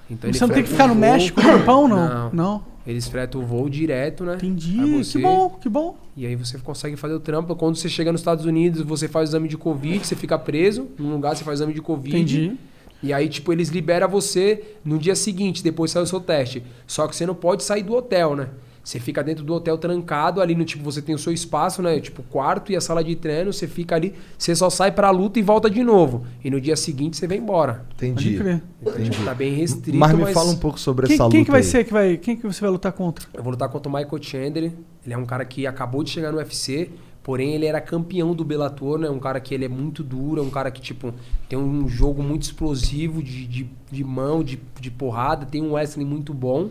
[0.09, 1.01] Então, Você não tem que ficar no voo.
[1.01, 2.09] México, no Japão, não?
[2.09, 2.33] Não.
[2.33, 2.71] Não.
[2.85, 4.35] Eles fretam o voo direto, né?
[4.35, 4.79] Entendi.
[4.79, 5.97] Aí Que bom, que bom.
[6.17, 7.55] E aí você consegue fazer o trampo.
[7.55, 10.87] Quando você chega nos Estados Unidos, você faz o exame de Covid, você fica preso.
[10.97, 12.15] Num lugar você faz o exame de Covid.
[12.15, 12.57] Entendi.
[13.03, 16.63] E aí, tipo, eles liberam você no dia seguinte, depois sai o seu teste.
[16.85, 18.49] Só que você não pode sair do hotel, né?
[18.83, 21.99] Você fica dentro do hotel trancado, ali no tipo, você tem o seu espaço, né?
[21.99, 25.11] Tipo, o quarto e a sala de treino, você fica ali, você só sai pra
[25.11, 26.25] luta e volta de novo.
[26.43, 27.85] E no dia seguinte você vem embora.
[27.93, 28.39] Entendi.
[28.81, 29.97] Então, tipo, tá bem restrito.
[29.97, 31.65] Mas me fala um pouco sobre Quem, essa luta quem que vai aí.
[31.65, 32.17] ser que vai.
[32.17, 33.27] Quem que você vai lutar contra?
[33.33, 34.71] Eu vou lutar contra o Michael Chandler.
[35.05, 36.89] Ele é um cara que acabou de chegar no UFC,
[37.21, 39.09] porém ele era campeão do Bellator, né?
[39.09, 41.13] Um cara que ele é muito duro, é um cara que, tipo,
[41.47, 46.05] tem um jogo muito explosivo de, de, de mão, de, de porrada, tem um wrestling
[46.05, 46.69] muito bom,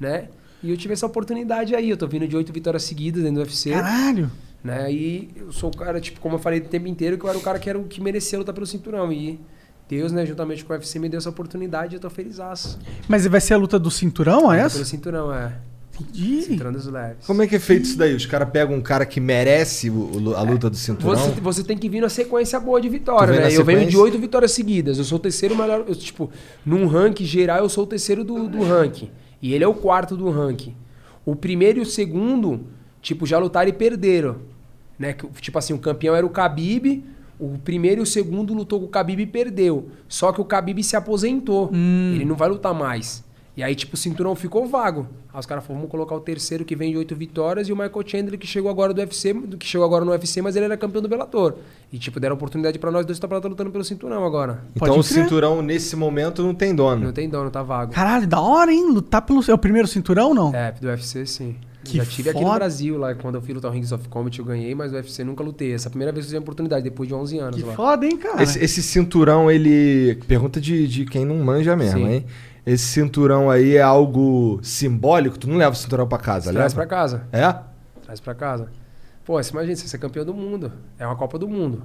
[0.00, 0.28] né?
[0.62, 1.90] E eu tive essa oportunidade aí.
[1.90, 3.70] Eu tô vindo de oito vitórias seguidas dentro do UFC.
[3.70, 4.30] Caralho!
[4.62, 4.92] Né?
[4.92, 7.38] E eu sou o cara, tipo, como eu falei o tempo inteiro, que eu era
[7.38, 9.12] o cara que, era o que merecia lutar pelo cinturão.
[9.12, 9.40] E
[9.88, 12.38] Deus, né, juntamente com o UFC, me deu essa oportunidade e eu tô feliz.
[13.08, 14.84] Mas vai ser a luta do cinturão, é Pelo essa?
[14.84, 15.52] cinturão, é.
[16.00, 16.42] Entendi.
[16.42, 17.26] Cinturão dos leves.
[17.26, 18.14] Como é que é feito isso daí?
[18.14, 21.14] Os caras pegam um cara que merece o- a luta do cinturão?
[21.16, 23.52] Você, você tem que vir na sequência boa de vitória, né?
[23.52, 24.96] Eu venho de oito vitórias seguidas.
[24.96, 25.84] Eu sou o terceiro melhor.
[25.86, 26.30] eu, tipo,
[26.64, 29.10] num ranking geral, eu sou o terceiro do, do ranking.
[29.42, 30.74] E ele é o quarto do ranking.
[31.26, 32.60] O primeiro e o segundo,
[33.02, 34.36] tipo, já lutaram e perderam.
[34.98, 35.16] Né?
[35.40, 37.04] Tipo assim, o campeão era o Khabib.
[37.40, 39.88] O primeiro e o segundo lutou com o Khabib e perdeu.
[40.08, 41.70] Só que o Khabib se aposentou.
[42.14, 43.24] Ele não vai lutar mais.
[43.54, 45.06] E aí, tipo, o cinturão ficou vago.
[45.32, 47.76] Aí os caras falaram, vamos colocar o terceiro que vem de oito vitórias e o
[47.76, 50.76] Michael Chandler que chegou agora do UFC, que chegou agora no UFC, mas ele era
[50.76, 51.56] campeão do Bellator.
[51.92, 54.64] E, tipo, deram oportunidade pra nós dois estar lutando pelo cinturão agora.
[54.74, 57.04] Então o cinturão, nesse momento, não tem dono.
[57.04, 57.92] Não tem dono, tá vago.
[57.92, 58.90] Caralho, da hora, hein?
[58.90, 59.42] Lutar pelo.
[59.46, 60.54] É o primeiro cinturão, não?
[60.54, 61.56] É, do UFC sim.
[61.84, 62.58] Que Já tive aqui no foda.
[62.60, 65.24] Brasil, lá quando eu fui lutar o Rings of Combat, eu ganhei, mas o UFC
[65.24, 65.74] nunca lutei.
[65.74, 67.66] Essa é a primeira vez que eu tive a oportunidade, depois de 11 anos Que
[67.66, 67.74] lá.
[67.74, 68.40] foda, hein, cara?
[68.42, 70.14] Esse, esse cinturão, ele.
[70.28, 72.06] Pergunta de, de quem não manja mesmo, Sim.
[72.12, 72.24] hein?
[72.64, 75.38] Esse cinturão aí é algo simbólico?
[75.38, 76.74] Tu não leva o cinturão pra casa, Traz leva?
[76.74, 77.26] pra casa.
[77.32, 77.54] É?
[78.02, 78.70] Traz pra casa.
[79.24, 80.72] Pô, você imagina, você ser campeão do mundo.
[80.98, 81.82] É uma Copa do Mundo.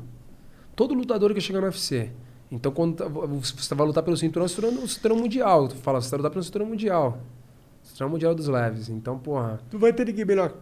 [0.75, 2.11] Todo lutador que chega no UFC.
[2.51, 5.67] Então, quando tá- você vai lutar pelo cinturão, é o cinturão, o cinturão mundial.
[5.67, 7.17] Tu fala, você vai lutar pelo cinturão mundial.
[7.83, 8.89] Cinturão mundial dos leves.
[8.89, 9.59] Então, porra.
[9.69, 10.53] Tu vai ter ninguém melhor.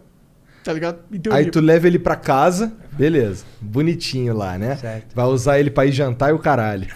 [0.66, 0.98] Tá ligado?
[1.30, 3.44] Aí tu leva ele pra casa, beleza.
[3.60, 4.74] Bonitinho lá, né?
[4.74, 5.14] Certo.
[5.14, 6.88] Vai usar ele pra ir jantar e o caralho.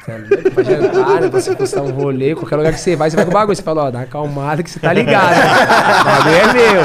[0.52, 1.28] Pra jantar, né?
[1.28, 3.54] Pra você postar um rolê, qualquer lugar que você vai, você vai com o bagulho.
[3.54, 5.36] Você fala, ó, dá uma acalmada que você tá ligado.
[6.00, 6.82] o bagulho é meu.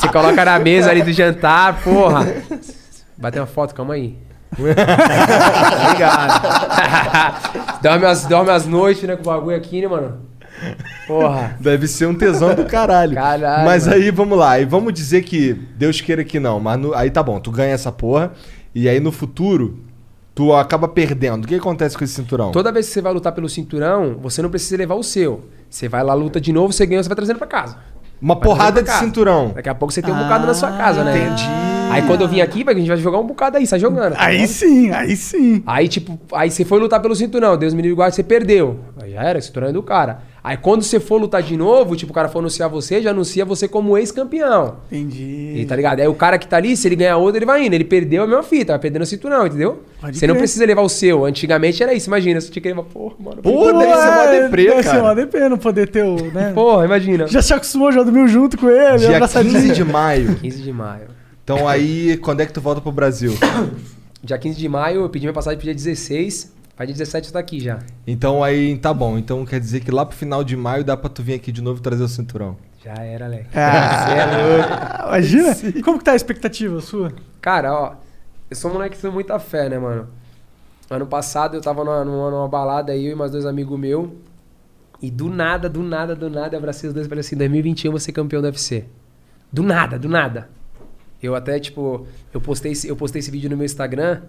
[0.00, 2.26] Você coloca na mesa ali do jantar, porra.
[3.16, 4.18] Bater uma foto, calma aí.
[4.56, 7.80] tá ligado?
[7.80, 10.29] dorme, as, dorme as noites, né, com o bagulho aqui, né, mano?
[11.06, 11.56] Porra.
[11.60, 13.14] Deve ser um tesão do caralho.
[13.14, 13.96] Caralho, Mas mano.
[13.96, 14.58] aí, vamos lá.
[14.60, 16.60] E vamos dizer que Deus queira que não.
[16.60, 18.32] Mas no- aí tá bom, tu ganha essa porra.
[18.74, 19.80] E aí no futuro,
[20.34, 21.44] tu acaba perdendo.
[21.44, 22.52] O que acontece com esse cinturão?
[22.52, 25.42] Toda vez que você vai lutar pelo cinturão, você não precisa levar o seu.
[25.68, 27.76] Você vai lá, luta de novo, você ganha, você vai trazendo pra casa.
[28.20, 29.02] Uma Vai porrada de casa.
[29.04, 29.52] cinturão.
[29.54, 31.16] Daqui a pouco você tem um bocado na sua casa, né?
[31.16, 31.42] Entendi.
[31.90, 34.12] Aí quando eu vim aqui, a gente vai jogar um bocado aí, sai jogando.
[34.14, 34.48] tá Aí ligado?
[34.50, 35.62] sim, aí sim.
[35.66, 38.78] Aí, tipo, aí você foi lutar pelo cinturão, Deus me livre e guarde, você perdeu.
[39.02, 40.20] Aí já era, o cinturão é do cara.
[40.42, 43.44] Aí quando você for lutar de novo, tipo, o cara for anunciar você, já anuncia
[43.44, 44.76] você como ex-campeão.
[44.90, 45.54] Entendi.
[45.56, 46.00] E tá ligado?
[46.00, 47.74] Aí o cara que tá ali, se ele ganhar outro, ele vai indo.
[47.74, 49.82] Ele perdeu a mesma fita, vai perdendo o cinturão, entendeu?
[50.00, 50.42] Pode você não crer.
[50.42, 51.26] precisa levar o seu.
[51.26, 52.40] Antigamente era isso, imagina.
[52.40, 53.42] Você tinha que levar, porra, mano.
[53.42, 55.02] Pô, porra, deve ser uma é, deprê, deve ser cara.
[55.02, 56.16] uma deprê não poder ter o.
[56.32, 56.52] Né?
[56.54, 57.26] Porra, imagina.
[57.26, 59.54] Já se acostumou, já dormiu junto com ele, Dia abraçadinho.
[59.54, 60.36] 15 de maio.
[60.40, 61.08] 15 de maio.
[61.44, 63.34] Então aí, quando é que tu volta pro Brasil?
[64.22, 66.52] Dia 15 de maio, eu pedi minha passagem pro dia 16.
[66.80, 67.78] Vai dia 17 eu tô aqui já.
[68.06, 69.18] Então aí, tá bom.
[69.18, 71.60] Então quer dizer que lá pro final de maio dá pra tu vir aqui de
[71.60, 72.56] novo trazer o cinturão.
[72.82, 73.50] Já era, Leque.
[73.54, 75.08] Ah, Você é louco.
[75.08, 75.78] Imagina?
[75.78, 77.12] E como que tá a expectativa sua?
[77.38, 77.96] Cara, ó,
[78.48, 80.08] eu sou um moleque que tem muita fé, né, mano?
[80.88, 84.08] Ano passado eu tava numa, numa, numa balada aí, eu e mais dois amigos meus.
[85.02, 87.88] E do nada, do nada, do nada, eu abracei os dois e falei assim: 2021
[87.88, 88.86] eu vou ser campeão do UFC.
[89.52, 90.48] Do nada, do nada.
[91.22, 94.22] Eu até, tipo, eu postei, eu postei esse vídeo no meu Instagram.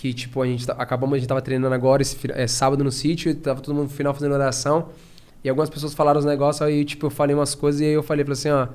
[0.00, 2.92] Que, tipo, a gente tá- acabamos, a gente tava treinando agora, esse, é, sábado no
[2.92, 4.90] sítio, e tava todo mundo no final fazendo oração.
[5.42, 8.02] E algumas pessoas falaram os negócios, aí, tipo, eu falei umas coisas e aí eu
[8.04, 8.68] falei, falei assim, ó.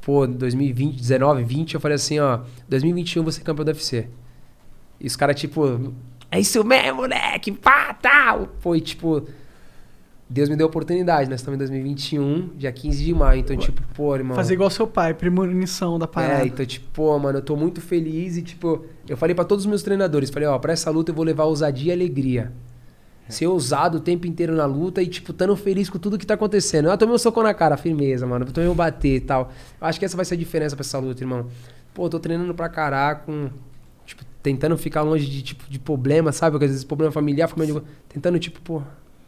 [0.00, 2.40] Pô, 2020, 19, 20, eu falei assim, ó.
[2.66, 4.08] 2021 você campeão do UFC.
[4.98, 5.92] E os caras, tipo,
[6.30, 8.46] é isso mesmo, moleque, pá, tal.
[8.62, 9.22] Pô, e tipo,
[10.30, 11.28] Deus me deu a oportunidade.
[11.28, 13.40] Nós estamos em 2021, dia 15 de maio.
[13.40, 14.34] Então, tipo, pô, irmão.
[14.34, 16.42] Fazer igual seu pai, premonição da parada.
[16.44, 19.64] É, então, tipo, pô, mano, eu tô muito feliz e, tipo, eu falei pra todos
[19.64, 22.52] os meus treinadores, falei, ó, pra essa luta eu vou levar ousadia e alegria.
[23.28, 26.34] Ser ousado o tempo inteiro na luta e, tipo, tando feliz com tudo que tá
[26.34, 26.88] acontecendo.
[26.88, 28.44] Eu tomei um soco na cara, firmeza, mano.
[28.46, 29.50] Eu tomei um bater e tal.
[29.80, 31.48] Eu acho que essa vai ser a diferença pra essa luta, irmão.
[31.92, 33.50] Pô, tô treinando pra caraca, com,
[34.04, 36.52] tipo, tentando ficar longe de, tipo, de problema, sabe?
[36.52, 38.80] Porque às vezes problema familiar, família, tentando, tipo, pô,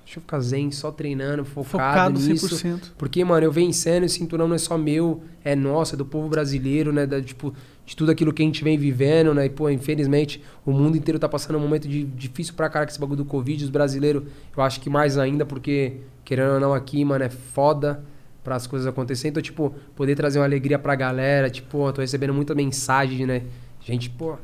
[0.05, 2.55] deixa eu ficar zen, só treinando, focado, Focado nisso.
[2.55, 2.93] 100%.
[2.97, 6.29] Porque, mano, eu vencendo, esse cinturão não é só meu, é nosso, é do povo
[6.29, 7.05] brasileiro, né?
[7.05, 7.53] Da, tipo,
[7.89, 9.47] de tudo aquilo que a gente vem vivendo, né?
[9.47, 12.91] E, pô, infelizmente, o mundo inteiro tá passando um momento de, difícil pra cara com
[12.91, 13.65] esse bagulho do Covid.
[13.65, 14.25] Os brasileiros,
[14.55, 18.05] eu acho que mais ainda, porque, querendo ou não, aqui, mano, é foda
[18.45, 19.31] para as coisas acontecerem.
[19.31, 21.49] Então, tipo, poder trazer uma alegria pra galera.
[21.49, 23.45] Tipo, tô recebendo muita mensagem, né?
[23.81, 24.37] Gente, pô,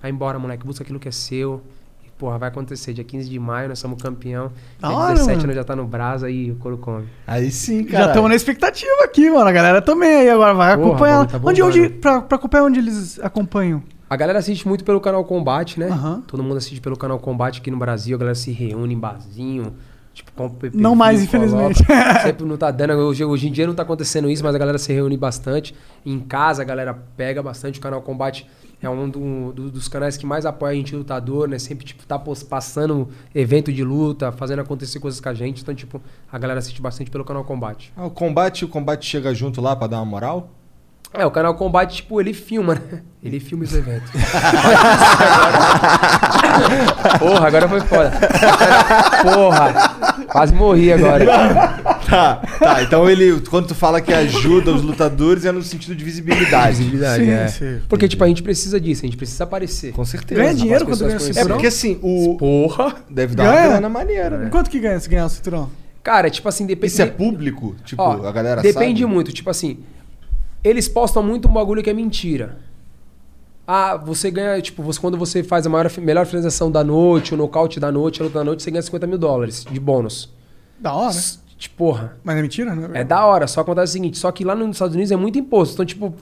[0.00, 1.60] vai embora, moleque, busca aquilo que é seu.
[2.22, 2.92] Porra, vai acontecer.
[2.92, 4.52] Dia 15 de maio, nós somos campeão.
[4.78, 5.46] Dia hora, 17 mano.
[5.48, 7.08] nós já tá no Brasa e o couro come.
[7.26, 9.48] Aí sim, Já estamos na expectativa aqui, mano.
[9.48, 11.26] A galera também aí agora vai Porra, acompanhar.
[11.26, 13.82] tá onde, onde, pra, pra acompanhar onde eles acompanham?
[14.08, 15.88] A galera assiste muito pelo canal Combate, né?
[15.88, 16.22] Aham.
[16.24, 18.14] Todo mundo assiste pelo canal Combate aqui no Brasil.
[18.14, 19.74] A galera se reúne em barzinho.
[20.14, 21.82] Tipo, com Não mais, infelizmente.
[22.22, 22.92] Sempre não tá dando.
[22.94, 25.74] Hoje, hoje em dia não tá acontecendo isso, mas a galera se reúne bastante.
[26.04, 27.78] Em casa a galera pega bastante.
[27.78, 28.46] O canal Combate
[28.82, 31.58] é um do- do- dos canais que mais apoia a gente lutador, né?
[31.58, 35.62] Sempre, tipo, tá passando evento de luta, fazendo acontecer coisas com a gente.
[35.62, 35.98] Então, tipo,
[36.30, 37.90] a galera assiste bastante pelo canal Combate.
[37.96, 40.50] Ah, o combate, o combate chega junto lá pra dar uma moral?
[41.14, 43.02] É, o canal Combate, tipo, ele filma, né?
[43.22, 44.10] Ele filma os eventos.
[47.18, 48.12] Porra, agora foi foda.
[49.22, 49.91] Porra,
[50.28, 51.24] quase morri agora.
[52.12, 52.82] Tá, tá.
[52.82, 56.76] Então ele, quando tu fala que ajuda os lutadores, é no sentido de visibilidade.
[56.76, 57.48] Visibilidade, Sim, é.
[57.48, 57.80] sim.
[57.88, 59.92] Porque, tipo, a gente precisa disso, a gente precisa aparecer.
[59.92, 60.38] Com certeza.
[60.42, 61.56] Ganha dinheiro quando ganha o pessoas É cinturão?
[61.56, 62.36] porque assim, o.
[62.38, 62.96] Porra!
[63.08, 63.60] Deve dar Ganha?
[63.60, 64.48] uma grana maneira, né?
[64.50, 65.70] Quanto que ganha se ganhar o cinturão?
[66.02, 66.92] Cara, tipo assim, depende.
[66.92, 67.76] Isso é público?
[67.84, 69.14] Tipo, Ó, a galera Depende sabe?
[69.14, 69.78] muito, tipo assim.
[70.62, 72.58] Eles postam muito um bagulho que é mentira.
[73.66, 77.36] Ah, você ganha, tipo, você, quando você faz a maior, melhor finalização da noite, o
[77.36, 80.32] nocaute da noite, a luta da noite, você ganha 50 mil dólares de bônus.
[80.80, 81.14] Da hora.
[81.56, 82.16] Tipo, porra.
[82.24, 82.90] Mas é mentira, né?
[82.92, 85.38] É da hora, só acontece o seguinte, só que lá nos Estados Unidos é muito
[85.38, 85.74] imposto.
[85.74, 86.12] Então, tipo,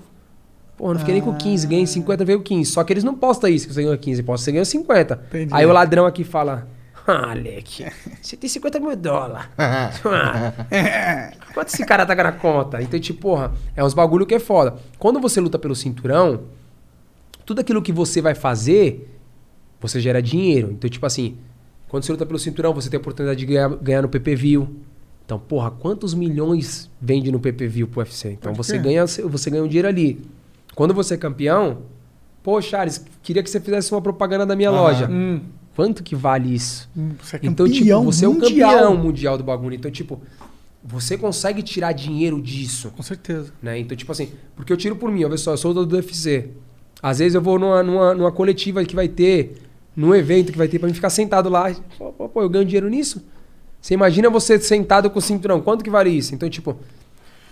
[0.77, 2.71] pô, não fiquei nem com 15, ganhei 50, veio 15.
[2.71, 5.21] Só que eles não postam isso, que você ganhou 15, postam, você ganhou 50.
[5.29, 5.55] Entendi.
[5.55, 6.69] Aí o ladrão aqui fala,
[7.07, 7.87] ah, Alec,
[8.21, 9.49] você tem 50 mil dólares.
[9.59, 12.83] Ah, Quanto esse cara tá na conta?
[12.83, 14.75] Então, tipo, porra, é uns bagulho que é foda.
[14.99, 16.43] Quando você luta pelo cinturão,
[17.51, 19.11] tudo aquilo que você vai fazer,
[19.81, 20.71] você gera dinheiro.
[20.71, 21.37] Então, tipo assim,
[21.89, 24.69] quando você luta pelo cinturão, você tem a oportunidade de ganhar, ganhar no PPV.
[25.27, 28.31] Então, porra, quantos milhões vende no PPV pro UFC?
[28.41, 30.21] Então, você ganha, você ganha um dinheiro ali.
[30.77, 31.79] Quando você é campeão,
[32.41, 34.81] pô, Charles, queria que você fizesse uma propaganda da minha Aham.
[34.81, 35.09] loja.
[35.11, 35.41] Hum,
[35.75, 36.89] Quanto que vale isso?
[36.97, 38.71] hum, você é Então, tipo, campeão você é o mundial.
[38.79, 39.75] campeão mundial do bagulho.
[39.75, 40.21] Então, tipo,
[40.85, 42.93] você consegue tirar dinheiro disso.
[42.97, 43.53] Com certeza.
[43.61, 43.81] Né?
[43.81, 46.51] Então, tipo assim, porque eu tiro por mim, olha só, eu sou do UFC.
[47.03, 49.55] Às vezes eu vou numa, numa, numa coletiva que vai ter,
[49.97, 51.75] num evento que vai ter, pra mim ficar sentado lá.
[51.99, 53.23] Pô, pô, pô, eu ganho dinheiro nisso?
[53.81, 56.35] Você imagina você sentado com o cinturão, quanto que vale isso?
[56.35, 56.77] Então, tipo,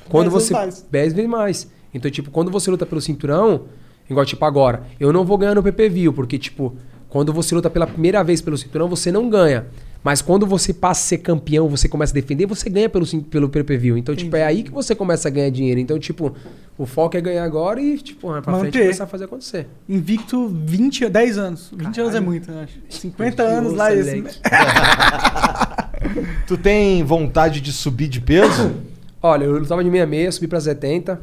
[0.09, 0.55] quando Dez vezes você.
[0.55, 0.87] mais.
[0.91, 1.71] 10 vezes mais.
[1.93, 3.65] Então, tipo, quando você luta pelo cinturão,
[4.09, 6.77] igual tipo agora, eu não vou ganhar no PPV, porque, tipo,
[7.09, 9.67] quando você luta pela primeira vez pelo cinturão, você não ganha.
[10.09, 13.47] Mas quando você passa a ser campeão, você começa a defender, você ganha pelo, pelo
[13.47, 13.99] PPV.
[13.99, 15.79] Então, tipo, é aí que você começa a ganhar dinheiro.
[15.79, 16.35] Então, tipo,
[16.79, 18.83] o foco é ganhar agora e, tipo, pra frente Manter.
[18.85, 19.67] começar a fazer acontecer.
[19.87, 21.71] Invicto 20, 10 anos.
[21.77, 22.79] 20 anos é muito, eu acho.
[22.89, 23.95] 50 anos lá.
[23.95, 24.09] Esse...
[24.09, 24.41] Alex.
[26.49, 28.73] Tu tem vontade de subir de peso?
[29.21, 31.21] Olha, eu lutava de 66, subi pra 70.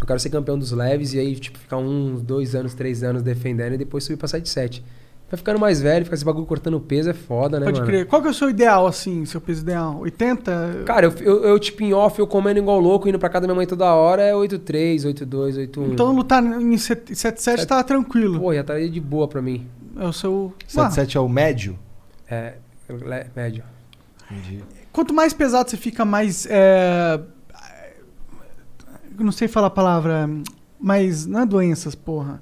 [0.00, 3.22] Eu quero ser campeão dos leves e aí, tipo, ficar uns dois anos, três anos
[3.22, 4.82] defendendo e depois subir pra 77.
[5.30, 7.90] Vai ficando mais velho, ficar esse bagulho cortando peso é foda, né, Pode mano?
[7.90, 8.06] crer.
[8.06, 9.98] Qual que é o seu ideal, assim, seu peso ideal?
[10.00, 10.84] 80?
[10.86, 13.48] Cara, eu, eu, eu, tipo, em off, eu comendo igual louco, indo pra casa da
[13.48, 15.92] minha mãe toda hora, é 83, 82, 81.
[15.92, 18.40] Então lutar em 77 tá tranquilo.
[18.40, 19.66] Pô, já estaria de boa pra mim.
[19.98, 20.54] É o seu...
[20.66, 21.78] 77 é o médio?
[22.30, 22.54] É,
[23.36, 23.64] médio.
[24.30, 24.64] Entendi.
[24.92, 26.46] Quanto mais pesado você fica, mais.
[26.48, 27.20] É...
[29.18, 30.28] Não sei falar a palavra.
[30.80, 31.26] Mais.
[31.26, 32.40] Não é doenças, porra.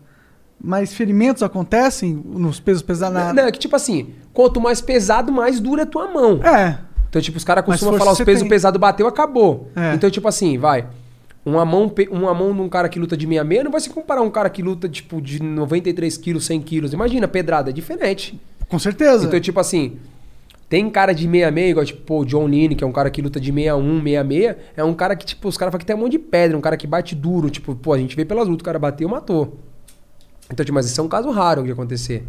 [0.59, 3.33] Mais ferimentos acontecem nos pesos pesados na.
[3.33, 6.41] Não, é que tipo assim, quanto mais pesado, mais dura a tua mão.
[6.43, 6.79] É.
[7.09, 8.49] Então, tipo, os caras Mas costumam falar os pesos tem.
[8.49, 9.71] pesados bateu, acabou.
[9.77, 9.95] É.
[9.95, 10.87] Então, tipo assim, vai.
[11.45, 14.25] Uma mão, uma mão num cara que luta de 66 não vai se comparar a
[14.25, 16.93] um cara que luta, tipo, de 93 quilos, 100 quilos.
[16.93, 18.39] Imagina, pedrada, é diferente.
[18.69, 19.27] Com certeza.
[19.27, 19.97] Então, tipo assim,
[20.69, 23.39] tem cara de 66, igual, tipo, o John Lean, que é um cara que luta
[23.39, 26.09] de 61, 66, é um cara que, tipo, os caras falam que tem a mão
[26.09, 27.49] de pedra, um cara que bate duro.
[27.49, 29.57] Tipo, pô, a gente vê pelas lutas, o cara bateu, matou.
[30.51, 32.27] Então, tipo, mas isso é um caso raro de acontecer.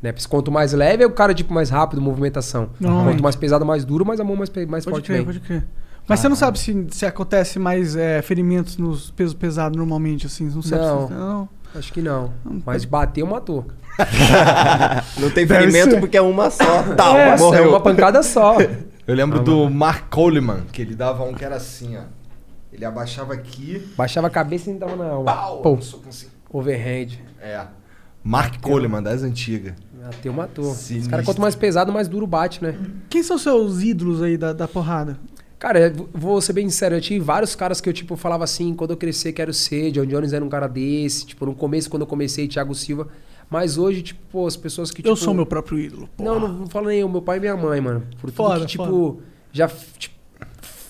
[0.00, 0.12] Né?
[0.12, 2.70] Porque Quanto mais leve, é o cara, tipo, mais rápido, movimentação.
[2.78, 3.14] Normalmente.
[3.14, 5.66] Quanto mais pesado, mais duro, mais a mão mais, mais Pode forte crer, pode crer.
[6.08, 10.48] Mas você não sabe se, se acontece mais é, ferimentos nos pesos pesados normalmente, assim?
[10.48, 11.08] Não sabe Não.
[11.08, 11.14] se.
[11.14, 11.48] Não.
[11.74, 12.32] Acho que não.
[12.64, 13.66] Mas bateu, matou.
[15.18, 16.82] Não tem ferimento porque é uma só.
[16.94, 17.64] Tá, é, morreu.
[17.64, 18.56] é uma pancada só.
[19.06, 22.02] Eu lembro do Mark Coleman, que ele dava um que era assim, ó.
[22.72, 23.92] Ele abaixava aqui.
[23.96, 25.24] Baixava a cabeça e entrava na alma.
[25.24, 25.78] Pau!
[26.50, 27.08] Overhand.
[27.46, 27.66] É.
[28.24, 29.74] Mark Coleman, das antigas.
[30.02, 30.70] Bateu, matou.
[30.72, 31.10] Os Sinistro.
[31.10, 32.76] caras, quanto mais pesado, mais duro bate, né?
[33.08, 35.18] Quem são seus ídolos aí da, da porrada?
[35.58, 38.90] Cara, vou ser bem sincero, eu tive vários caras que eu, tipo, falava assim, quando
[38.90, 39.90] eu crescer, quero ser.
[39.92, 41.24] John Jones era um cara desse.
[41.24, 43.08] Tipo, no começo, quando eu comecei, Thiago Silva.
[43.48, 45.08] Mas hoje, tipo, pô, as pessoas que, tipo...
[45.08, 46.08] Eu sou meu próprio ídolo.
[46.18, 48.00] Não, não, não falo nem eu, meu pai e minha mãe, mano.
[48.20, 50.15] Por tudo Foda, que, tipo, já f- tipo,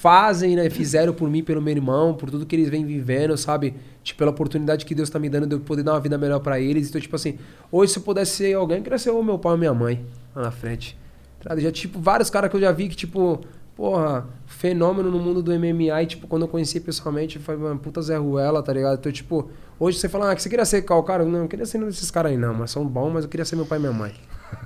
[0.01, 0.69] fazem, né?
[0.71, 3.75] Fizeram por mim, pelo meu irmão, por tudo que eles vêm vivendo, sabe?
[4.03, 6.41] Tipo, pela oportunidade que Deus tá me dando de eu poder dar uma vida melhor
[6.41, 6.89] pra eles.
[6.89, 7.39] Então, tipo assim,
[7.73, 10.05] hoje se eu pudesse ser alguém, eu queria ser o meu pai ou minha mãe
[10.35, 10.97] lá na frente.
[11.41, 11.57] Tá?
[11.57, 13.41] Já, tipo, vários caras que eu já vi que, tipo,
[13.75, 16.03] porra, fenômeno no mundo do MMA.
[16.03, 18.99] E, tipo, quando eu conheci pessoalmente, foi uma puta Zé Ruela, tá ligado?
[18.99, 21.25] Então, tipo, hoje você fala, ah, que você queria ser qual cara?
[21.25, 23.45] Não, eu queria ser nenhum desses caras aí, não, mas são bons, mas eu queria
[23.45, 24.13] ser meu pai e minha mãe.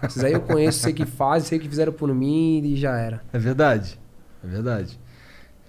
[0.02, 3.23] Esses aí eu conheço, sei que fazem, sei que fizeram por mim e já era.
[3.32, 3.98] É verdade.
[4.44, 4.98] É verdade.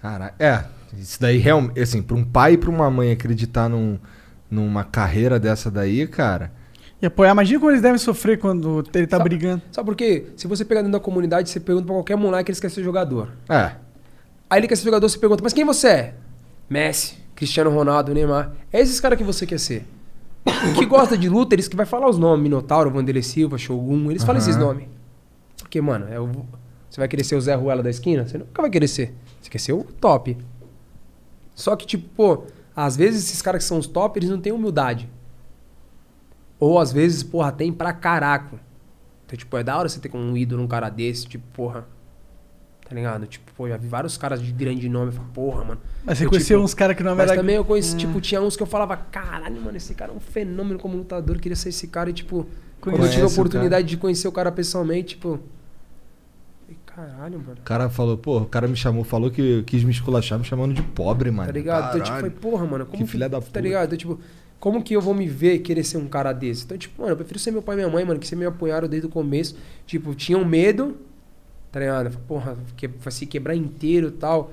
[0.02, 0.64] Cara, é.
[0.98, 3.98] Isso daí realmente, assim, pra um pai e pra uma mãe acreditar num,
[4.50, 6.52] numa carreira dessa daí, cara.
[7.02, 9.62] E apoiar, imagina como eles devem sofrer quando ele tá Sabe- brigando.
[9.72, 10.28] Sabe por quê?
[10.36, 13.30] Se você pegar dentro da comunidade, você pergunta pra qualquer moleque, eles querem ser jogador.
[13.50, 13.72] É.
[14.50, 16.14] Aí ele quer ser jogador, você pergunta, mas quem você é?
[16.70, 18.52] Messi, Cristiano Ronaldo, Neymar.
[18.72, 19.86] É esses caras que você quer ser.
[20.78, 24.24] que gosta de luta, eles que vai falar os nomes, Minotauro, Vanderlei Silva, Shogun, eles
[24.24, 24.50] falam Aham.
[24.50, 24.86] esses nomes.
[25.60, 26.46] Porque, mano, é o-
[26.90, 28.28] você vai querer ser o Zé Ruela da esquina?
[28.28, 29.14] Você nunca vai querer ser.
[29.42, 30.38] Você quer ser o top.
[31.56, 32.44] Só que, tipo, pô,
[32.76, 35.10] às vezes esses caras que são os top, eles não têm humildade.
[36.60, 38.60] Ou às vezes, porra, tem pra caraco.
[39.26, 41.86] Então, tipo, é da hora você ter um ídolo um cara desse, tipo, porra.
[42.88, 43.26] Tá ligado?
[43.26, 45.08] Tipo, pô, já vi vários caras de grande nome.
[45.08, 45.82] Eu falo, porra, mano.
[46.04, 47.98] Mas você Eu, conheceu tipo, uns caras que não Mas era- também eu conheci, Hum.
[47.98, 51.38] tipo, tinha uns que eu falava, caralho, mano, esse cara é um fenômeno como lutador.
[51.38, 52.46] Eu queria ser esse cara e, tipo,
[52.82, 55.40] quando eu Conhece tive a oportunidade de conhecer o cara pessoalmente, tipo.
[56.96, 57.58] Caralho, mano.
[57.60, 60.74] O cara falou, pô, o cara me chamou, falou que quis me esculachar, me chamando
[60.74, 61.48] de pobre, mano.
[61.48, 61.84] Tá ligado?
[61.90, 62.22] Então, tipo, Caralho.
[62.22, 63.62] foi, porra, mano, como Que filha da Tá puta.
[63.62, 63.86] ligado?
[63.86, 64.20] Então, tipo,
[64.60, 66.66] como que eu vou me ver querer ser um cara desse?
[66.66, 68.46] Então, tipo, mano, eu prefiro ser meu pai e minha mãe, mano, que você me
[68.46, 69.56] apoiaram desde o começo.
[69.86, 70.98] Tipo, tinham medo,
[71.72, 72.18] tá ligado?
[72.28, 74.52] Porra, que, se quebrar inteiro e tal.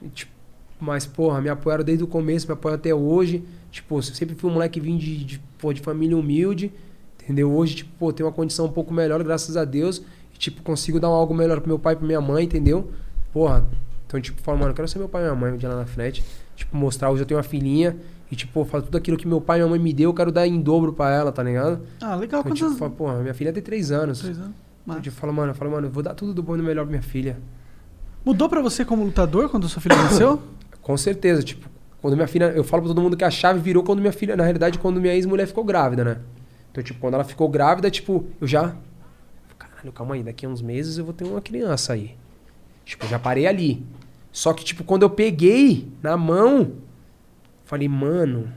[0.00, 0.32] E, tipo,
[0.80, 3.44] mas, porra, me apoiaram desde o começo, me apoiam até hoje.
[3.72, 6.72] Tipo, eu sempre fui um moleque vim de, de, pô, de família humilde,
[7.20, 7.52] entendeu?
[7.52, 10.02] Hoje, tipo, pô, tenho uma condição um pouco melhor, graças a Deus.
[10.34, 12.90] E, tipo, consigo dar algo melhor pro meu pai e pra minha mãe, entendeu?
[13.32, 13.64] Porra,
[14.06, 15.76] então, tipo, falo, mano, eu quero ser meu pai e minha mãe um dia lá
[15.76, 16.22] na frente.
[16.54, 17.96] Tipo, mostrar, hoje eu tenho uma filhinha.
[18.30, 20.32] E, tipo, falo tudo aquilo que meu pai e minha mãe me deu, eu quero
[20.32, 21.80] dar em dobro pra ela, tá ligado?
[22.00, 22.40] Ah, legal.
[22.40, 24.20] Então, Quantos tipo, falo, porra, minha filha tem três anos.
[24.20, 24.52] Três anos.
[24.86, 26.64] Então, tipo, falo, mano, eu falo, mano, eu vou dar tudo do bom e do
[26.64, 27.38] melhor pra minha filha.
[28.24, 30.40] Mudou pra você como lutador quando sua filha nasceu?
[30.80, 31.68] Com certeza, tipo,
[32.00, 32.46] quando minha filha.
[32.46, 34.36] Eu falo pra todo mundo que a chave virou quando minha filha.
[34.36, 36.16] Na realidade, quando minha ex-mulher ficou grávida, né?
[36.70, 38.74] Então, tipo, quando ela ficou grávida, tipo, eu já.
[39.82, 42.16] Caralho, calma aí, daqui a uns meses eu vou ter uma criança aí.
[42.84, 43.84] Tipo, eu já parei ali.
[44.30, 46.76] Só que, tipo, quando eu peguei na mão,
[47.64, 48.52] falei, mano,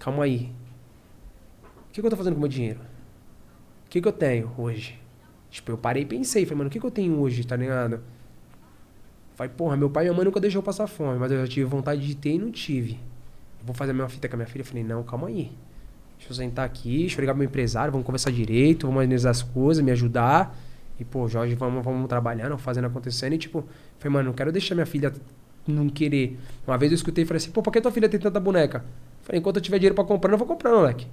[0.00, 0.50] calma aí.
[1.88, 2.80] O que, que eu tô fazendo com o meu dinheiro?
[3.86, 4.98] O que, que eu tenho hoje?
[5.50, 8.00] Tipo, eu parei e pensei, falei, mano, o que, que eu tenho hoje, tá ligado?
[9.34, 11.46] Falei, porra, meu pai e minha mãe nunca deixou eu passar fome, mas eu já
[11.46, 12.94] tive vontade de ter e não tive.
[13.60, 14.62] Eu vou fazer a mesma fita com a minha filha.
[14.62, 15.52] Eu falei, não, calma aí.
[16.18, 19.30] Deixa eu sentar aqui, deixa eu ligar pro meu empresário, vamos conversar direito, vamos analisar
[19.30, 20.54] as coisas, me ajudar.
[20.98, 23.34] E, pô, Jorge, vamos, vamos trabalhando, fazendo acontecendo.
[23.34, 23.64] E, tipo,
[23.98, 25.12] falei, mano, não quero deixar minha filha
[25.66, 26.38] não querer.
[26.66, 28.84] Uma vez eu escutei e falei assim, pô, por que tua filha tem tanta boneca?
[29.22, 31.06] Falei, enquanto eu tiver dinheiro pra comprar, eu não vou comprar, não, moleque.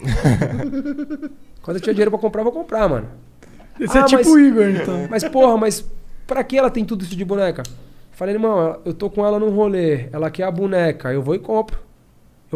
[1.62, 3.08] Quando eu tiver dinheiro pra comprar, eu vou comprar, mano.
[3.78, 5.06] Esse é tipo o Igor, então.
[5.10, 5.84] Mas, porra, mas
[6.26, 7.62] pra que ela tem tudo isso de boneca?
[8.12, 11.38] Falei, irmão, eu tô com ela num rolê, ela quer a boneca, eu vou e
[11.38, 11.78] compro.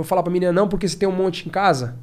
[0.01, 1.95] Eu vou falar pra menina, não, porque você tem um monte em casa?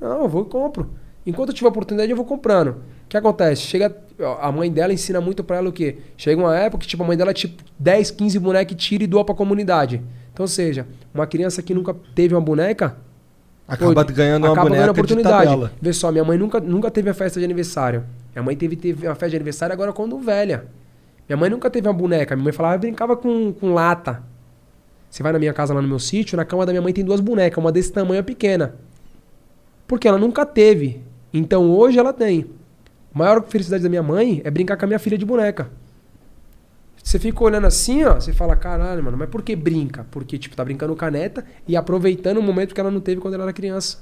[0.00, 0.90] Não, eu vou e compro.
[1.26, 2.68] Enquanto eu tiver oportunidade, eu vou comprando.
[2.68, 3.62] O que acontece?
[3.62, 3.94] Chega.
[4.40, 5.98] A mãe dela ensina muito pra ela o quê?
[6.16, 9.06] Chega uma época que, tipo, a mãe dela, tipo, 10, 15 bonecas e tira e
[9.08, 10.00] doa pra comunidade.
[10.32, 12.96] Então, ou seja, uma criança que nunca teve uma boneca.
[13.66, 15.44] Acaba ganhando uma acaba boneca ganhando de oportunidade.
[15.44, 15.72] tabela.
[15.80, 18.04] Vê só, minha mãe nunca, nunca teve a festa de aniversário.
[18.32, 20.66] Minha mãe teve, teve uma festa de aniversário agora quando velha.
[21.28, 22.36] Minha mãe nunca teve uma boneca.
[22.36, 24.22] Minha mãe falava, brincava com, com lata.
[25.12, 27.04] Você vai na minha casa lá no meu sítio, na cama da minha mãe tem
[27.04, 28.76] duas bonecas, uma desse tamanho é pequena.
[29.86, 31.02] Porque ela nunca teve.
[31.34, 32.46] Então hoje ela tem.
[33.14, 35.70] A maior felicidade da minha mãe é brincar com a minha filha de boneca.
[36.96, 40.06] Você fica olhando assim, ó, você fala, caralho, mano, mas por que brinca?
[40.10, 43.42] Porque, tipo, tá brincando caneta e aproveitando o momento que ela não teve quando ela
[43.42, 43.98] era criança.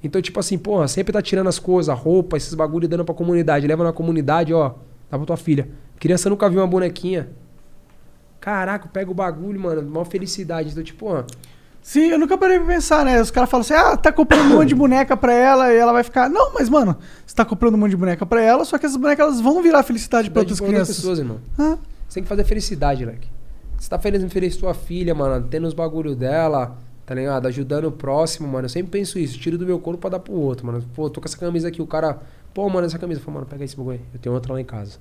[0.00, 3.16] Então, tipo assim, porra, sempre tá tirando as coisas, roupa, esses bagulho e dando pra
[3.16, 3.66] comunidade.
[3.66, 4.74] Leva na comunidade, ó,
[5.10, 5.68] dá pra tua filha.
[5.98, 7.30] Criança nunca viu uma bonequinha.
[8.44, 10.68] Caraca, pega o bagulho, mano, maior felicidade.
[10.68, 11.24] Então, tipo, ó.
[11.80, 13.18] Sim, eu nunca parei pra pensar, né?
[13.18, 15.94] Os caras falam assim, ah, tá comprando um monte de boneca pra ela e ela
[15.94, 16.28] vai ficar.
[16.28, 16.94] Não, mas, mano,
[17.24, 19.62] você tá comprando um monte de boneca pra ela, só que essas bonecas elas vão
[19.62, 20.96] virar felicidade pra outras de crianças.
[20.96, 21.40] pessoas, irmão.
[21.58, 21.78] Ah.
[22.06, 23.28] Você tem que fazer felicidade, leque.
[23.78, 26.76] Você tá feliz em feliz sua filha, mano, tendo os bagulho dela,
[27.06, 27.46] tá ligado?
[27.46, 28.66] Ajudando o próximo, mano.
[28.66, 30.84] Eu sempre penso isso, tiro do meu corpo pra dar pro outro, mano.
[30.94, 32.18] Pô, tô com essa camisa aqui, o cara,
[32.52, 33.20] pô, mano, essa camisa.
[33.20, 34.04] Eu falo, mano, pega esse bagulho aí.
[34.12, 34.98] Eu tenho outra lá em casa.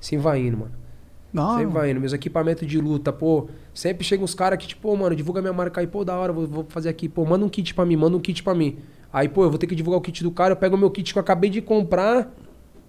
[0.00, 0.85] Sim, vai indo, mano.
[1.36, 1.58] Não.
[1.58, 2.00] Sempre vai indo.
[2.00, 3.46] Meus equipamentos de luta, pô.
[3.74, 6.32] Sempre chegam uns caras que, tipo, pô, mano, divulga minha marca aí, pô, da hora,
[6.32, 7.10] vou, vou fazer aqui.
[7.10, 8.78] Pô, manda um kit pra mim, manda um kit pra mim.
[9.12, 10.90] Aí, pô, eu vou ter que divulgar o kit do cara, eu pego o meu
[10.90, 12.32] kit que eu acabei de comprar.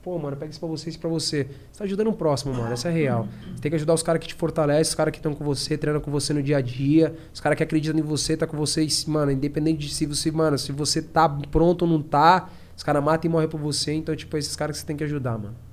[0.01, 1.47] pô, mano, pega isso pra você, isso pra você.
[1.71, 2.71] Você tá ajudando o próximo, mano.
[2.71, 3.27] Essa é real.
[3.53, 5.77] Você tem que ajudar os caras que te fortalecem, os caras que estão com você,
[5.77, 8.55] treinam com você no dia a dia, os caras que acreditam em você, tá com
[8.55, 12.83] você, mano, independente de se você, mano, se você tá pronto ou não tá, os
[12.83, 13.91] caras matam e morrem por você.
[13.91, 15.66] Então, tipo, esses caras que você tem que ajudar, mano.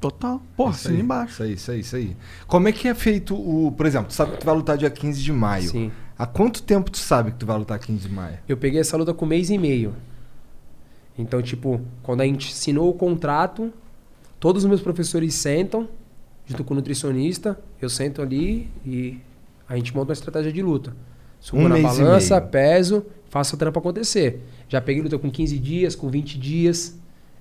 [0.00, 0.40] Total.
[0.56, 1.32] Porra, Isso aí, embaixo.
[1.34, 2.16] Isso aí, isso aí, isso aí.
[2.46, 3.70] Como é que é feito o.
[3.72, 5.68] Por exemplo, tu sabe que tu vai lutar dia 15 de maio.
[5.70, 5.92] Sim.
[6.18, 8.38] Há quanto tempo tu sabe que tu vai lutar 15 de maio?
[8.48, 9.94] Eu peguei essa luta com um mês e meio.
[11.18, 13.72] Então, tipo, quando a gente assinou o contrato,
[14.38, 15.88] todos os meus professores sentam,
[16.46, 19.18] junto com o nutricionista, eu sento ali e
[19.68, 20.96] a gente monta uma estratégia de luta.
[21.38, 22.50] Subo Um na mês e balança, meio.
[22.50, 24.40] peso, faço o trampo acontecer.
[24.68, 26.98] Já peguei luta com 15 dias, com 20 dias.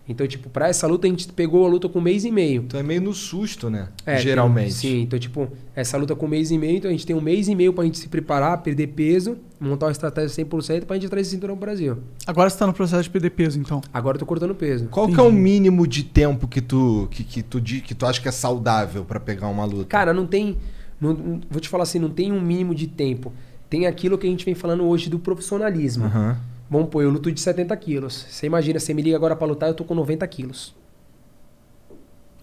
[0.10, 2.64] Então, tipo, pra essa luta a gente pegou a luta com um mês e meio.
[2.68, 3.90] Então é meio no susto, né?
[4.06, 4.66] É, Geralmente.
[4.72, 7.16] tem- sim, então, tipo, essa luta com um mês e meio, então a gente tem
[7.16, 10.96] um mês e meio pra gente se preparar, perder peso, montar uma estratégia 100% pra
[10.96, 12.00] gente trazer esse cinturão pro Brasil.
[12.26, 13.82] Agora você tá no processo de perder peso, então.
[13.94, 14.88] Agora eu tô cortando peso.
[14.88, 18.20] Qual que é o mínimo de tempo que tu, que, que tu, que tu acha
[18.20, 19.86] que é saudável pra pegar uma luta?
[19.86, 20.58] Cara, não tem.
[21.00, 23.32] não- vou te falar assim, não tem um mínimo de tempo.
[23.70, 26.06] Tem aquilo que a gente vem falando hoje do profissionalismo.
[26.06, 26.38] Aham.
[26.70, 28.26] Vamos pôr, eu luto de 70 quilos.
[28.30, 30.76] Você imagina, você me liga agora pra lutar, eu tô com 90 quilos.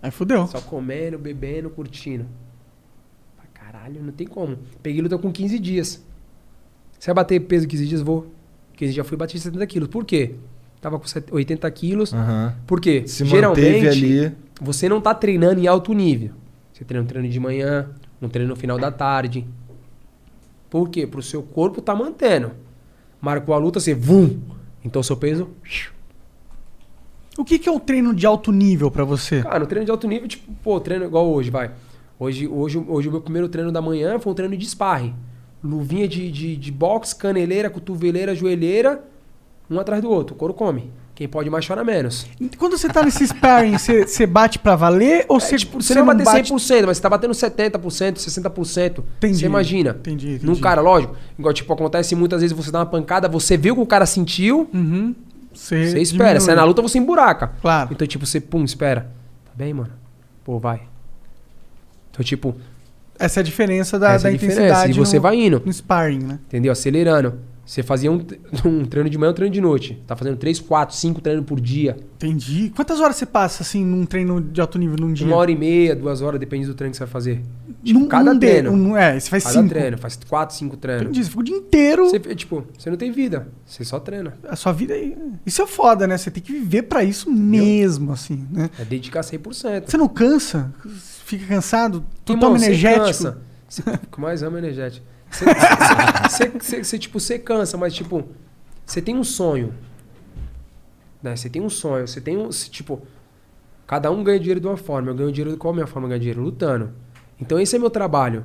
[0.02, 0.46] Aí fudeu.
[0.46, 2.26] Só comendo, bebendo, curtindo.
[3.36, 4.58] Pra caralho, não tem como.
[4.82, 6.02] Peguei luta com 15 dias.
[6.98, 8.00] Você vai bater peso 15 dias?
[8.02, 8.26] Vou.
[8.74, 9.88] 15 dias fui bater 70 quilos.
[9.88, 10.34] Por quê?
[10.80, 12.12] Tava com set- 80 quilos.
[12.12, 12.54] Aham.
[12.66, 13.04] Por quê?
[13.06, 14.32] Se Geralmente, ali.
[14.60, 16.32] você não tá treinando em alto nível.
[16.72, 17.88] Você treina um treino de manhã,
[18.20, 19.46] um treino no final da tarde.
[20.68, 21.06] Por quê?
[21.06, 22.52] Pro seu corpo tá mantendo.
[23.26, 24.38] Marcou a luta, você vum.
[24.84, 25.48] Então seu peso.
[27.36, 29.42] O que, que é o treino de alto nível pra você?
[29.42, 31.72] Cara, no treino de alto nível, tipo, pô, treino igual hoje, vai.
[32.20, 35.12] Hoje, hoje, hoje o meu primeiro treino da manhã foi um treino de sparring.
[35.60, 39.02] Luvinha de, de, de boxe, caneleira, cotoveleira, joelheira,
[39.68, 40.36] um atrás do outro.
[40.36, 40.92] O couro come.
[41.16, 42.26] Quem pode mais chora menos.
[42.58, 45.94] Quando você tá nesse sparring, você, você bate pra valer ou você, É, tipo, você,
[45.94, 49.02] não vai bater 100%, mas você tá batendo 70%, 60%.
[49.16, 49.38] Entendi.
[49.38, 49.96] Você imagina.
[49.98, 50.44] Entendi, entendi.
[50.46, 51.16] Num cara, lógico.
[51.38, 54.68] Igual, tipo, acontece muitas vezes você dá uma pancada, você viu que o cara sentiu,
[54.72, 55.14] Uhum.
[55.54, 56.24] Você, você espera.
[56.24, 56.40] diminui.
[56.42, 57.50] Se é na luta, você emburaca.
[57.62, 57.88] Claro.
[57.92, 59.10] Então, tipo, você, pum, espera.
[59.46, 59.92] Tá bem, mano?
[60.44, 60.82] Pô, vai.
[62.10, 62.54] Então, tipo,
[63.18, 65.36] Essa é a diferença da, Essa da é a diferença, intensidade e você no, vai
[65.36, 65.62] indo.
[65.64, 66.38] no sparring, né?
[66.46, 66.72] entendeu?
[66.72, 67.38] Acelerando.
[67.66, 68.24] Você fazia um,
[68.64, 70.00] um treino de manhã, um treino de noite.
[70.06, 71.96] Tá fazendo 3, 4, 5 treinos por dia.
[72.14, 72.72] Entendi.
[72.76, 75.26] Quantas horas você passa, assim, num treino de alto nível num dia?
[75.26, 77.42] Uma hora e meia, duas horas, depende do treino que você vai fazer.
[77.82, 78.70] Tipo, Num- cada num de- treino.
[78.70, 79.68] um- é, você faz cada cinco.
[79.68, 81.02] treino, faz quatro, cinco treinos.
[81.06, 81.24] Entendi.
[81.24, 82.08] Você fica o dia inteiro.
[82.08, 83.48] Você, tipo, você não tem vida.
[83.66, 84.34] Você só treina.
[84.48, 85.16] A sua vida é...
[85.44, 86.16] Isso é foda, né?
[86.16, 88.70] Você tem que viver pra isso mesmo, assim, né?
[88.78, 89.90] É dedicar 100%.
[89.90, 90.72] Você não cansa?
[91.24, 92.04] Fica cansado?
[92.24, 93.06] Tu toma você energético?
[93.06, 93.38] cansa.
[93.68, 95.04] Você- O que mais ama é energético.
[96.82, 98.24] Você, tipo, você cansa, mas, tipo,
[98.84, 99.74] você tem um sonho.
[101.22, 101.34] Né?
[101.34, 102.06] Você tem um sonho.
[102.06, 102.50] Você tem um.
[102.52, 103.02] se, Tipo,
[103.86, 105.10] cada um ganha dinheiro de uma forma.
[105.10, 105.56] Eu ganho dinheiro.
[105.56, 106.42] Qual é a minha forma de ganhar dinheiro?
[106.42, 106.92] Lutando.
[107.40, 108.44] Então, esse é meu trabalho.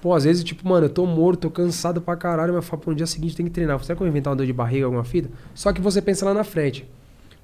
[0.00, 2.90] Pô, às vezes, tipo, mano, eu tô morto, tô cansado pra caralho, mas falo, pô,
[2.90, 3.82] no dia seguinte tem que treinar.
[3.82, 5.30] Será que eu vou inventar uma dor de barriga, alguma fita?
[5.54, 6.88] Só que você pensa lá na frente.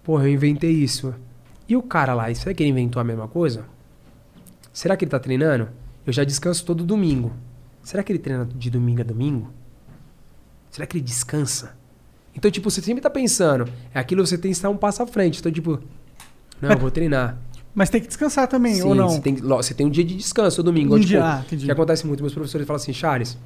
[0.04, 1.14] Porra, eu inventei isso.
[1.68, 3.64] E o cara lá, será que ele inventou a mesma coisa?
[4.72, 5.68] Será que ele tá treinando?
[6.06, 7.32] Eu já descanso todo domingo.
[7.82, 9.50] Será que ele treina de domingo a domingo?
[10.70, 11.76] Será que ele descansa?
[12.34, 13.68] Então, tipo, você sempre tá pensando.
[13.92, 15.40] É aquilo que você tem que estar um passo à frente.
[15.40, 15.80] Então, tipo,
[16.60, 17.38] não, eu vou treinar.
[17.74, 19.08] Mas tem que descansar também, Sim, ou não?
[19.08, 20.94] Você tem, você tem um dia de descanso, o domingo.
[20.94, 22.22] Um tipo, dia, ah, que acontece muito.
[22.22, 23.36] Meus professores falam assim, Charles,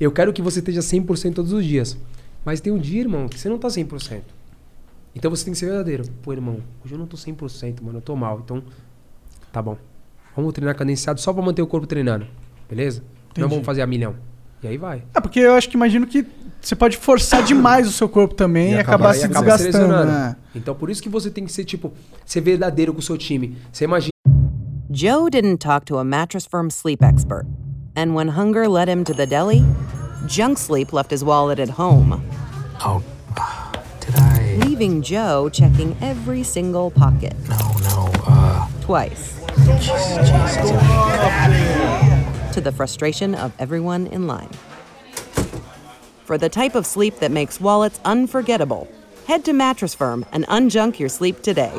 [0.00, 1.96] eu quero que você esteja 100% todos os dias.
[2.44, 4.22] Mas tem um dia, irmão, que você não tá 100%.
[5.14, 6.04] Então você tem que ser verdadeiro.
[6.22, 8.40] Pô, irmão, hoje eu não tô 100%, mano, eu tô mal.
[8.44, 8.62] Então,
[9.50, 9.76] tá bom.
[10.36, 12.26] Vamos treinar cadenciado só pra manter o corpo treinando.
[12.68, 13.02] Beleza?
[13.40, 14.14] Não vamos fazer a milhão.
[14.62, 15.02] E aí vai.
[15.14, 16.26] É porque eu acho que imagino que
[16.60, 20.04] você pode forçar demais o seu corpo também e, acabar Aí se acaba desgastando.
[20.06, 20.36] né?
[20.54, 21.92] Então por isso que você tem que ser, tipo,
[22.24, 23.56] ser verdadeiro com o seu time.
[23.70, 24.10] Você imagina.
[24.90, 27.46] Joe didn't talk to a Mattress Firm sleep expert.
[27.94, 29.62] And when hunger led him to the deli,
[30.26, 32.20] Junk Sleep left his wallet at home.
[32.84, 33.02] Oh,
[34.00, 34.58] did I?
[34.66, 37.34] Leaving Joe checking every single pocket.
[37.48, 37.56] No,
[37.88, 38.66] no, uh.
[38.80, 39.34] Twice.
[42.56, 44.48] To the frustration of everyone in line.
[46.24, 48.88] For the type of sleep that makes wallets unforgettable,
[49.26, 51.78] head to Mattress Firm and unjunk your sleep today.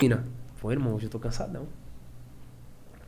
[0.00, 0.24] Mina,
[0.60, 1.66] pô, irmão, hoje eu tô cansadão.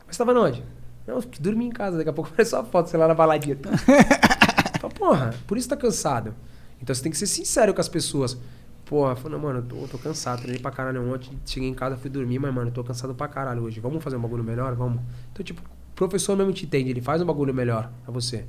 [0.05, 0.63] Mas tava onde?
[1.07, 3.57] Não, eu dormi em casa, daqui a pouco aparece só foto, sei lá, na baladinha.
[4.79, 6.35] Fala, porra, por isso tá cansado.
[6.79, 8.37] Então você tem que ser sincero com as pessoas.
[8.85, 11.97] Porra, falando, mano, eu tô, eu tô cansado, treinei pra caralho ontem, cheguei em casa,
[11.97, 13.79] fui dormir, mas, mano, eu tô cansado pra caralho hoje.
[13.79, 14.75] Vamos fazer um bagulho melhor?
[14.75, 15.01] Vamos.
[15.31, 18.45] Então, tipo, o professor mesmo te entende, ele faz um bagulho melhor pra você.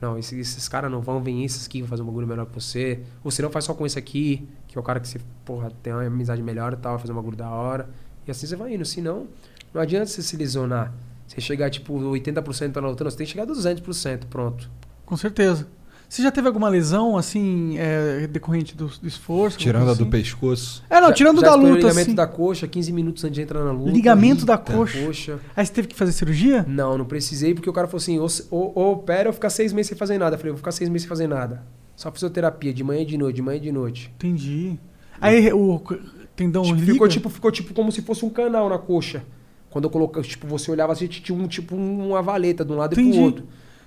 [0.00, 2.60] Não, esses, esses caras não vão, vem esses aqui, vão fazer um bagulho melhor pra
[2.60, 3.02] você.
[3.24, 5.70] Ou se não, faz só com esse aqui, que é o cara que você, porra,
[5.82, 7.88] tem uma amizade melhor e tal, vai fazer um bagulho da hora.
[8.26, 8.84] E assim você vai indo.
[8.84, 9.26] Se não,
[9.72, 10.92] não adianta você se lesionar.
[11.26, 14.70] Você chegar, tipo, 80% tá na luta, não, você tem que chegar a 200%, pronto.
[15.04, 15.66] Com certeza.
[16.08, 19.58] Você já teve alguma lesão, assim, é, decorrente do, do esforço?
[19.58, 20.04] Tirando a assim?
[20.04, 20.84] do pescoço.
[20.88, 22.14] É, não, Já- tirando já da luta, ligamento assim.
[22.14, 23.90] da coxa, 15 minutos antes de entrar na luta.
[23.90, 24.72] Ligamento da Eita.
[24.72, 25.40] coxa.
[25.56, 26.64] Aí você teve que fazer cirurgia?
[26.68, 29.72] Não, não precisei, porque o cara falou assim, ou, ou, ou opera ou ficar seis
[29.72, 30.34] meses sem fazer nada.
[30.34, 31.64] Eu falei, eu vou ficar seis meses sem fazer nada.
[31.96, 34.12] Só fisioterapia, de manhã e de noite, de manhã e de noite.
[34.16, 34.78] Entendi.
[35.20, 35.80] Aí o
[36.36, 36.92] tendão Tipo, liga?
[36.92, 39.24] ficou, tipo, ficou tipo como se fosse um canal na coxa.
[39.70, 42.92] Quando eu coloquei, tipo, você olhava assim, tinha um, tipo uma valeta de um lado
[42.92, 43.16] e Entendi.
[43.16, 43.44] pro outro.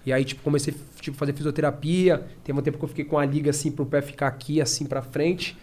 [0.09, 2.23] E aí, tipo, comecei a tipo, fazer fisioterapia.
[2.43, 4.85] Teve um tempo que eu fiquei com a liga assim pro pé ficar aqui, assim
[4.85, 5.55] pra frente.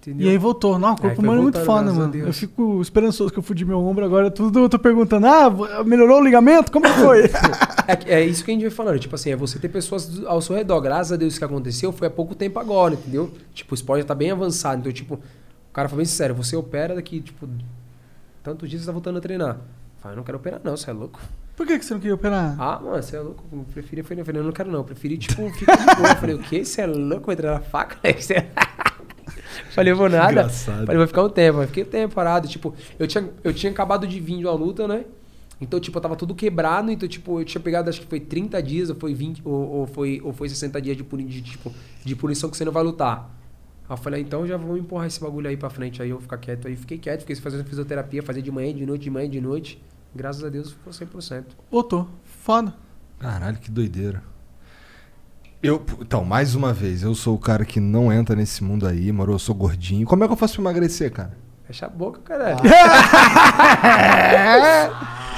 [0.00, 0.28] Entendeu?
[0.28, 0.78] E aí voltou.
[0.78, 2.14] Não, o corpo foi humano é muito foda, mano.
[2.16, 4.30] Eu fico esperançoso que eu fudi meu ombro agora.
[4.30, 6.72] Tudo eu tô perguntando, ah, melhorou o ligamento?
[6.72, 7.24] Como foi?
[7.86, 9.00] É, que- é isso que a gente vai falando.
[9.00, 10.80] Tipo assim, é você ter pessoas ao seu redor.
[10.80, 13.32] Graças a Deus que aconteceu foi há pouco tempo agora, entendeu?
[13.52, 14.78] Tipo, o esporte já tá bem avançado.
[14.80, 17.48] Então, tipo, o cara falou bem sério, você opera daqui, tipo,
[18.44, 19.58] tantos dias você tá voltando a treinar.
[20.00, 21.20] Falei, eu não quero operar, não, você é louco.
[21.56, 22.56] Por que, que você não queria operar?
[22.58, 23.44] Ah, mano, você é louco.
[23.52, 24.78] Eu preferi, eu falei, eu não quero não.
[24.78, 26.08] Eu preferi, tipo, ficar de boa.
[26.08, 26.64] Eu falei, o quê?
[26.64, 27.26] Você é louco?
[27.26, 27.98] Vai treinar faca?
[28.18, 28.46] Você...
[29.72, 30.32] falei, eu vou nada.
[30.32, 30.86] Engraçado.
[30.86, 31.60] Falei, vou ficar um tempo.
[31.60, 32.48] Eu fiquei um tempo parado.
[32.48, 35.04] Tipo, eu tinha, eu tinha acabado de vir de uma luta, né?
[35.60, 36.90] Então, tipo, eu tava tudo quebrado.
[36.90, 39.86] Então, tipo, eu tinha pegado, acho que foi 30 dias, ou foi 20, ou, ou
[39.86, 41.70] foi, ou foi 60 dias de, puni, de, tipo,
[42.02, 43.38] de punição que você não vai lutar.
[43.90, 46.00] Aí eu falei, ah, então já vou empurrar esse bagulho aí pra frente.
[46.00, 46.68] Aí eu vou ficar quieto.
[46.68, 49.82] Aí fiquei quieto, fiquei fazendo fisioterapia, fazer de manhã, de noite, de manhã, de noite.
[50.14, 51.46] Graças a Deus ficou 100%.
[51.68, 52.08] Voltou.
[52.22, 52.72] Foda.
[53.18, 54.22] Caralho, que doideira.
[55.60, 59.10] Eu, então, mais uma vez, eu sou o cara que não entra nesse mundo aí,
[59.10, 59.32] moro?
[59.32, 60.06] Eu sou gordinho.
[60.06, 61.36] Como é que eu faço pra emagrecer, cara?
[61.66, 62.60] Fecha a boca, caralho.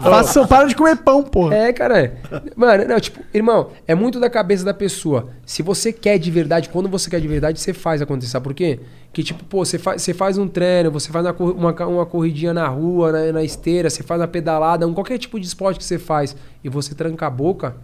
[0.00, 1.54] Faça, para de comer pão, porra.
[1.54, 2.16] É, cara.
[2.56, 5.28] Mano, não, tipo, irmão, é muito da cabeça da pessoa.
[5.46, 8.32] Se você quer de verdade, quando você quer de verdade, você faz acontecer.
[8.32, 8.80] Sabe por quê?
[9.12, 12.52] Que, tipo, pô, você faz, você faz um treino, você faz uma, uma, uma corridinha
[12.52, 15.84] na rua, na, na esteira, você faz uma pedalada, um, qualquer tipo de esporte que
[15.84, 17.76] você faz e você tranca a boca,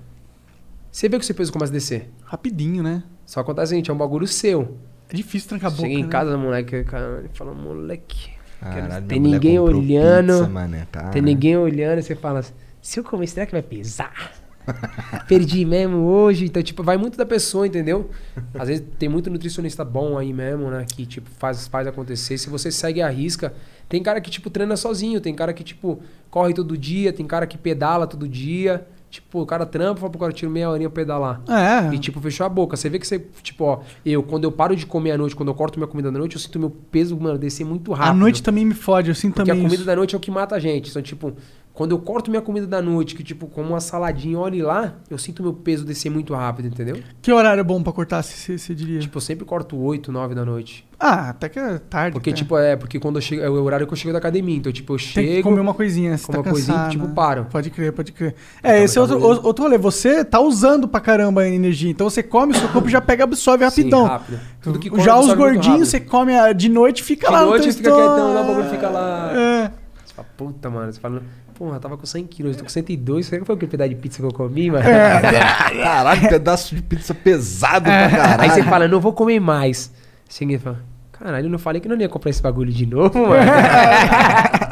[0.90, 2.10] você vê que o seu peso começa a descer.
[2.24, 3.02] Rapidinho, né?
[3.24, 4.76] Só acontece seguinte, é um bagulho seu.
[5.08, 5.82] É difícil trancar a boca.
[5.88, 6.08] Chega em né?
[6.08, 8.39] casa, moleque, cara, ele fala, moleque.
[8.60, 10.32] Caralho, tem ninguém olhando.
[10.34, 13.62] pizza, mané, tem ninguém olhando e você fala assim, se eu comer, será que vai
[13.62, 14.32] pesar?
[15.26, 16.44] Perdi mesmo hoje.
[16.44, 18.10] Então, tipo, vai muito da pessoa, entendeu?
[18.54, 20.84] Às vezes tem muito nutricionista bom aí mesmo, né?
[20.86, 22.38] Que, tipo, faz, faz acontecer.
[22.38, 23.52] Se você segue a risca.
[23.88, 25.20] Tem cara que, tipo, treina sozinho.
[25.20, 26.00] Tem cara que, tipo,
[26.30, 27.12] corre todo dia.
[27.12, 28.86] Tem cara que pedala todo dia.
[29.10, 31.42] Tipo, o cara trampa, fala pro cara, tira meia horinha pra pedalar.
[31.48, 31.92] É.
[31.92, 32.76] E, tipo, fechou a boca.
[32.76, 35.48] Você vê que você, tipo, ó, eu, quando eu paro de comer à noite, quando
[35.48, 38.12] eu corto minha comida da noite, eu sinto meu peso, mano, descer muito rápido.
[38.12, 39.84] A noite também me fode, eu sinto Porque também a comida isso.
[39.84, 40.90] da noite é o que mata a gente.
[40.90, 41.32] Então, tipo,
[41.80, 45.16] quando eu corto minha comida da noite, que, tipo, como uma saladinha, olhe lá, eu
[45.16, 46.98] sinto meu peso descer muito rápido, entendeu?
[47.22, 49.00] Que horário é bom pra cortar, você diria?
[49.00, 50.86] Tipo, eu sempre corto 8, 9 da noite.
[50.98, 52.12] Ah, até que é tarde.
[52.12, 52.36] Porque, até.
[52.36, 54.54] tipo, é, porque quando eu chego, é o horário que eu chego da academia.
[54.58, 55.28] Então, tipo, eu Tem chego.
[55.36, 57.12] que comer uma coisinha, como tá uma coisinha, cansado, tipo, né?
[57.14, 57.46] paro.
[57.50, 58.34] Pode crer, pode crer.
[58.58, 59.78] Então, É, esse é outro, outro rolê.
[59.78, 61.90] Você tá usando pra caramba a energia.
[61.90, 64.04] Então você come, seu corpo já pega e absorve rapidão.
[64.04, 64.38] rápido.
[64.60, 67.72] Tudo que come já os gordinhos, você come de noite fica De lá no noite
[67.72, 69.32] fica quietão, lá o bagulho fica lá.
[69.32, 69.70] É.
[70.04, 70.92] Você fala, puta, mano.
[70.92, 71.22] Você fala,
[71.60, 73.26] porra, eu tava com 100 quilos, eu tô com 102.
[73.26, 74.82] Será que foi aquele pedaço de pizza que eu comi, mano?
[74.82, 78.40] Caralho, pedaço de pizza pesado pra caralho.
[78.42, 79.92] Aí você fala, não vou comer mais.
[80.26, 80.78] Chega e fala,
[81.12, 83.44] caralho, eu não falei que não ia comprar esse bagulho de novo, mano.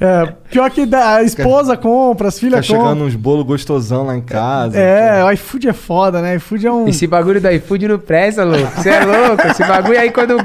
[0.00, 3.06] É, pior que da- a esposa compra, as Tá filhas chegando compram.
[3.06, 4.76] uns bolos gostosão lá em casa.
[4.78, 6.34] É, o iFood é foda, né?
[6.34, 6.88] iFood é um.
[6.88, 8.66] Esse bagulho do iFood não presta, louco.
[8.74, 9.46] Você é louco.
[9.46, 10.36] Esse bagulho aí quando.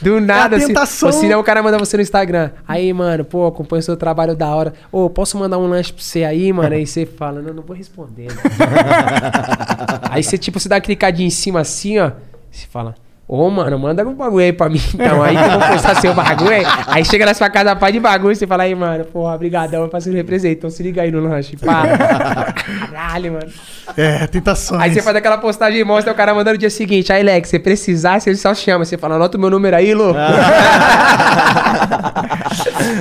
[0.00, 0.68] Do nada, assim.
[0.68, 1.08] tentação.
[1.08, 2.50] Ou se não, o cara manda você no Instagram.
[2.66, 4.74] Aí, mano, pô, acompanha o seu trabalho da hora.
[4.92, 6.74] Ô, posso mandar um lanche pra você aí, mano?
[6.74, 8.28] Aí você fala, não, não vou responder.
[8.28, 8.36] né?
[10.10, 12.12] aí você, tipo, você dá uma clicadinha em cima assim, ó.
[12.50, 12.94] Você fala,
[13.28, 15.20] Ô, mano, manda um bagulho aí pra mim, então.
[15.20, 16.52] Aí que eu vou postar seu bagulho.
[16.52, 19.82] Aí, aí chega na sua casa, pá de bagulho, você fala aí, mano, porra, brigadão,
[19.82, 20.58] eu faço represento.
[20.58, 21.82] Então se liga aí no lanche, pá.
[22.92, 23.48] Caralho, mano.
[23.96, 24.80] É, tentações.
[24.80, 27.12] Aí você faz aquela postagem e mostra o cara mandando no dia seguinte.
[27.12, 28.84] Aí, Lex, se precisar, você só chama.
[28.84, 30.14] Você fala, anota o meu número aí, Lô.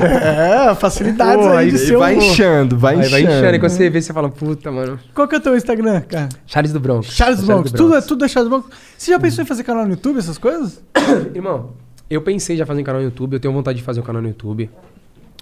[0.03, 3.37] É, facilidades Pô, aí aí de ser vai inchando, vai Aí vai inchando.
[3.37, 4.99] inchando, e quando você vê, você fala, puta, mano.
[5.13, 6.29] Qual que é o teu Instagram, cara?
[6.45, 7.07] Charles do Bronx.
[7.07, 7.71] Charles É Bronx.
[7.71, 8.67] do Tudo, é, tudo é Charles Bronx.
[8.97, 10.81] Você já pensou em fazer canal no YouTube, essas coisas?
[11.33, 11.71] Irmão,
[12.09, 14.21] eu pensei já fazer um canal no YouTube, eu tenho vontade de fazer um canal
[14.21, 14.69] no YouTube.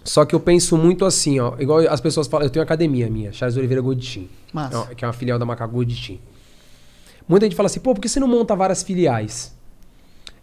[0.04, 1.54] Só que eu penso muito assim, ó.
[1.60, 4.26] Igual as pessoas falam, eu tenho academia minha, Charles Oliveira Team.
[4.52, 4.80] Massa.
[4.80, 6.20] Ó, Que é uma filial da Macaco Team.
[7.28, 9.56] Muita gente fala assim, pô, por que você não monta várias filiais?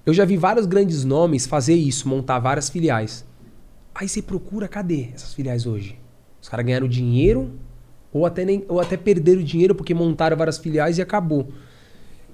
[0.05, 3.25] Eu já vi vários grandes nomes fazer isso, montar várias filiais.
[3.95, 5.99] Aí você procura, cadê essas filiais hoje?
[6.41, 7.51] Os caras ganharam dinheiro
[8.13, 11.49] ou até, nem, ou até perderam dinheiro porque montaram várias filiais e acabou.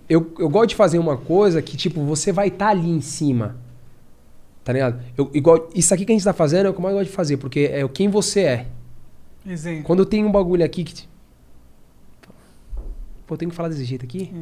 [0.09, 3.57] Eu, eu gosto de fazer uma coisa que, tipo, você vai estar ali em cima.
[4.63, 5.03] Tá ligado?
[5.17, 7.09] Eu, igual, isso aqui que a gente tá fazendo é o que eu mais gosto
[7.09, 8.67] de fazer, porque é o quem você é.
[9.47, 9.85] Exemplo.
[9.85, 11.07] Quando eu tenho um bagulho aqui que.
[13.27, 14.33] Pô, tenho que falar desse jeito aqui?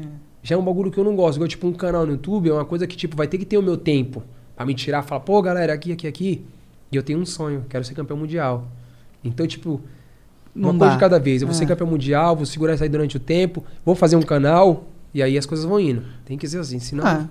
[0.42, 1.36] Já é um bagulho que eu não gosto.
[1.36, 3.56] Igual, tipo, um canal no YouTube é uma coisa que, tipo, vai ter que ter
[3.56, 4.22] o meu tempo.
[4.54, 6.44] Pra me tirar e falar, pô, galera, aqui, aqui, aqui.
[6.94, 8.68] E eu tenho um sonho, quero ser campeão mundial.
[9.24, 9.80] Então, tipo,
[10.54, 10.94] uma Não coisa dá.
[10.94, 11.42] de cada vez.
[11.42, 11.66] Eu vou ser É.
[11.66, 15.36] campeão mundial, vou segurar isso aí durante o tempo, vou fazer um canal, e aí
[15.36, 16.04] as coisas vão indo.
[16.24, 17.04] Tem que ser assim, senão.
[17.04, 17.24] Ah.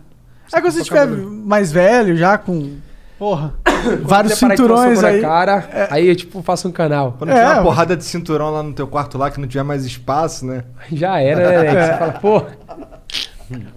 [0.52, 2.72] Aí quando você estiver mais velho, já com.
[3.18, 3.54] Porra.
[4.04, 5.22] vários cinturões na aí.
[5.22, 7.16] cara, aí eu, tipo, faço um canal.
[7.18, 7.66] Quando tiver É, uma mano.
[7.68, 10.66] porrada de cinturão lá no teu quarto lá, que não tiver mais espaço, né?
[10.92, 11.70] Já era, né?
[11.88, 12.44] Você fala, pô.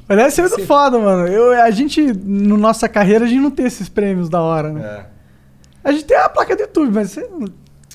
[0.09, 1.29] Mas deve ser muito foda, mano.
[1.29, 4.81] Eu, a gente, no nossa carreira, a gente não tem esses prêmios da hora, né?
[5.13, 5.16] É.
[5.87, 7.47] A gente tem a placa do YouTube, mas você não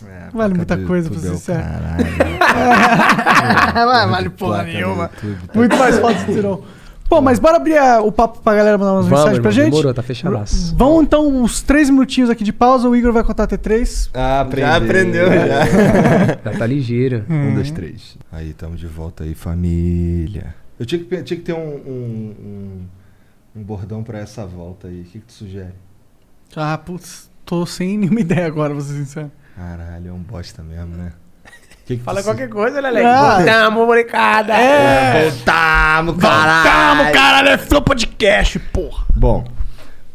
[0.09, 1.61] É, vale muita coisa pra YouTube é ser sincero.
[1.61, 2.05] caralho.
[3.73, 5.09] Vai, vale porra nenhuma.
[5.22, 5.53] YouTube, tá.
[5.59, 6.63] Muito mais do cinturão.
[7.09, 9.72] Pô, mas bora abrir a- o papo pra galera mandar umas Vamos, mensagens pra gente?
[9.72, 10.73] demorou, tá fechadaço.
[10.77, 12.88] Vamos então uns três minutinhos aqui de pausa.
[12.88, 14.09] O Igor vai contar até três.
[14.13, 15.65] Ah, Já aprendeu, já.
[16.51, 17.26] Já tá ligeiro.
[17.30, 18.18] Um, dois, três.
[18.31, 20.55] Aí, tamo de volta aí, família.
[20.80, 22.81] Eu tinha que, tinha que ter um, um, um,
[23.57, 25.01] um bordão pra essa volta aí.
[25.01, 25.73] O que, que tu sugere?
[26.55, 29.31] Ah, putz, tô sem nenhuma ideia agora, vou ser sincero.
[29.55, 31.13] Caralho, é um bosta mesmo, né?
[31.85, 33.05] Que que Fala qualquer coisa, né, Lex?
[33.05, 33.35] Ah.
[33.38, 34.53] Voltamos, molecada.
[34.53, 35.30] É.
[35.30, 36.97] Voltamos, caralho.
[36.97, 39.05] Vamos, caralho, é Flow Podcast, porra.
[39.15, 39.45] Bom,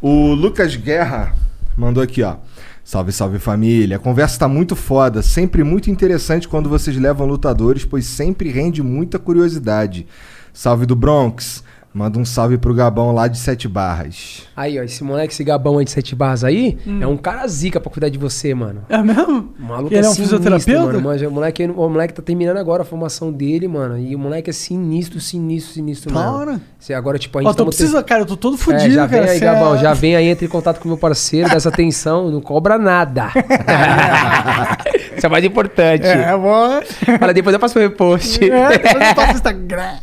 [0.01, 1.35] o Lucas Guerra
[1.75, 2.37] mandou aqui, ó.
[2.83, 3.97] Salve, salve família.
[3.97, 8.81] A conversa tá muito foda, sempre muito interessante quando vocês levam lutadores, pois sempre rende
[8.81, 10.07] muita curiosidade.
[10.53, 11.63] Salve do Bronx.
[11.97, 14.43] Manda um salve pro Gabão lá de Sete Barras.
[14.55, 17.79] Aí, ó, esse moleque, esse gabão aí de sete barras aí, é um cara zica
[17.79, 18.83] pra cuidar de você, mano.
[18.87, 19.53] É mesmo?
[19.59, 20.85] O maluco ele é um sinistro, fisioterapeuta?
[20.99, 21.27] Mano.
[21.27, 23.97] O moleque, o moleque tá terminando agora a formação dele, mano.
[23.97, 26.59] E o moleque é sinistro, sinistro, sinistro, hora.
[26.79, 28.93] Você agora, tipo, a gente Ó, tô tamo precisa, cara, eu tô todo É, fudido,
[28.93, 29.23] já cara.
[29.23, 31.49] vem aí, cê Gabão, é- já vem aí, entre em contato com o meu parceiro,
[31.49, 33.29] dá essa atenção, não cobra nada.
[35.17, 36.05] Isso é o mais importante.
[36.05, 36.79] É, bom.
[37.19, 38.43] Fala, depois eu faço o repost.
[38.49, 39.93] É, depois eu passo no Instagram.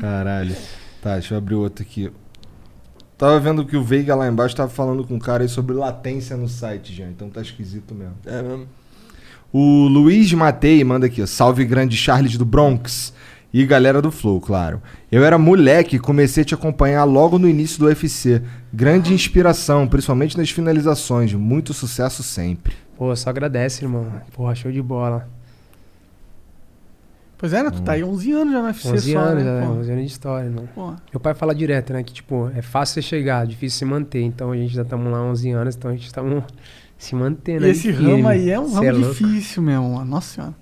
[0.00, 0.56] Caralho.
[1.02, 2.10] Tá, deixa eu abrir outro aqui.
[3.16, 6.36] Tava vendo que o Veiga lá embaixo tava falando com um cara aí sobre latência
[6.36, 7.06] no site, já.
[7.06, 8.14] Então tá esquisito mesmo.
[8.24, 8.66] É mesmo.
[9.52, 11.26] O Luiz Matei manda aqui, ó.
[11.26, 13.12] Salve grande Charles do Bronx.
[13.52, 14.80] E galera do Flow, claro.
[15.10, 18.40] Eu era moleque e comecei a te acompanhar logo no início do UFC.
[18.72, 21.34] Grande inspiração, principalmente nas finalizações.
[21.34, 22.74] Muito sucesso sempre.
[22.96, 24.06] Pô, só agradece, irmão.
[24.32, 25.28] Porra, show de bola.
[27.40, 27.70] Pois é, né?
[27.70, 29.60] Tu tá aí 11 anos já no UFC 11 só, anos, né?
[29.60, 29.72] já, pô?
[29.72, 30.68] 11 anos de história, irmão.
[30.74, 30.92] Pô.
[31.10, 32.02] Meu pai fala direto, né?
[32.02, 34.20] Que, tipo, é fácil você chegar, difícil se manter.
[34.20, 36.44] Então a gente já estamos lá há 11 anos, então a gente estamos
[36.98, 37.66] se mantendo.
[37.66, 38.10] E esse firme.
[38.10, 39.14] ramo aí é um Cê ramo louco.
[39.14, 40.04] difícil mesmo, mano.
[40.04, 40.54] Nossa senhora.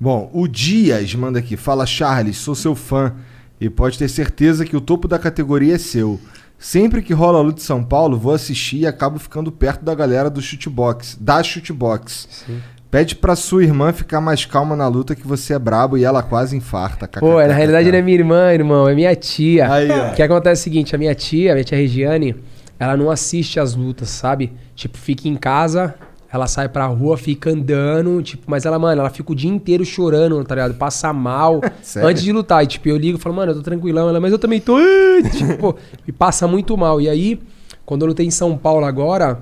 [0.00, 1.56] Bom, o Dias manda aqui.
[1.56, 3.14] Fala Charles, sou seu fã.
[3.60, 6.18] E pode ter certeza que o topo da categoria é seu.
[6.58, 9.94] Sempre que rola a luta de São Paulo, vou assistir e acabo ficando perto da
[9.94, 12.26] galera do chutebox, da chutebox.
[12.30, 12.60] Sim.
[12.90, 16.24] Pede pra sua irmã ficar mais calma na luta que você é brabo e ela
[16.24, 17.08] quase infarta.
[17.20, 19.72] Pô, na realidade não é minha irmã, irmão, é minha tia.
[19.72, 20.10] Aí, ó.
[20.10, 22.34] O que acontece é o seguinte, a minha tia, a minha tia Regiane,
[22.80, 24.52] ela não assiste as lutas, sabe?
[24.74, 25.94] Tipo, fica em casa,
[26.32, 29.84] ela sai pra rua, fica andando, tipo, mas ela, mano, ela fica o dia inteiro
[29.84, 30.74] chorando, tá ligado?
[30.74, 31.60] Passa mal
[32.02, 32.64] antes de lutar.
[32.64, 34.08] E, tipo, eu ligo e falo, mano, eu tô tranquilão.
[34.08, 34.78] Ela, mas eu também tô.
[35.36, 35.76] Tipo,
[36.08, 37.00] e passa muito mal.
[37.00, 37.38] E aí,
[37.84, 39.38] quando eu lutei em São Paulo agora,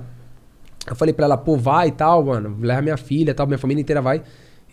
[0.93, 3.57] eu falei pra ela, pô, vai e tal, mano, leva minha filha e tal, minha
[3.57, 4.21] família inteira vai.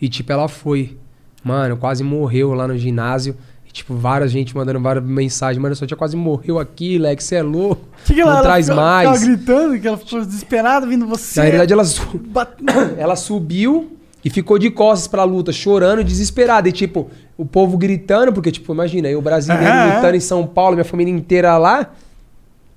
[0.01, 0.97] E, tipo, ela foi.
[1.43, 3.35] Mano, quase morreu lá no ginásio.
[3.67, 5.61] E, tipo, várias gente mandando várias mensagens.
[5.61, 7.81] Mano, sua tia quase morreu aqui, Lex, você é louco.
[8.05, 9.09] Que que ela, não ela traz mais.
[9.09, 11.39] Ficava gritando que ela ficou desesperada vindo você.
[11.39, 12.21] Na realidade, ela, su-
[12.97, 16.67] ela subiu e ficou de costas pra luta, chorando, desesperada.
[16.69, 19.95] E tipo, o povo gritando, porque, tipo, imagina, eu brasileiro Aham.
[19.95, 21.91] lutando em São Paulo, minha família inteira lá.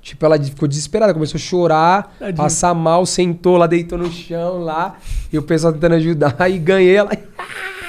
[0.02, 2.36] Tipo, ela ficou desesperada, começou a chorar, Tadinho.
[2.36, 4.96] passar mal, sentou lá, deitou no chão lá.
[5.32, 6.36] E o pessoal tentando ajudar.
[6.50, 7.10] E ganhei ela.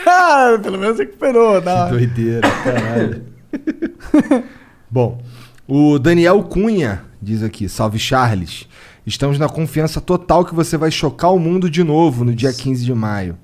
[0.06, 1.88] Ah, pelo menos recuperou, tá?
[1.88, 3.24] Doideira, caralho.
[4.90, 5.22] Bom,
[5.68, 8.68] o Daniel Cunha diz aqui: Salve Charles.
[9.06, 12.86] Estamos na confiança total que você vai chocar o mundo de novo no dia 15
[12.86, 13.38] de maio.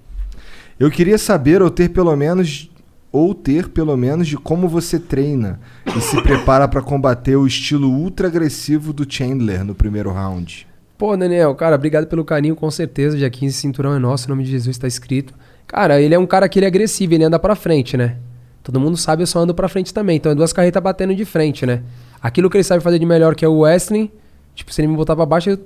[0.80, 2.70] Eu queria saber ou ter pelo menos
[3.18, 5.60] ou ter pelo menos de como você treina
[5.96, 10.68] e se prepara para combater o estilo ultra agressivo do Chandler no primeiro round.
[10.98, 13.18] Pô, Daniel, cara, obrigado pelo carinho, com certeza.
[13.18, 15.34] Dia 15, cinturão é nosso, em nome de Jesus tá escrito.
[15.66, 18.18] Cara, ele é um cara que ele é agressivo, ele anda pra frente, né?
[18.64, 20.18] Todo mundo sabe, eu só ando pra frente também.
[20.18, 21.82] Então é duas carretas batendo de frente, né?
[22.22, 24.12] Aquilo que ele sabe fazer de melhor, que é o wrestling,
[24.54, 25.60] tipo, se ele me botar pra baixo, eu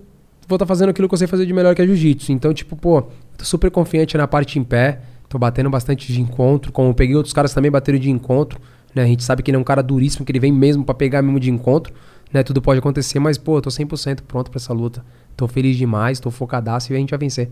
[0.48, 2.32] vou estar fazendo aquilo que eu sei fazer de melhor, que é jiu-jitsu.
[2.32, 3.04] Então, tipo, pô,
[3.38, 5.02] tô super confiante na parte em pé.
[5.32, 6.74] Tô batendo bastante de encontro.
[6.74, 8.60] Como eu peguei outros caras também bateram de encontro.
[8.94, 9.04] Né?
[9.04, 11.22] A gente sabe que ele é um cara duríssimo, que ele vem mesmo pra pegar
[11.22, 11.94] mesmo de encontro.
[12.34, 12.44] Né?
[12.44, 15.06] Tudo pode acontecer, mas, pô, eu tô 100% pronto pra essa luta.
[15.38, 17.50] Tô feliz demais, tô focadaço e a gente vai vencer.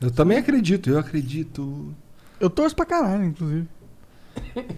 [0.00, 1.92] Eu também acredito, eu acredito.
[2.38, 3.66] Eu torço pra caralho, inclusive.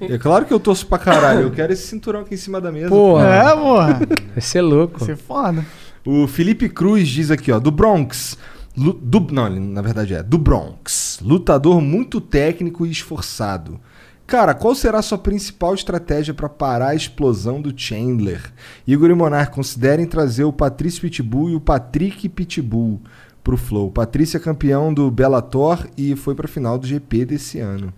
[0.00, 2.72] É claro que eu torço pra caralho, eu quero esse cinturão aqui em cima da
[2.72, 2.88] mesa.
[2.88, 3.26] Porra.
[3.26, 4.00] É, porra.
[4.32, 5.00] Vai ser louco.
[5.00, 5.62] Vai ser foda.
[6.06, 8.38] O Felipe Cruz diz aqui, ó, do Bronx.
[8.76, 11.20] Do, não, na verdade é, do Bronx.
[11.22, 13.80] Lutador muito técnico e esforçado.
[14.26, 18.40] Cara, qual será a sua principal estratégia para parar a explosão do Chandler?
[18.86, 23.02] Igor e Monar considerem trazer o Patrício Pitbull e o Patrick Pitbull
[23.42, 23.90] pro Flow.
[23.90, 27.92] Patrício é campeão do Bellator e foi pra final do GP desse ano.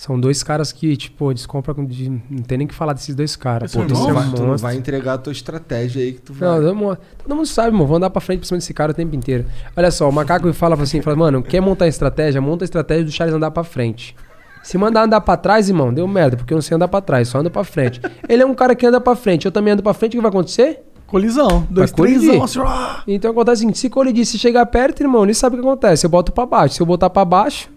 [0.00, 1.74] São dois caras que, tipo, eles compram.
[1.74, 3.74] com- de- Não tem nem que falar desses dois caras.
[3.74, 6.48] Pô, tu, é um vai, tu vai entregar a tua estratégia aí que tu vai.
[6.48, 7.86] Não, todo mundo, todo mundo sabe, mano.
[7.86, 9.44] Vou andar pra frente pra cima desse cara o tempo inteiro.
[9.76, 12.40] Olha só, o macaco fala assim: fala, mano, quer montar estratégia?
[12.40, 14.16] Monta a estratégia do Charles andar pra frente.
[14.62, 17.28] Se mandar andar pra trás, irmão, deu merda, porque eu não sei andar pra trás,
[17.28, 18.00] só ando pra frente.
[18.26, 20.22] Ele é um cara que anda pra frente, eu também ando pra frente, o que
[20.22, 20.82] vai acontecer?
[21.06, 21.66] Colisão.
[21.68, 22.60] Dois, trêsão, assim.
[23.06, 26.06] Então acontece assim: se colidir, se chegar perto, irmão, ele sabe o que acontece.
[26.06, 26.76] Eu boto pra baixo.
[26.76, 27.68] Se eu botar pra baixo.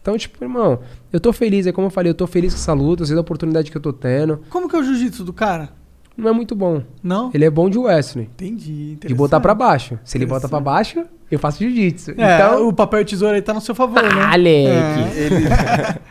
[0.00, 0.78] Então, tipo, irmão,
[1.12, 3.20] eu tô feliz, é como eu falei, eu tô feliz com essa luta, sei da
[3.20, 4.40] oportunidade que eu tô tendo.
[4.50, 5.70] Como que é o jiu-jitsu do cara?
[6.18, 6.82] Não é muito bom.
[7.00, 7.30] Não?
[7.32, 8.24] Ele é bom de wrestling.
[8.24, 8.96] Entendi.
[8.96, 9.98] De botar pra baixo.
[10.02, 12.10] Se ele bota pra baixo, eu faço jiu-jitsu.
[12.18, 14.20] É, então, o papel e tesoura aí tá no seu favor, né?
[14.20, 14.68] Ah, Leque.
[14.68, 15.12] É.
[15.16, 15.44] Ele,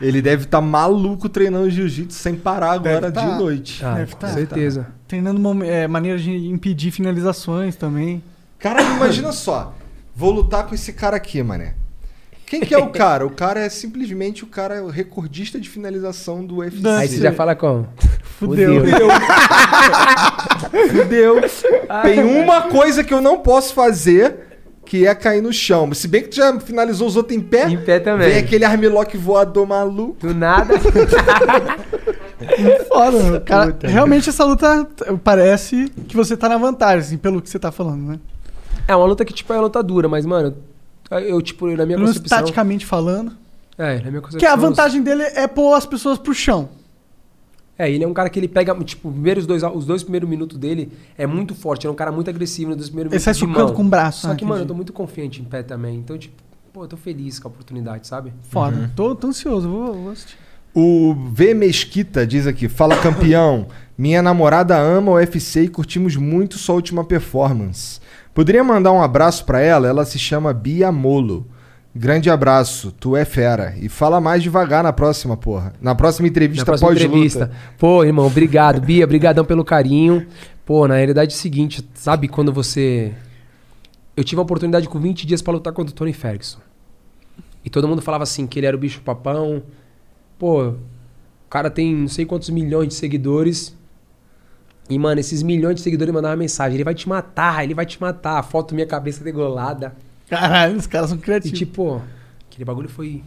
[0.00, 3.20] ele deve estar maluco treinando jiu-jitsu sem parar agora Deve tá.
[3.20, 3.84] de noite.
[3.84, 4.28] Ah, Deve com tá.
[4.28, 4.86] certeza.
[5.06, 8.22] Treinando é, maneiras de impedir finalizações também.
[8.58, 9.74] Caralho, imagina só.
[10.16, 11.74] Vou lutar com esse cara aqui, mané.
[12.48, 13.26] Quem que é o cara?
[13.26, 16.88] O cara é simplesmente o cara o recordista de finalização do UFC.
[16.88, 17.86] Aí você já fala como?
[18.22, 18.80] Fudeu.
[18.80, 19.08] Fudeu.
[20.88, 21.36] Fudeu.
[22.02, 24.34] Tem uma coisa que eu não posso fazer,
[24.86, 25.92] que é cair no chão.
[25.92, 27.68] Se bem que tu já finalizou os outros em pé.
[27.68, 28.30] Em pé também.
[28.30, 30.26] Vem aquele armlock voador maluco.
[30.26, 30.74] Do nada.
[32.88, 33.40] Foda, mano.
[33.42, 34.88] Cara, realmente essa luta
[35.22, 38.18] parece que você tá na vantagem, assim, pelo que você tá falando, né?
[38.88, 40.56] é uma luta que, tipo, é uma luta dura, mas, mano,
[41.10, 42.38] eu, tipo, na minha Pelo concepção...
[42.38, 43.32] taticamente falando.
[43.76, 44.38] É, na minha concepção...
[44.40, 46.68] Que a vantagem dele é pôr as pessoas pro chão.
[47.78, 50.58] É, ele é um cara que ele pega, tipo, primeiros dois, os dois primeiros minutos
[50.58, 53.32] dele é muito forte, ele é um cara muito agressivo nos dois primeiros Ele sai
[53.34, 53.76] minutos de socando mão.
[53.76, 56.18] com o braço, Só ah, que, mano, eu tô muito confiante em pé também, então,
[56.18, 58.32] tipo, pô, eu tô feliz com a oportunidade, sabe?
[58.50, 58.90] Foda.
[58.96, 60.36] Tô, tô ansioso, vou, vou assistir.
[60.74, 63.66] O V Mesquita diz aqui: Fala campeão,
[63.96, 68.00] minha namorada ama o UFC e curtimos muito sua última performance.
[68.38, 69.88] Poderia mandar um abraço pra ela?
[69.88, 71.44] Ela se chama Bia Molo.
[71.92, 73.74] Grande abraço, tu é fera.
[73.76, 75.72] E fala mais devagar na próxima, porra.
[75.82, 77.50] Na próxima entrevista Na próxima entrevista.
[77.76, 78.80] Pô, irmão, obrigado.
[78.80, 80.24] Bia, brigadão pelo carinho.
[80.64, 83.12] Pô, na realidade é o seguinte, sabe quando você...
[84.16, 86.60] Eu tive a oportunidade com 20 dias pra lutar contra o Tony Ferguson.
[87.64, 89.64] E todo mundo falava assim, que ele era o bicho papão.
[90.38, 90.76] Pô, o
[91.50, 93.76] cara tem não sei quantos milhões de seguidores.
[94.88, 96.76] E, mano, esses milhões de seguidores mandavam mensagem.
[96.76, 98.38] Ele vai te matar, ele vai te matar.
[98.38, 99.94] A foto minha cabeça degolada.
[100.28, 101.58] Caralho, os caras são E criativos.
[101.58, 102.02] tipo,
[102.48, 103.22] aquele bagulho foi.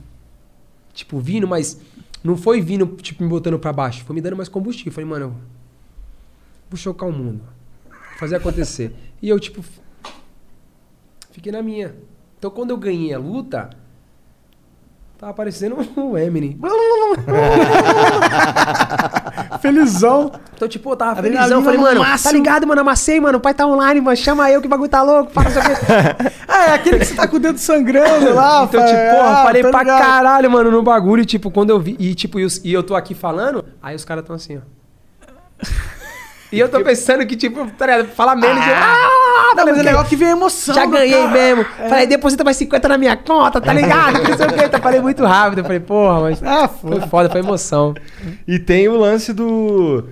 [0.93, 1.79] Tipo, vindo, mas.
[2.23, 4.03] Não foi vindo, tipo, me botando pra baixo.
[4.05, 4.91] Foi me dando mais combustível.
[4.91, 5.35] Falei, mano,
[6.69, 7.41] vou chocar o mundo.
[7.89, 8.93] Vou fazer acontecer.
[9.21, 9.63] e eu, tipo.
[11.31, 11.95] Fiquei na minha.
[12.37, 13.69] Então quando eu ganhei a luta.
[15.17, 16.57] Tava parecendo o Eminem.
[19.61, 20.31] Felizão.
[20.55, 21.63] Então, tipo, eu tava Adrenalina felizão.
[21.63, 22.31] Falei, no mano, máximo.
[22.31, 22.81] tá ligado, mano?
[22.81, 23.37] Amassei, mano.
[23.37, 24.15] O pai tá online, mano.
[24.17, 25.31] Chama eu que o bagulho tá louco.
[25.31, 26.33] Fala aqui.
[26.47, 28.63] Ah, é aquele que você tá com o dedo sangrando lá.
[28.63, 29.99] Então, fa- tipo, porra, ah, falei tô pra ligado.
[29.99, 31.21] caralho, mano, no bagulho.
[31.21, 31.95] E, tipo, quando eu vi.
[31.99, 34.61] E, tipo, e, e eu tô aqui falando, aí os caras tão assim, ó.
[36.51, 38.07] E eu tô pensando que, tipo, tá ligado?
[38.09, 38.57] Fala menos.
[38.67, 39.07] eu, ah,
[39.47, 40.75] Não, tá mas é legal que vem a emoção.
[40.75, 41.31] Já ganhei cara.
[41.31, 41.65] mesmo.
[41.87, 44.21] Falei, deposita mais 50 na minha conta, tá ligado?
[44.21, 44.77] Não sei o que.
[44.79, 45.59] Falei muito rápido.
[45.59, 46.43] Eu falei, porra, mas.
[46.43, 47.93] Ah, Foi foda, foi emoção.
[48.47, 50.03] E tem o lance do.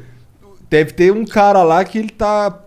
[0.70, 2.60] Deve ter um cara lá que ele tá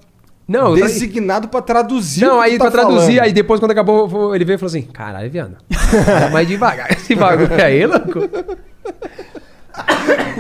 [0.47, 2.25] Não, eu tra- designado pra traduzir.
[2.27, 3.21] Não, o que aí tá pra traduzir, falando.
[3.25, 5.57] aí depois quando acabou, ele veio e falou assim: caralho, viado.
[6.05, 8.29] Fala mais devagar esse bagulho aí, louco.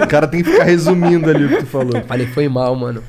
[0.03, 2.03] O cara tem que ficar resumindo ali o que tu falou.
[2.07, 3.03] Falei, foi mal, mano.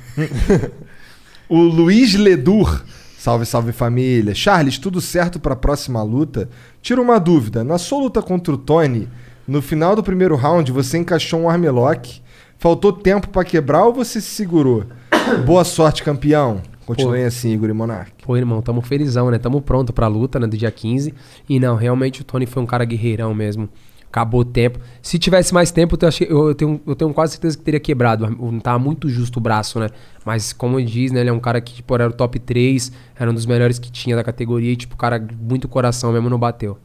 [1.48, 2.84] O Luiz Ledur.
[3.18, 4.36] Salve, salve família.
[4.36, 6.50] Charles, tudo certo pra próxima luta?
[6.82, 7.64] Tira uma dúvida.
[7.64, 9.08] Na sua luta contra o Tony,
[9.48, 12.22] no final do primeiro round, você encaixou um armlock.
[12.58, 14.86] Faltou tempo pra quebrar ou você se segurou?
[15.46, 16.62] Boa sorte, campeão.
[16.86, 18.12] Continuem assim, Igor e Monark.
[18.26, 19.38] Pô, irmão, tamo felizão, né?
[19.38, 20.48] Tamo pronto pra luta, né?
[20.48, 21.14] Do dia 15.
[21.48, 23.70] E não, realmente o Tony foi um cara guerreirão mesmo.
[24.14, 24.78] Acabou o tempo.
[25.02, 28.30] Se tivesse mais tempo, eu, achei- eu tenho, eu tenho quase certeza que teria quebrado.
[28.30, 29.90] Não tava muito justo o braço, né?
[30.24, 31.22] Mas como ele diz, né?
[31.22, 33.92] Ele é um cara que, tipo, era o top 3, era um dos melhores que
[33.92, 36.78] tinha da categoria e, tipo, cara, muito coração mesmo não bateu.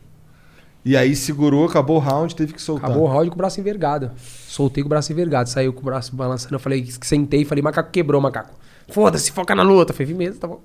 [0.83, 2.89] E aí segurou, acabou o round, teve que soltar.
[2.89, 4.11] Acabou o round com o braço envergado.
[4.17, 5.51] Soltei com o braço envergado.
[5.51, 6.55] Saiu com o braço balançando.
[6.55, 8.55] Eu falei, sentei e falei, macaco quebrou, macaco.
[8.89, 9.93] Foda-se, foca na luta.
[9.93, 10.63] Falei, vi mesmo, tá bom.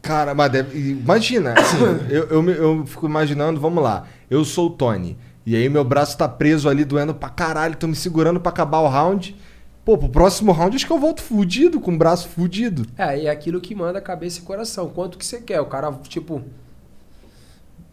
[0.00, 1.76] Cara, mas deve- imagina, assim,
[2.08, 5.18] eu, eu, eu fico imaginando, vamos lá, eu sou o Tony,
[5.48, 8.80] e aí meu braço tá preso ali, doendo pra caralho, tô me segurando pra acabar
[8.80, 9.34] o round.
[9.82, 12.84] Pô, pro próximo round acho que eu volto fudido, com o braço fudido.
[12.98, 14.90] É, e é aquilo que manda cabeça e coração.
[14.90, 15.58] Quanto que você quer?
[15.62, 16.42] O cara, tipo.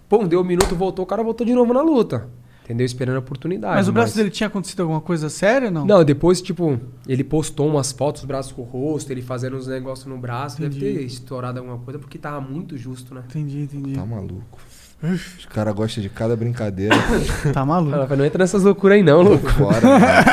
[0.09, 2.27] Pum, deu um minuto, voltou, o cara voltou de novo na luta.
[2.65, 2.85] Entendeu?
[2.85, 3.75] Esperando a oportunidade.
[3.75, 5.85] Mas o braço dele tinha acontecido alguma coisa séria, não?
[5.85, 6.77] Não, depois, tipo,
[7.07, 10.61] ele postou umas fotos dos braços com o rosto, ele fazendo uns negócios no braço.
[10.61, 10.79] Entendi.
[10.79, 13.23] Deve ter estourado alguma coisa, porque tava muito justo, né?
[13.29, 13.93] Entendi, entendi.
[13.93, 14.59] Tá maluco.
[15.03, 16.95] Os caras gostam de cada brincadeira.
[17.53, 17.95] Tá maluco.
[17.95, 19.49] Ela não entra nessas loucuras aí não, louco.
[19.51, 19.99] Fora.
[19.99, 20.25] né?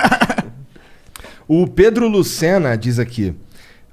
[1.47, 3.35] o Pedro Lucena diz aqui.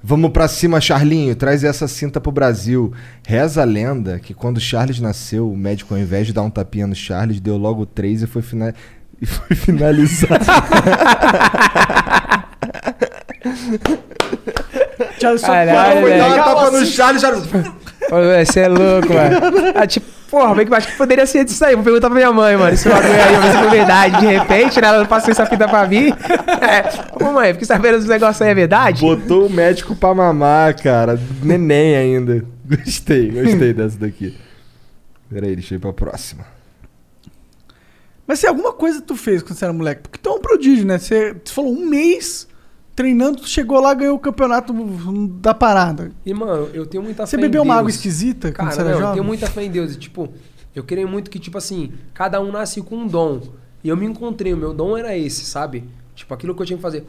[0.02, 1.36] Vamos pra cima, Charlinho.
[1.36, 2.92] Traz essa cinta pro Brasil.
[3.26, 6.86] Reza a lenda que quando Charles nasceu, o médico, ao invés de dar um tapinha
[6.86, 8.74] no Charles, deu logo três e foi, fina...
[9.20, 10.42] e foi finalizado.
[15.20, 17.44] Charles só Caralho, foi Dá dar uma tapa no Charles, Charles.
[18.44, 19.72] Você é louco, mano.
[19.74, 21.74] Ah, tipo, porra, bem que eu acho que poderia ser disso aí.
[21.74, 22.74] Vou perguntar pra minha mãe, mano.
[22.74, 24.20] Esse bagulho aí, se é verdade.
[24.20, 24.88] De repente, né?
[24.88, 26.12] Ela passou essa fita pra mim.
[26.60, 27.24] É.
[27.24, 29.00] Ô, mãe, fiquei sabendo dos negócios aí, é verdade?
[29.00, 31.18] Botou o médico pra mamar, cara.
[31.42, 32.44] Neném ainda.
[32.68, 34.36] Gostei, gostei dessa daqui.
[35.28, 36.44] Pera aí, deixa eu ir pra próxima.
[38.26, 40.86] Mas se alguma coisa tu fez quando você era moleque, porque tu é um prodígio,
[40.86, 40.98] né?
[40.98, 42.46] Você, você falou um mês
[43.00, 44.72] treinando, tu chegou lá ganhou o campeonato
[45.40, 46.12] da parada.
[46.24, 48.80] E, mano, eu tenho muita Você fé em bebeu uma água esquisita quando Cara, você
[48.80, 49.14] era não, eu jovem?
[49.14, 49.94] tenho muita fé em Deus.
[49.94, 50.28] E, tipo,
[50.74, 53.40] eu creio muito que, tipo assim, cada um nasce com um dom.
[53.82, 55.84] E eu me encontrei, o meu dom era esse, sabe?
[56.14, 57.06] Tipo, aquilo que eu tinha que fazer.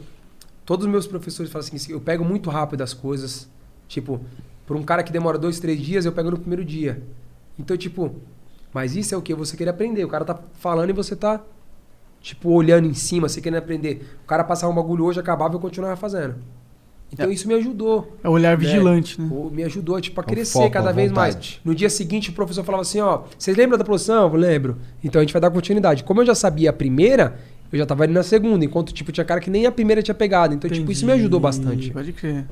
[0.64, 3.48] Todos os meus professores falam assim, eu pego muito rápido as coisas.
[3.86, 4.20] Tipo,
[4.66, 7.02] por um cara que demora dois, três dias, eu pego no primeiro dia.
[7.58, 8.14] Então, tipo,
[8.72, 10.04] mas isso é o que você querer aprender.
[10.04, 11.42] O cara tá falando e você tá,
[12.22, 14.06] tipo, olhando em cima, você querendo aprender.
[14.24, 16.36] O cara passava um bagulho hoje, acabava e eu continuava fazendo.
[17.12, 18.16] Então isso me ajudou.
[18.24, 19.28] É o olhar vigilante, né?
[19.30, 21.60] O- Me ajudou, tipo, a É crescer foco, cada a vez mais.
[21.62, 24.28] No dia seguinte, o professor falava assim, ó, vocês lembram da produção?
[24.30, 24.78] Eu lembro.
[25.04, 26.04] Então a gente vai dar continuidade.
[26.04, 27.36] Como eu já sabia a primeira,
[27.70, 30.14] eu já tava ali na segunda, enquanto, tipo, tinha cara que nem a primeira tinha
[30.14, 30.54] pegado.
[30.54, 31.90] Então, tipo, isso me ajudou bastante.
[31.90, 32.46] Pode crer.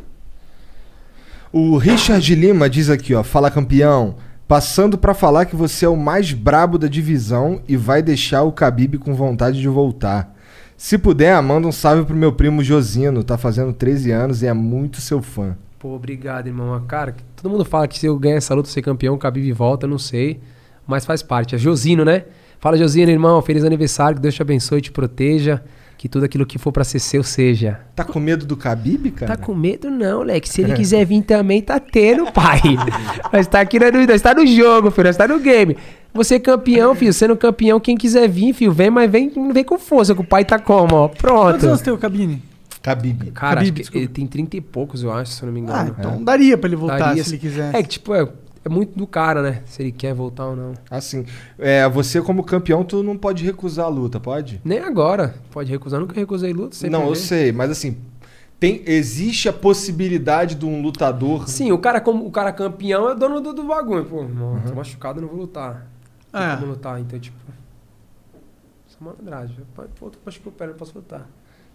[1.52, 4.14] O Richard Lima diz aqui, ó, fala campeão,
[4.50, 8.50] passando pra falar que você é o mais brabo da divisão e vai deixar o
[8.50, 10.34] Khabib com vontade de voltar.
[10.76, 14.52] Se puder, manda um salve pro meu primo Josino, tá fazendo 13 anos e é
[14.52, 15.56] muito seu fã.
[15.78, 16.74] Pô, obrigado, irmão.
[16.74, 19.52] Ah, Cara, todo mundo fala que se eu ganhar essa luta, ser campeão, o Khabib
[19.52, 20.40] volta, não sei.
[20.84, 21.54] Mas faz parte.
[21.54, 22.24] É Josino, né?
[22.58, 23.40] Fala, Josino, irmão.
[23.40, 24.16] Feliz aniversário.
[24.16, 25.62] Que Deus te abençoe e te proteja.
[26.00, 27.78] Que tudo aquilo que for pra ser seu seja.
[27.94, 29.36] Tá com medo do Khabib, cara?
[29.36, 30.48] Tá com medo não, Leque.
[30.48, 32.58] Se ele quiser vir também, tá tendo, pai.
[33.30, 35.08] Nós tá aqui, na- nós tá no jogo, filho.
[35.08, 35.76] Nós tá no game.
[36.14, 37.12] Você é campeão, filho.
[37.12, 40.42] Sendo campeão, quem quiser vir, filho, vem, mas vem, vem com força, que o pai
[40.42, 41.08] tá como, ó.
[41.08, 41.66] Quantos Pronto.
[41.66, 42.42] anos tem o Cabine?
[42.82, 43.30] Khabib.
[43.32, 43.98] Cara, Khabib, acho que desculpa.
[43.98, 45.78] ele tem 30 e poucos, eu acho, se eu não me engano.
[45.78, 47.74] Ah, então daria pra ele voltar Daria, se ele quiser.
[47.74, 48.26] É que, tipo, é,
[48.64, 49.62] é muito do cara, né?
[49.66, 50.74] Se ele quer voltar ou não.
[50.90, 51.24] Assim,
[51.58, 54.60] é, você como campeão, tu não pode recusar a luta, pode?
[54.64, 55.34] Nem agora.
[55.50, 55.98] Pode recusar.
[56.00, 56.74] Nunca recusei luta.
[56.76, 57.96] sempre não, eu sei, mas assim,
[58.58, 61.48] tem, existe a possibilidade de um lutador...
[61.48, 64.04] Sim, o cara, como, o cara campeão é dono do, do bagulho.
[64.04, 65.86] Pô, não, tô machucado, não vou lutar.
[66.30, 66.56] Tem É.
[66.56, 67.36] como lutar, então, tipo...
[68.88, 69.56] Essa malandragem.
[69.74, 71.26] Pô, tô machucou o pé, não posso lutar.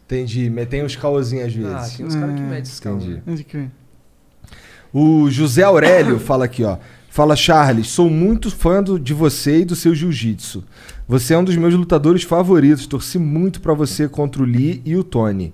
[0.06, 1.74] Entendi, mas tem uns caosinhos às vezes.
[1.74, 3.04] Ah, tem uns caras que É, metem esses caras.
[3.04, 3.44] Entendi.
[3.44, 3.72] Crer.
[4.98, 6.78] O José Aurélio fala aqui, ó.
[7.10, 10.64] Fala, Charles, sou muito fã do- de você e do seu jiu-jitsu.
[11.06, 12.88] Você é um dos meus lutadores favoritos.
[12.88, 15.54] Torci muito pra você contra o Lee e o Tony.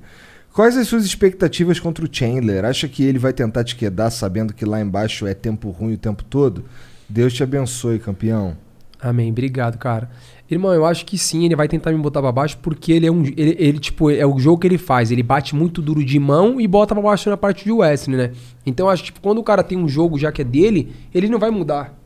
[0.53, 2.65] Quais as suas expectativas contra o Chandler?
[2.65, 5.97] Acha que ele vai tentar te quedar sabendo que lá embaixo é tempo ruim o
[5.97, 6.63] tempo todo?
[7.09, 8.55] Deus te abençoe, campeão.
[9.01, 9.31] Amém.
[9.31, 10.07] Obrigado, cara.
[10.51, 13.11] Irmão, eu acho que sim, ele vai tentar me botar pra baixo porque ele é
[13.11, 13.23] um.
[13.23, 15.09] Ele, ele, tipo, é o jogo que ele faz.
[15.09, 18.33] Ele bate muito duro de mão e bota pra baixo na parte de wrestling, né?
[18.65, 20.93] Então eu acho que, tipo, quando o cara tem um jogo já que é dele,
[21.13, 21.97] ele não vai mudar.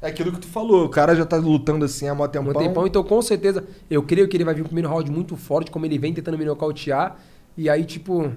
[0.00, 2.50] É aquilo que tu falou, o cara já tá lutando assim há mó tempão.
[2.50, 5.36] Um tempão, então com certeza, eu creio que ele vai vir o primeiro round muito
[5.36, 7.16] forte, como ele vem tentando me nocautear.
[7.56, 8.30] E aí, tipo,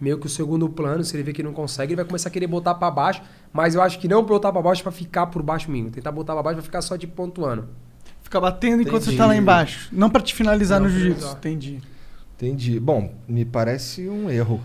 [0.00, 2.32] meio que o segundo plano, se ele vê que não consegue, ele vai começar a
[2.32, 3.20] querer botar pra baixo.
[3.52, 5.90] Mas eu acho que não botar pra baixo pra ficar por baixo mesmo.
[5.90, 7.68] Tentar botar pra baixo pra ficar só de pontuando.
[8.30, 9.16] Fica batendo enquanto Entendi.
[9.16, 9.88] você tá lá embaixo.
[9.90, 11.32] Não pra te finalizar Não, no jiu-jitsu.
[11.32, 11.80] Entendi.
[12.36, 12.78] Entendi.
[12.78, 14.60] Bom, me parece um erro.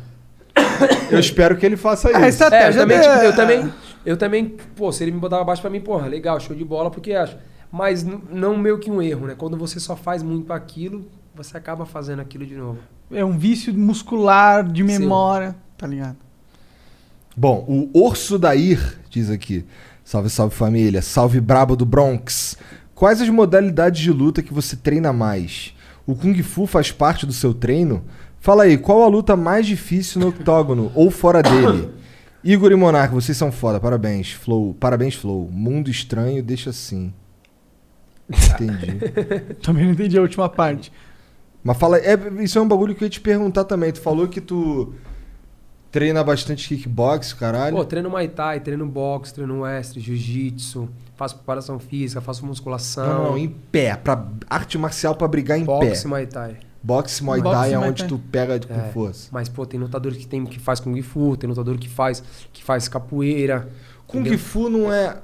[1.10, 2.20] Eu espero que ele faça isso.
[2.20, 3.74] É, estratégia É, eu também, tipo, eu também,
[4.06, 6.64] eu também, pô, se ele me botar pra baixo pra mim, porra, legal, show de
[6.64, 7.38] bola, porque acho.
[7.72, 9.34] Mas não meio que um erro, né?
[9.36, 12.78] Quando você só faz muito aquilo, você acaba fazendo aquilo de novo.
[13.12, 16.18] É um vício muscular, de memória, tá ligado?
[17.36, 19.66] Bom, o Orso Dair diz aqui.
[20.04, 21.02] Salve, salve família.
[21.02, 22.56] Salve brabo do Bronx.
[22.96, 25.76] Quais as modalidades de luta que você treina mais?
[26.08, 28.06] O Kung Fu faz parte do seu treino?
[28.40, 31.90] Fala aí, qual a luta mais difícil no octógono ou fora dele?
[32.42, 33.82] Igor e Monarca, vocês são foda.
[33.82, 34.74] Parabéns, Flow.
[34.80, 35.50] Parabéns, Flow.
[35.52, 37.14] Mundo estranho, deixa assim.
[38.30, 39.00] Entendi.
[39.62, 40.92] Também não entendi a última parte.
[41.62, 43.92] Mas fala, é, isso é um bagulho que eu ia te perguntar também.
[43.92, 44.94] Tu falou que tu
[45.96, 47.78] treina bastante kickbox, caralho.
[47.78, 53.08] Pô, treino Muay Thai, treino boxe, treino wrestling, jiu-jitsu, faço preparação física, faço musculação.
[53.08, 53.96] Não, não, em pé.
[53.96, 56.10] Pra, arte marcial pra brigar em boxe pé.
[56.10, 56.58] Muay Thai.
[56.84, 58.10] Boxe Muay Boxe, Thai é Muay onde Thai.
[58.10, 59.30] tu pega com É, força.
[59.32, 62.62] Mas, pô, tem lutador que, tem, que faz Kung Fu, tem lutador que faz, que
[62.62, 63.70] faz capoeira.
[64.06, 64.38] Kung entendeu?
[64.38, 65.20] Fu não é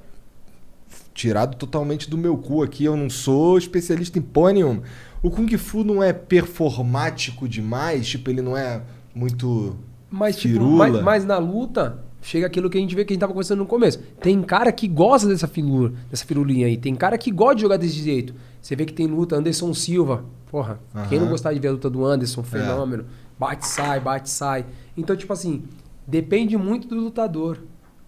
[1.13, 4.83] tirado totalmente do meu cu aqui, eu não sou especialista em porra nenhuma.
[5.21, 8.81] O Kung Fu não é performático demais, tipo, ele não é
[9.13, 9.75] muito
[10.11, 13.21] Mas, tipo, mas, mas na luta, chega aquilo que a gente vê que a gente
[13.21, 13.99] tava conversando no começo.
[14.21, 16.75] Tem cara que gosta dessa filura, dessa firulinha aí.
[16.77, 18.33] Tem cara que gosta de jogar desse jeito.
[18.61, 20.25] Você vê que tem luta, Anderson Silva.
[20.51, 21.25] Porra, quem Aham.
[21.25, 23.05] não gostar de ver a luta do Anderson, fenômeno.
[23.39, 24.65] Bate, sai, bate, sai.
[24.97, 25.63] Então, tipo assim,
[26.05, 27.57] depende muito do lutador.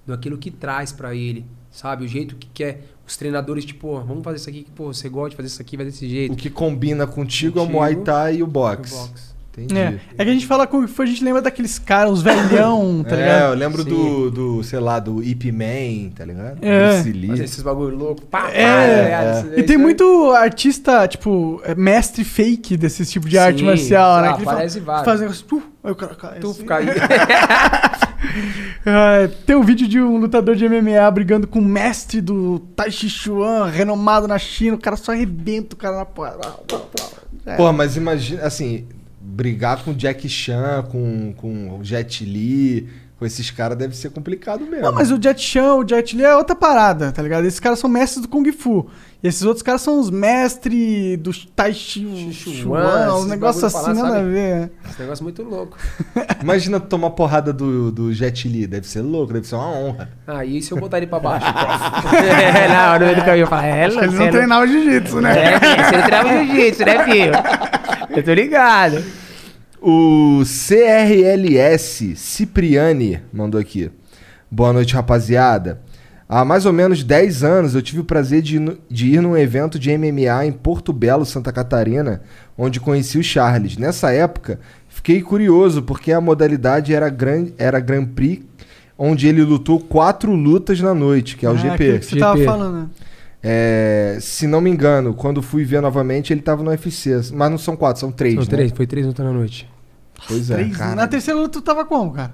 [0.05, 1.45] Daquilo que traz pra ele.
[1.71, 2.03] Sabe?
[2.03, 2.89] O jeito que quer.
[3.07, 5.61] Os treinadores, tipo, ó, vamos fazer isso aqui, que, pô, você gosta de fazer isso
[5.61, 6.33] aqui, vai desse jeito.
[6.33, 8.93] O que combina contigo, é o Contigo, Muay Thai e o boxe.
[8.93, 9.32] o boxe.
[9.55, 9.77] Entendi.
[9.77, 9.99] É.
[10.17, 13.15] é que a gente fala Kung Fu, a gente lembra daqueles caras, os velhão, tá
[13.15, 13.51] É, ligado?
[13.51, 13.89] eu lembro Sim.
[13.89, 16.57] do, do, sei lá, do Ip Man, tá ligado?
[16.61, 16.97] É.
[16.97, 18.21] Fazer esses bagulho louco.
[18.25, 19.37] Pá, pá, É, tá ligado?
[19.47, 23.65] Isso- E tem isso- muito artista, tipo, é, mestre fake desse tipo de arte Sim,
[23.65, 24.29] marcial, né?
[24.29, 25.05] ah, Que ele aparece fala, vários.
[25.05, 26.39] faz um negócio, tu, aí o cara cai.
[26.39, 26.59] Tu assim.
[26.59, 26.85] fica aí.
[28.85, 32.89] É, tem um vídeo de um lutador de MMA brigando com o mestre do Tai
[32.89, 36.35] Chi Chuan, renomado na China, o cara só arrebenta o cara na porra.
[37.45, 37.55] É.
[37.55, 38.85] Porra, mas imagina, assim,
[39.33, 42.87] brigar com Jack Chan, com, com Jet Li,
[43.17, 44.81] com esses caras deve ser complicado mesmo.
[44.81, 47.45] Não, mas o Jet Chan, o Jet Li é outra parada, tá ligado?
[47.45, 48.87] Esses caras são mestres do Kung Fu.
[49.23, 54.03] E esses outros caras são os mestres do Tai Chi Chuan, negócios bagulho assim, lá,
[54.03, 54.29] nada a sabe?
[54.29, 54.71] ver.
[54.89, 55.77] Esse negócio é muito louco.
[56.43, 60.09] Imagina tu tomar porrada do, do Jet Li, deve ser louco, deve ser uma honra.
[60.27, 61.47] Ah, e se eu botar ele pra baixo?
[62.13, 64.67] é, não, no meio do caminho eu falo, é, Acho que eles você não treinavam
[64.67, 65.53] jiu-jitsu, né?
[65.53, 67.31] É, você não treinava jiu-jitsu, né, filho?
[68.17, 69.22] Eu tô ligado.
[69.85, 73.91] O CRLS Cipriani mandou aqui.
[74.49, 75.81] Boa noite, rapaziada.
[76.29, 79.21] Há mais ou menos 10 anos eu tive o prazer de, ir no- de ir
[79.21, 82.21] num evento de MMA em Porto Belo, Santa Catarina,
[82.57, 83.75] onde conheci o Charles.
[83.75, 84.57] Nessa época,
[84.87, 88.41] fiquei curioso porque a modalidade era, gran, era Grand Prix,
[88.97, 91.99] onde ele lutou quatro lutas na noite, que é o Ah, GP.
[91.99, 92.45] que você tava GP.
[92.49, 92.85] falando, né?
[93.45, 97.11] É, se não me engano, quando fui ver novamente, ele tava no UFC.
[97.33, 98.49] Mas não são quatro, são três, São né?
[98.49, 99.69] três, foi três lutas na noite.
[100.27, 100.95] Pois é, Três- cara.
[100.95, 102.33] Na terceira luta tu tava como, cara?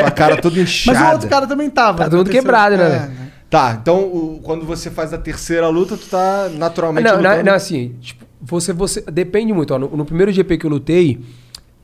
[0.00, 0.98] Com a cara toda inchada.
[0.98, 1.98] Mas o outro cara também tava.
[1.98, 2.84] Tá todo mundo quebrado, né?
[2.84, 3.30] É, né?
[3.50, 7.44] Tá, então o- quando você faz a terceira luta, tu tá naturalmente não, não, lutando-
[7.44, 9.02] não, assim, tipo, você, você.
[9.02, 9.78] Depende muito, ó.
[9.78, 11.20] No, no primeiro GP que eu lutei,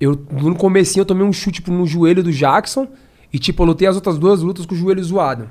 [0.00, 2.86] eu, no comecinho eu tomei um chute tipo, no joelho do Jackson.
[3.32, 5.50] E, tipo, eu lutei as outras duas lutas com o joelho zoado.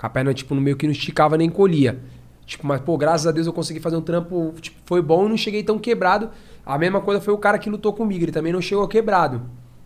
[0.00, 2.00] Com a perna, tipo, no meio que não esticava nem colhia.
[2.46, 5.28] Tipo, mas, pô, graças a Deus eu consegui fazer um trampo, tipo, foi bom e
[5.28, 6.30] não cheguei tão quebrado.
[6.64, 9.42] A mesma coisa foi o cara que lutou comigo, ele também não chegou quebrado,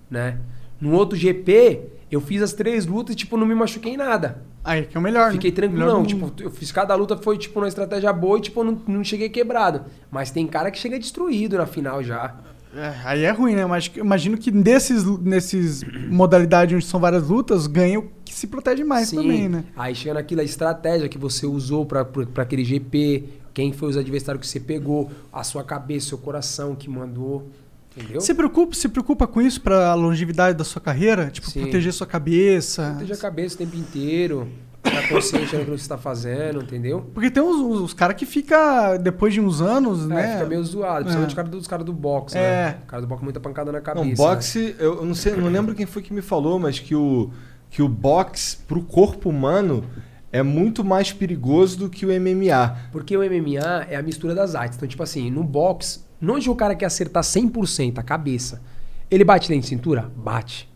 [0.09, 0.39] né?
[0.81, 1.81] No outro GP,
[2.13, 4.43] eu fiz as três lutas e, tipo, não me machuquei em nada.
[4.63, 5.57] Aí, que é o melhor, Fiquei né?
[5.57, 6.07] tranquilo, não.
[6.07, 9.29] Tipo, eu fiz cada luta, foi tipo uma estratégia boa e tipo, não, não cheguei
[9.29, 9.83] quebrado.
[10.11, 12.35] Mas tem cara que chega destruído na final já.
[12.75, 13.67] É, aí é ruim, né?
[13.67, 19.09] Mas imagino que desses, nesses modalidades onde são várias lutas, ganha o se protege mais
[19.09, 19.17] Sim.
[19.17, 19.65] também, né?
[19.77, 22.07] Aí chega naquela estratégia que você usou pra
[22.37, 26.89] aquele GP, quem foi os adversários que você pegou, a sua cabeça, seu coração que
[26.91, 27.49] mandou.
[27.97, 28.21] Entendeu?
[28.21, 31.31] Se preocupa, se preocupa com isso pra longevidade da sua carreira?
[31.31, 31.63] Tipo, Sim.
[31.63, 32.91] proteger sua cabeça?
[32.91, 34.49] Proteja a cabeça o tempo inteiro.
[34.83, 37.09] Ficar consciente daquilo que você tá fazendo, entendeu?
[37.15, 40.33] Porque tem uns, uns, os caras que fica depois de uns anos, É, né?
[40.35, 41.05] fica meio zoado.
[41.05, 41.29] Principalmente É.
[41.29, 42.41] os caras dos caras do boxe, É.
[42.41, 42.79] né?
[42.83, 44.05] O cara do boxe muita pancada na cabeça.
[44.05, 44.15] Não, né?
[44.17, 47.31] boxe, eu eu não sei, não lembro quem foi que me falou, mas que o,
[47.75, 49.85] que o boxe pro corpo humano
[50.31, 52.79] é muito mais perigoso do que o MMA.
[52.93, 54.77] Porque o MMA é a mistura das artes.
[54.77, 58.63] Então, tipo assim, no boxe, onde o cara quer acertar 100% a cabeça,
[59.11, 60.09] ele bate dentro de cintura?
[60.15, 60.71] Bate.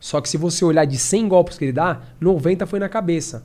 [0.00, 3.44] Só que se você olhar de 100 golpes que ele dá, 90 foi na cabeça.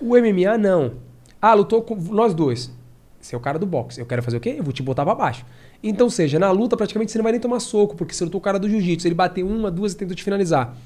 [0.00, 0.94] O MMA não.
[1.40, 2.72] Ah, lutou com nós dois.
[3.20, 4.00] Você é o cara do boxe.
[4.00, 4.56] Eu quero fazer o quê?
[4.58, 5.46] Eu vou te botar pra baixo.
[5.80, 8.42] Então, seja, na luta praticamente você não vai nem tomar soco, porque você lutou o
[8.42, 9.06] cara do jiu-jitsu.
[9.06, 10.76] Ele bateu uma, duas e tentou te finalizar.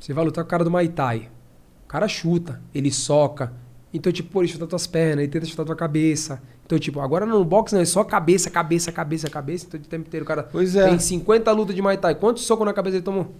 [0.00, 1.28] Você vai lutar com o cara do Muay Thai.
[1.84, 3.52] O cara chuta, ele soca.
[3.92, 6.40] Então, tipo, ele chuta tuas pernas, ele tenta chutar tua cabeça.
[6.64, 9.66] Então, tipo, agora no boxe não, é só cabeça, cabeça, cabeça, cabeça.
[9.66, 10.88] Então, o tempo inteiro o cara Pois é.
[10.88, 12.14] tem 50 lutas de Muay Thai.
[12.14, 13.34] Quantos socos na cabeça ele tomou?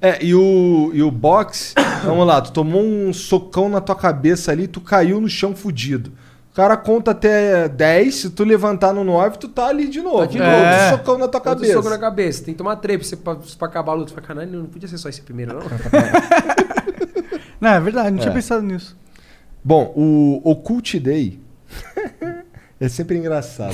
[0.00, 1.74] É, e o, e o boxe,
[2.06, 6.12] vamos lá, tu tomou um socão na tua cabeça ali, tu caiu no chão fudido.
[6.52, 10.18] O cara conta até 10, se tu levantar no 9, tu tá ali de novo.
[10.18, 10.50] Tá de novo.
[10.98, 11.72] socão na tua Outro cabeça.
[11.72, 12.44] soco na cabeça.
[12.44, 14.12] Tem que tomar três pra, você- pra, pra acabar a luta.
[14.12, 15.62] Fala, caralho, não podia ser só esse primeiro, não?
[17.60, 18.34] Não, é verdade, não tinha É.
[18.34, 18.96] pensado nisso.
[19.62, 21.38] Bom, o Occult Day
[22.80, 23.72] é sempre engraçado.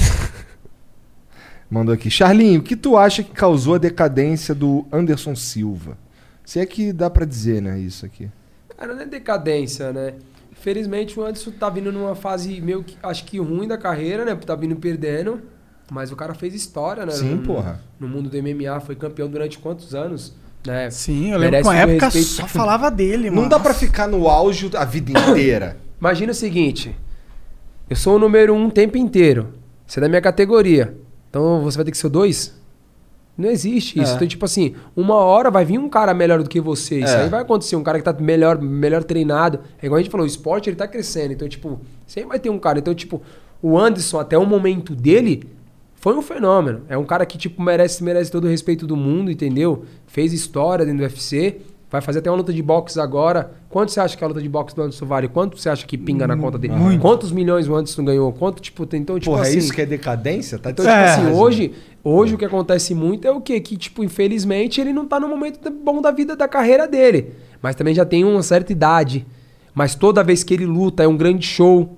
[1.70, 2.10] Mandou aqui.
[2.10, 5.96] Charlinho, o que tu acha que causou a decadência do Anderson Silva?
[6.44, 8.28] Se é que dá pra dizer, né, isso aqui.
[8.76, 10.14] Cara, não é decadência, né?
[10.60, 14.34] Felizmente o Anderson tá vindo numa fase meio que, acho que ruim da carreira, né?
[14.34, 15.40] Tá vindo perdendo.
[15.90, 17.12] Mas o cara fez história, né?
[17.12, 17.80] Sim, no, porra.
[17.98, 20.34] No mundo do MMA, foi campeão durante quantos anos?
[20.66, 20.90] Né?
[20.90, 22.28] Sim, eu lembro que uma época respeito.
[22.28, 23.42] só falava dele, mano.
[23.42, 25.78] Não dá pra ficar no auge a vida inteira.
[25.98, 26.94] Imagina o seguinte:
[27.88, 29.54] eu sou o número um o tempo inteiro.
[29.86, 30.94] Você é da minha categoria.
[31.30, 32.57] Então você vai ter que ser o dois?
[33.38, 34.12] Não existe isso.
[34.12, 34.14] É.
[34.16, 36.98] Então, tipo assim, uma hora vai vir um cara melhor do que você.
[36.98, 37.22] Isso É.
[37.22, 37.76] aí vai acontecer.
[37.76, 39.60] Um cara que tá melhor, melhor treinado.
[39.80, 41.32] É igual a gente falou, o esporte ele tá crescendo.
[41.34, 42.80] Então, tipo, sempre vai ter um cara.
[42.80, 43.22] Então, tipo,
[43.62, 45.44] o Anderson, até o momento dele,
[45.94, 46.82] foi um fenômeno.
[46.88, 49.84] É um cara que, tipo, merece, merece todo o respeito do mundo, entendeu?
[50.08, 51.58] Fez história dentro do UFC.
[51.90, 53.50] Vai fazer até uma luta de boxe agora.
[53.70, 55.26] Quanto você acha que a luta de boxe do Anderson vale?
[55.26, 56.74] Quanto você acha que pinga na conta dele?
[56.74, 57.00] Muito.
[57.00, 58.30] Quantos milhões o Anderson ganhou?
[58.30, 59.58] Quanto, tipo, tem- então, tipo Porra, é assim...
[59.58, 60.58] isso que é decadência?
[60.58, 61.72] Tá Então, tipo assim, hoje,
[62.04, 63.58] hoje o que acontece muito é o quê?
[63.58, 67.32] Que, tipo, infelizmente, ele não tá no momento bom da vida, da carreira dele.
[67.62, 69.26] Mas também já tem uma certa idade.
[69.74, 71.96] Mas toda vez que ele luta é um grande show.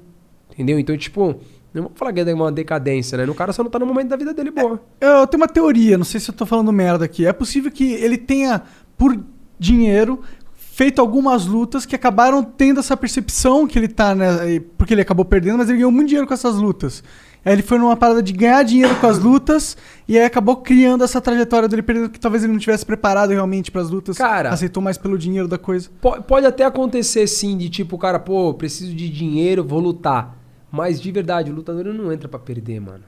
[0.52, 0.78] Entendeu?
[0.78, 1.34] Então, tipo,
[1.74, 3.24] não vou falar que é uma decadência, né?
[3.24, 4.80] O cara só não tá no momento da vida dele boa.
[5.00, 7.26] Eu tenho uma teoria, não sei se eu tô falando merda aqui.
[7.26, 8.62] É possível que ele tenha,
[8.96, 9.18] por
[9.60, 10.20] dinheiro,
[10.56, 14.58] feito algumas lutas que acabaram tendo essa percepção que ele tá, né?
[14.78, 17.04] Porque ele acabou perdendo, mas ele ganhou muito dinheiro com essas lutas.
[17.44, 19.74] Aí ele foi numa parada de ganhar dinheiro com as lutas
[20.06, 23.70] e aí acabou criando essa trajetória dele perdendo que talvez ele não tivesse preparado realmente
[23.70, 24.18] pras lutas.
[24.18, 25.88] Cara- aceitou mais pelo dinheiro da coisa.
[26.02, 30.36] Po- Pode até acontecer sim, de tipo, o cara, pô, preciso de dinheiro, vou lutar.
[30.70, 33.04] Mas de verdade, o lutador não entra pra perder, mano.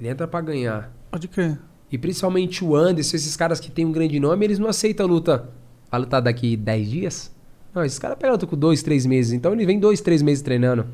[0.00, 0.90] Ele entra pra ganhar.
[1.10, 1.58] Pode crer.
[1.92, 5.08] E principalmente o Anderson, esses caras que tem um grande nome, eles não aceitam a
[5.08, 5.50] luta.
[5.92, 7.30] Vai lutar daqui 10 dias?
[7.74, 9.32] Não, esses caras pegam luta com 2, 3 meses.
[9.34, 10.86] Então ele vem 2, 3 meses treinando.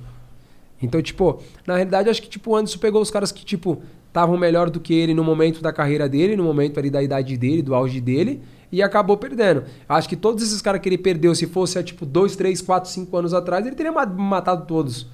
[0.83, 4.37] Então, tipo, na realidade, acho que tipo, o Anderson pegou os caras que, tipo, estavam
[4.37, 7.63] melhor do que ele no momento da carreira dele, no momento ali da idade dele,
[7.63, 9.65] do auge dele, e acabou perdendo.
[9.89, 12.91] Acho que todos esses caras que ele perdeu, se fosse há, tipo, 2, 3, 4,
[12.91, 15.07] 5 anos atrás, ele teria ma- matado todos.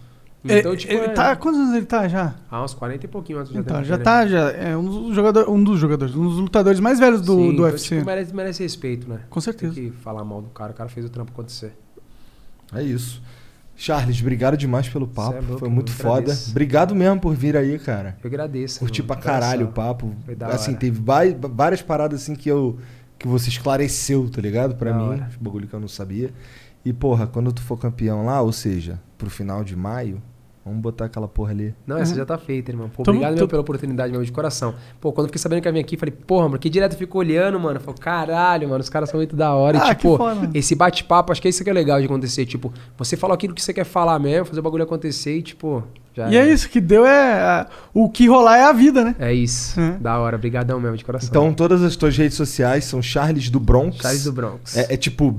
[0.45, 2.35] Então, ele, tipo, ele é- tá, quantos anos ele tá já?
[2.51, 4.05] Ah, uns 40 e pouquinho antes Então, já né?
[4.05, 7.35] tá, já é um dos, jogador, um dos jogadores, um dos lutadores mais velhos do,
[7.35, 7.95] Sim, do então, UFC.
[7.97, 9.21] tipo, merece, merece respeito, né?
[9.31, 9.75] Com certeza.
[9.75, 11.73] Tem que falar mal do cara, o cara fez o trampo acontecer.
[12.75, 13.23] É isso.
[13.77, 15.33] Charles, obrigado demais pelo papo.
[15.33, 16.19] Cê é louco, Foi muito foda.
[16.19, 16.51] agradeço.
[16.51, 18.17] Obrigado mesmo por vir aí, cara.
[18.23, 18.79] Eu agradeço.
[18.81, 20.15] Curti pra caralho o papo.
[20.25, 20.81] Foi da assim, hora.
[20.81, 21.01] teve
[21.53, 22.79] várias paradas assim que eu
[23.19, 24.75] que você esclareceu, tá ligado?
[24.77, 25.31] Pra Da mim, hora.
[25.41, 26.31] bagulho que eu não sabia.
[26.85, 30.21] E porra, quando tu for campeão lá, ou seja, pro final de maio,
[30.65, 31.75] vamos botar aquela porra ali.
[31.87, 32.89] Não, essa já tá feita, irmão.
[32.89, 34.75] Pô, obrigado tô- mesmo pela oportunidade, meu, de coração.
[35.01, 37.21] Pô, quando eu fiquei sabendo que ia vir aqui, falei, porra, mano, que direto ficou
[37.21, 37.79] olhando, mano.
[37.81, 39.79] Falei, caralho, mano, os caras são muito da hora.
[39.83, 40.19] Ah, e, tipo,
[40.55, 42.47] esse bate-papo, acho que é isso que é legal de acontecer.
[42.47, 45.85] Tipo, você fala aquilo que você quer falar mesmo, fazer o bagulho acontecer e, tipo,
[46.15, 47.67] já E é isso, que deu é.
[47.93, 49.17] O que rolar é a vida, né?
[49.19, 49.79] É isso.
[49.81, 49.99] É.
[50.01, 50.37] Da hora.
[50.37, 51.29] Obrigadão mesmo, de coração.
[51.29, 53.97] Então, todas as tuas redes sociais são Charles do Bronx.
[53.99, 54.77] Charles do Bronx.
[54.77, 55.31] É, é tipo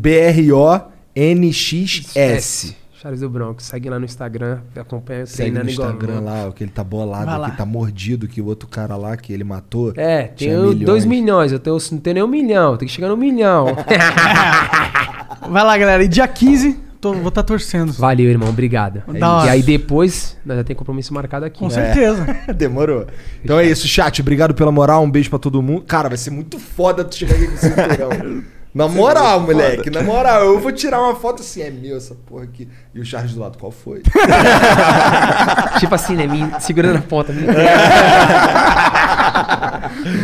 [1.66, 2.76] B-R-O-N-X-S.
[3.02, 3.66] Charles do Bronx.
[3.66, 6.30] Segue lá no Instagram, acompanha Segue no treinando igual Instagram louco.
[6.30, 7.52] lá, o que ele tá bolado, Vai o lá.
[7.52, 9.94] que tá mordido, que o outro cara lá que ele matou.
[9.98, 10.86] É, tinha tenho milhões.
[10.86, 11.52] 2 milhões.
[11.52, 12.78] Eu tenho, não tenho nem um milhão.
[12.78, 13.68] Tem que chegar no milhão.
[15.50, 16.04] Vai lá, galera.
[16.04, 17.94] E dia 15, tô- vou estar torcendo.
[17.94, 18.50] Valeu, irmão.
[18.50, 19.04] Obrigado.
[19.20, 21.60] Da e aí depois, nós já tem compromisso marcado aqui.
[21.60, 22.26] Com certeza.
[22.56, 23.06] Demorou.
[23.44, 24.22] Então é isso, chat.
[24.22, 25.04] Obrigado pela moral.
[25.04, 25.82] Um beijo pra todo mundo.
[25.84, 28.44] Cara, vai ser muito foda tu chegar aqui com cinturão.
[28.76, 29.90] Na moral, moleque.
[29.90, 31.62] Na moral, eu vou tirar uma foto assim.
[31.62, 32.68] É meu essa porra aqui.
[32.94, 34.02] E o Charles do lado, qual foi?
[35.80, 36.28] tipo assim, né?
[36.28, 37.32] Me segurando a ponta.
[37.32, 37.46] Me...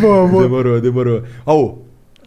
[0.01, 1.23] Demorou, demorou.
[1.45, 1.75] Ó,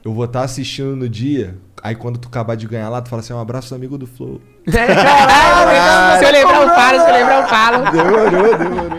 [0.02, 1.58] eu vou estar assistindo no dia.
[1.82, 4.40] Aí quando tu acabar de ganhar lá, tu fala assim: um abraço, amigo do Flow.
[4.72, 7.00] Caralho, se eu lembrar, eu falo.
[7.00, 7.90] Se eu lembrar, eu falo.
[7.92, 8.98] Demorou, demorou.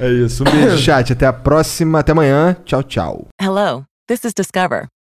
[0.00, 0.42] É isso.
[0.42, 1.12] Um beijo, chat.
[1.12, 1.98] Até a próxima.
[1.98, 2.56] Até amanhã.
[2.64, 3.26] Tchau, tchau.
[3.38, 4.88] Hello, this is Discover,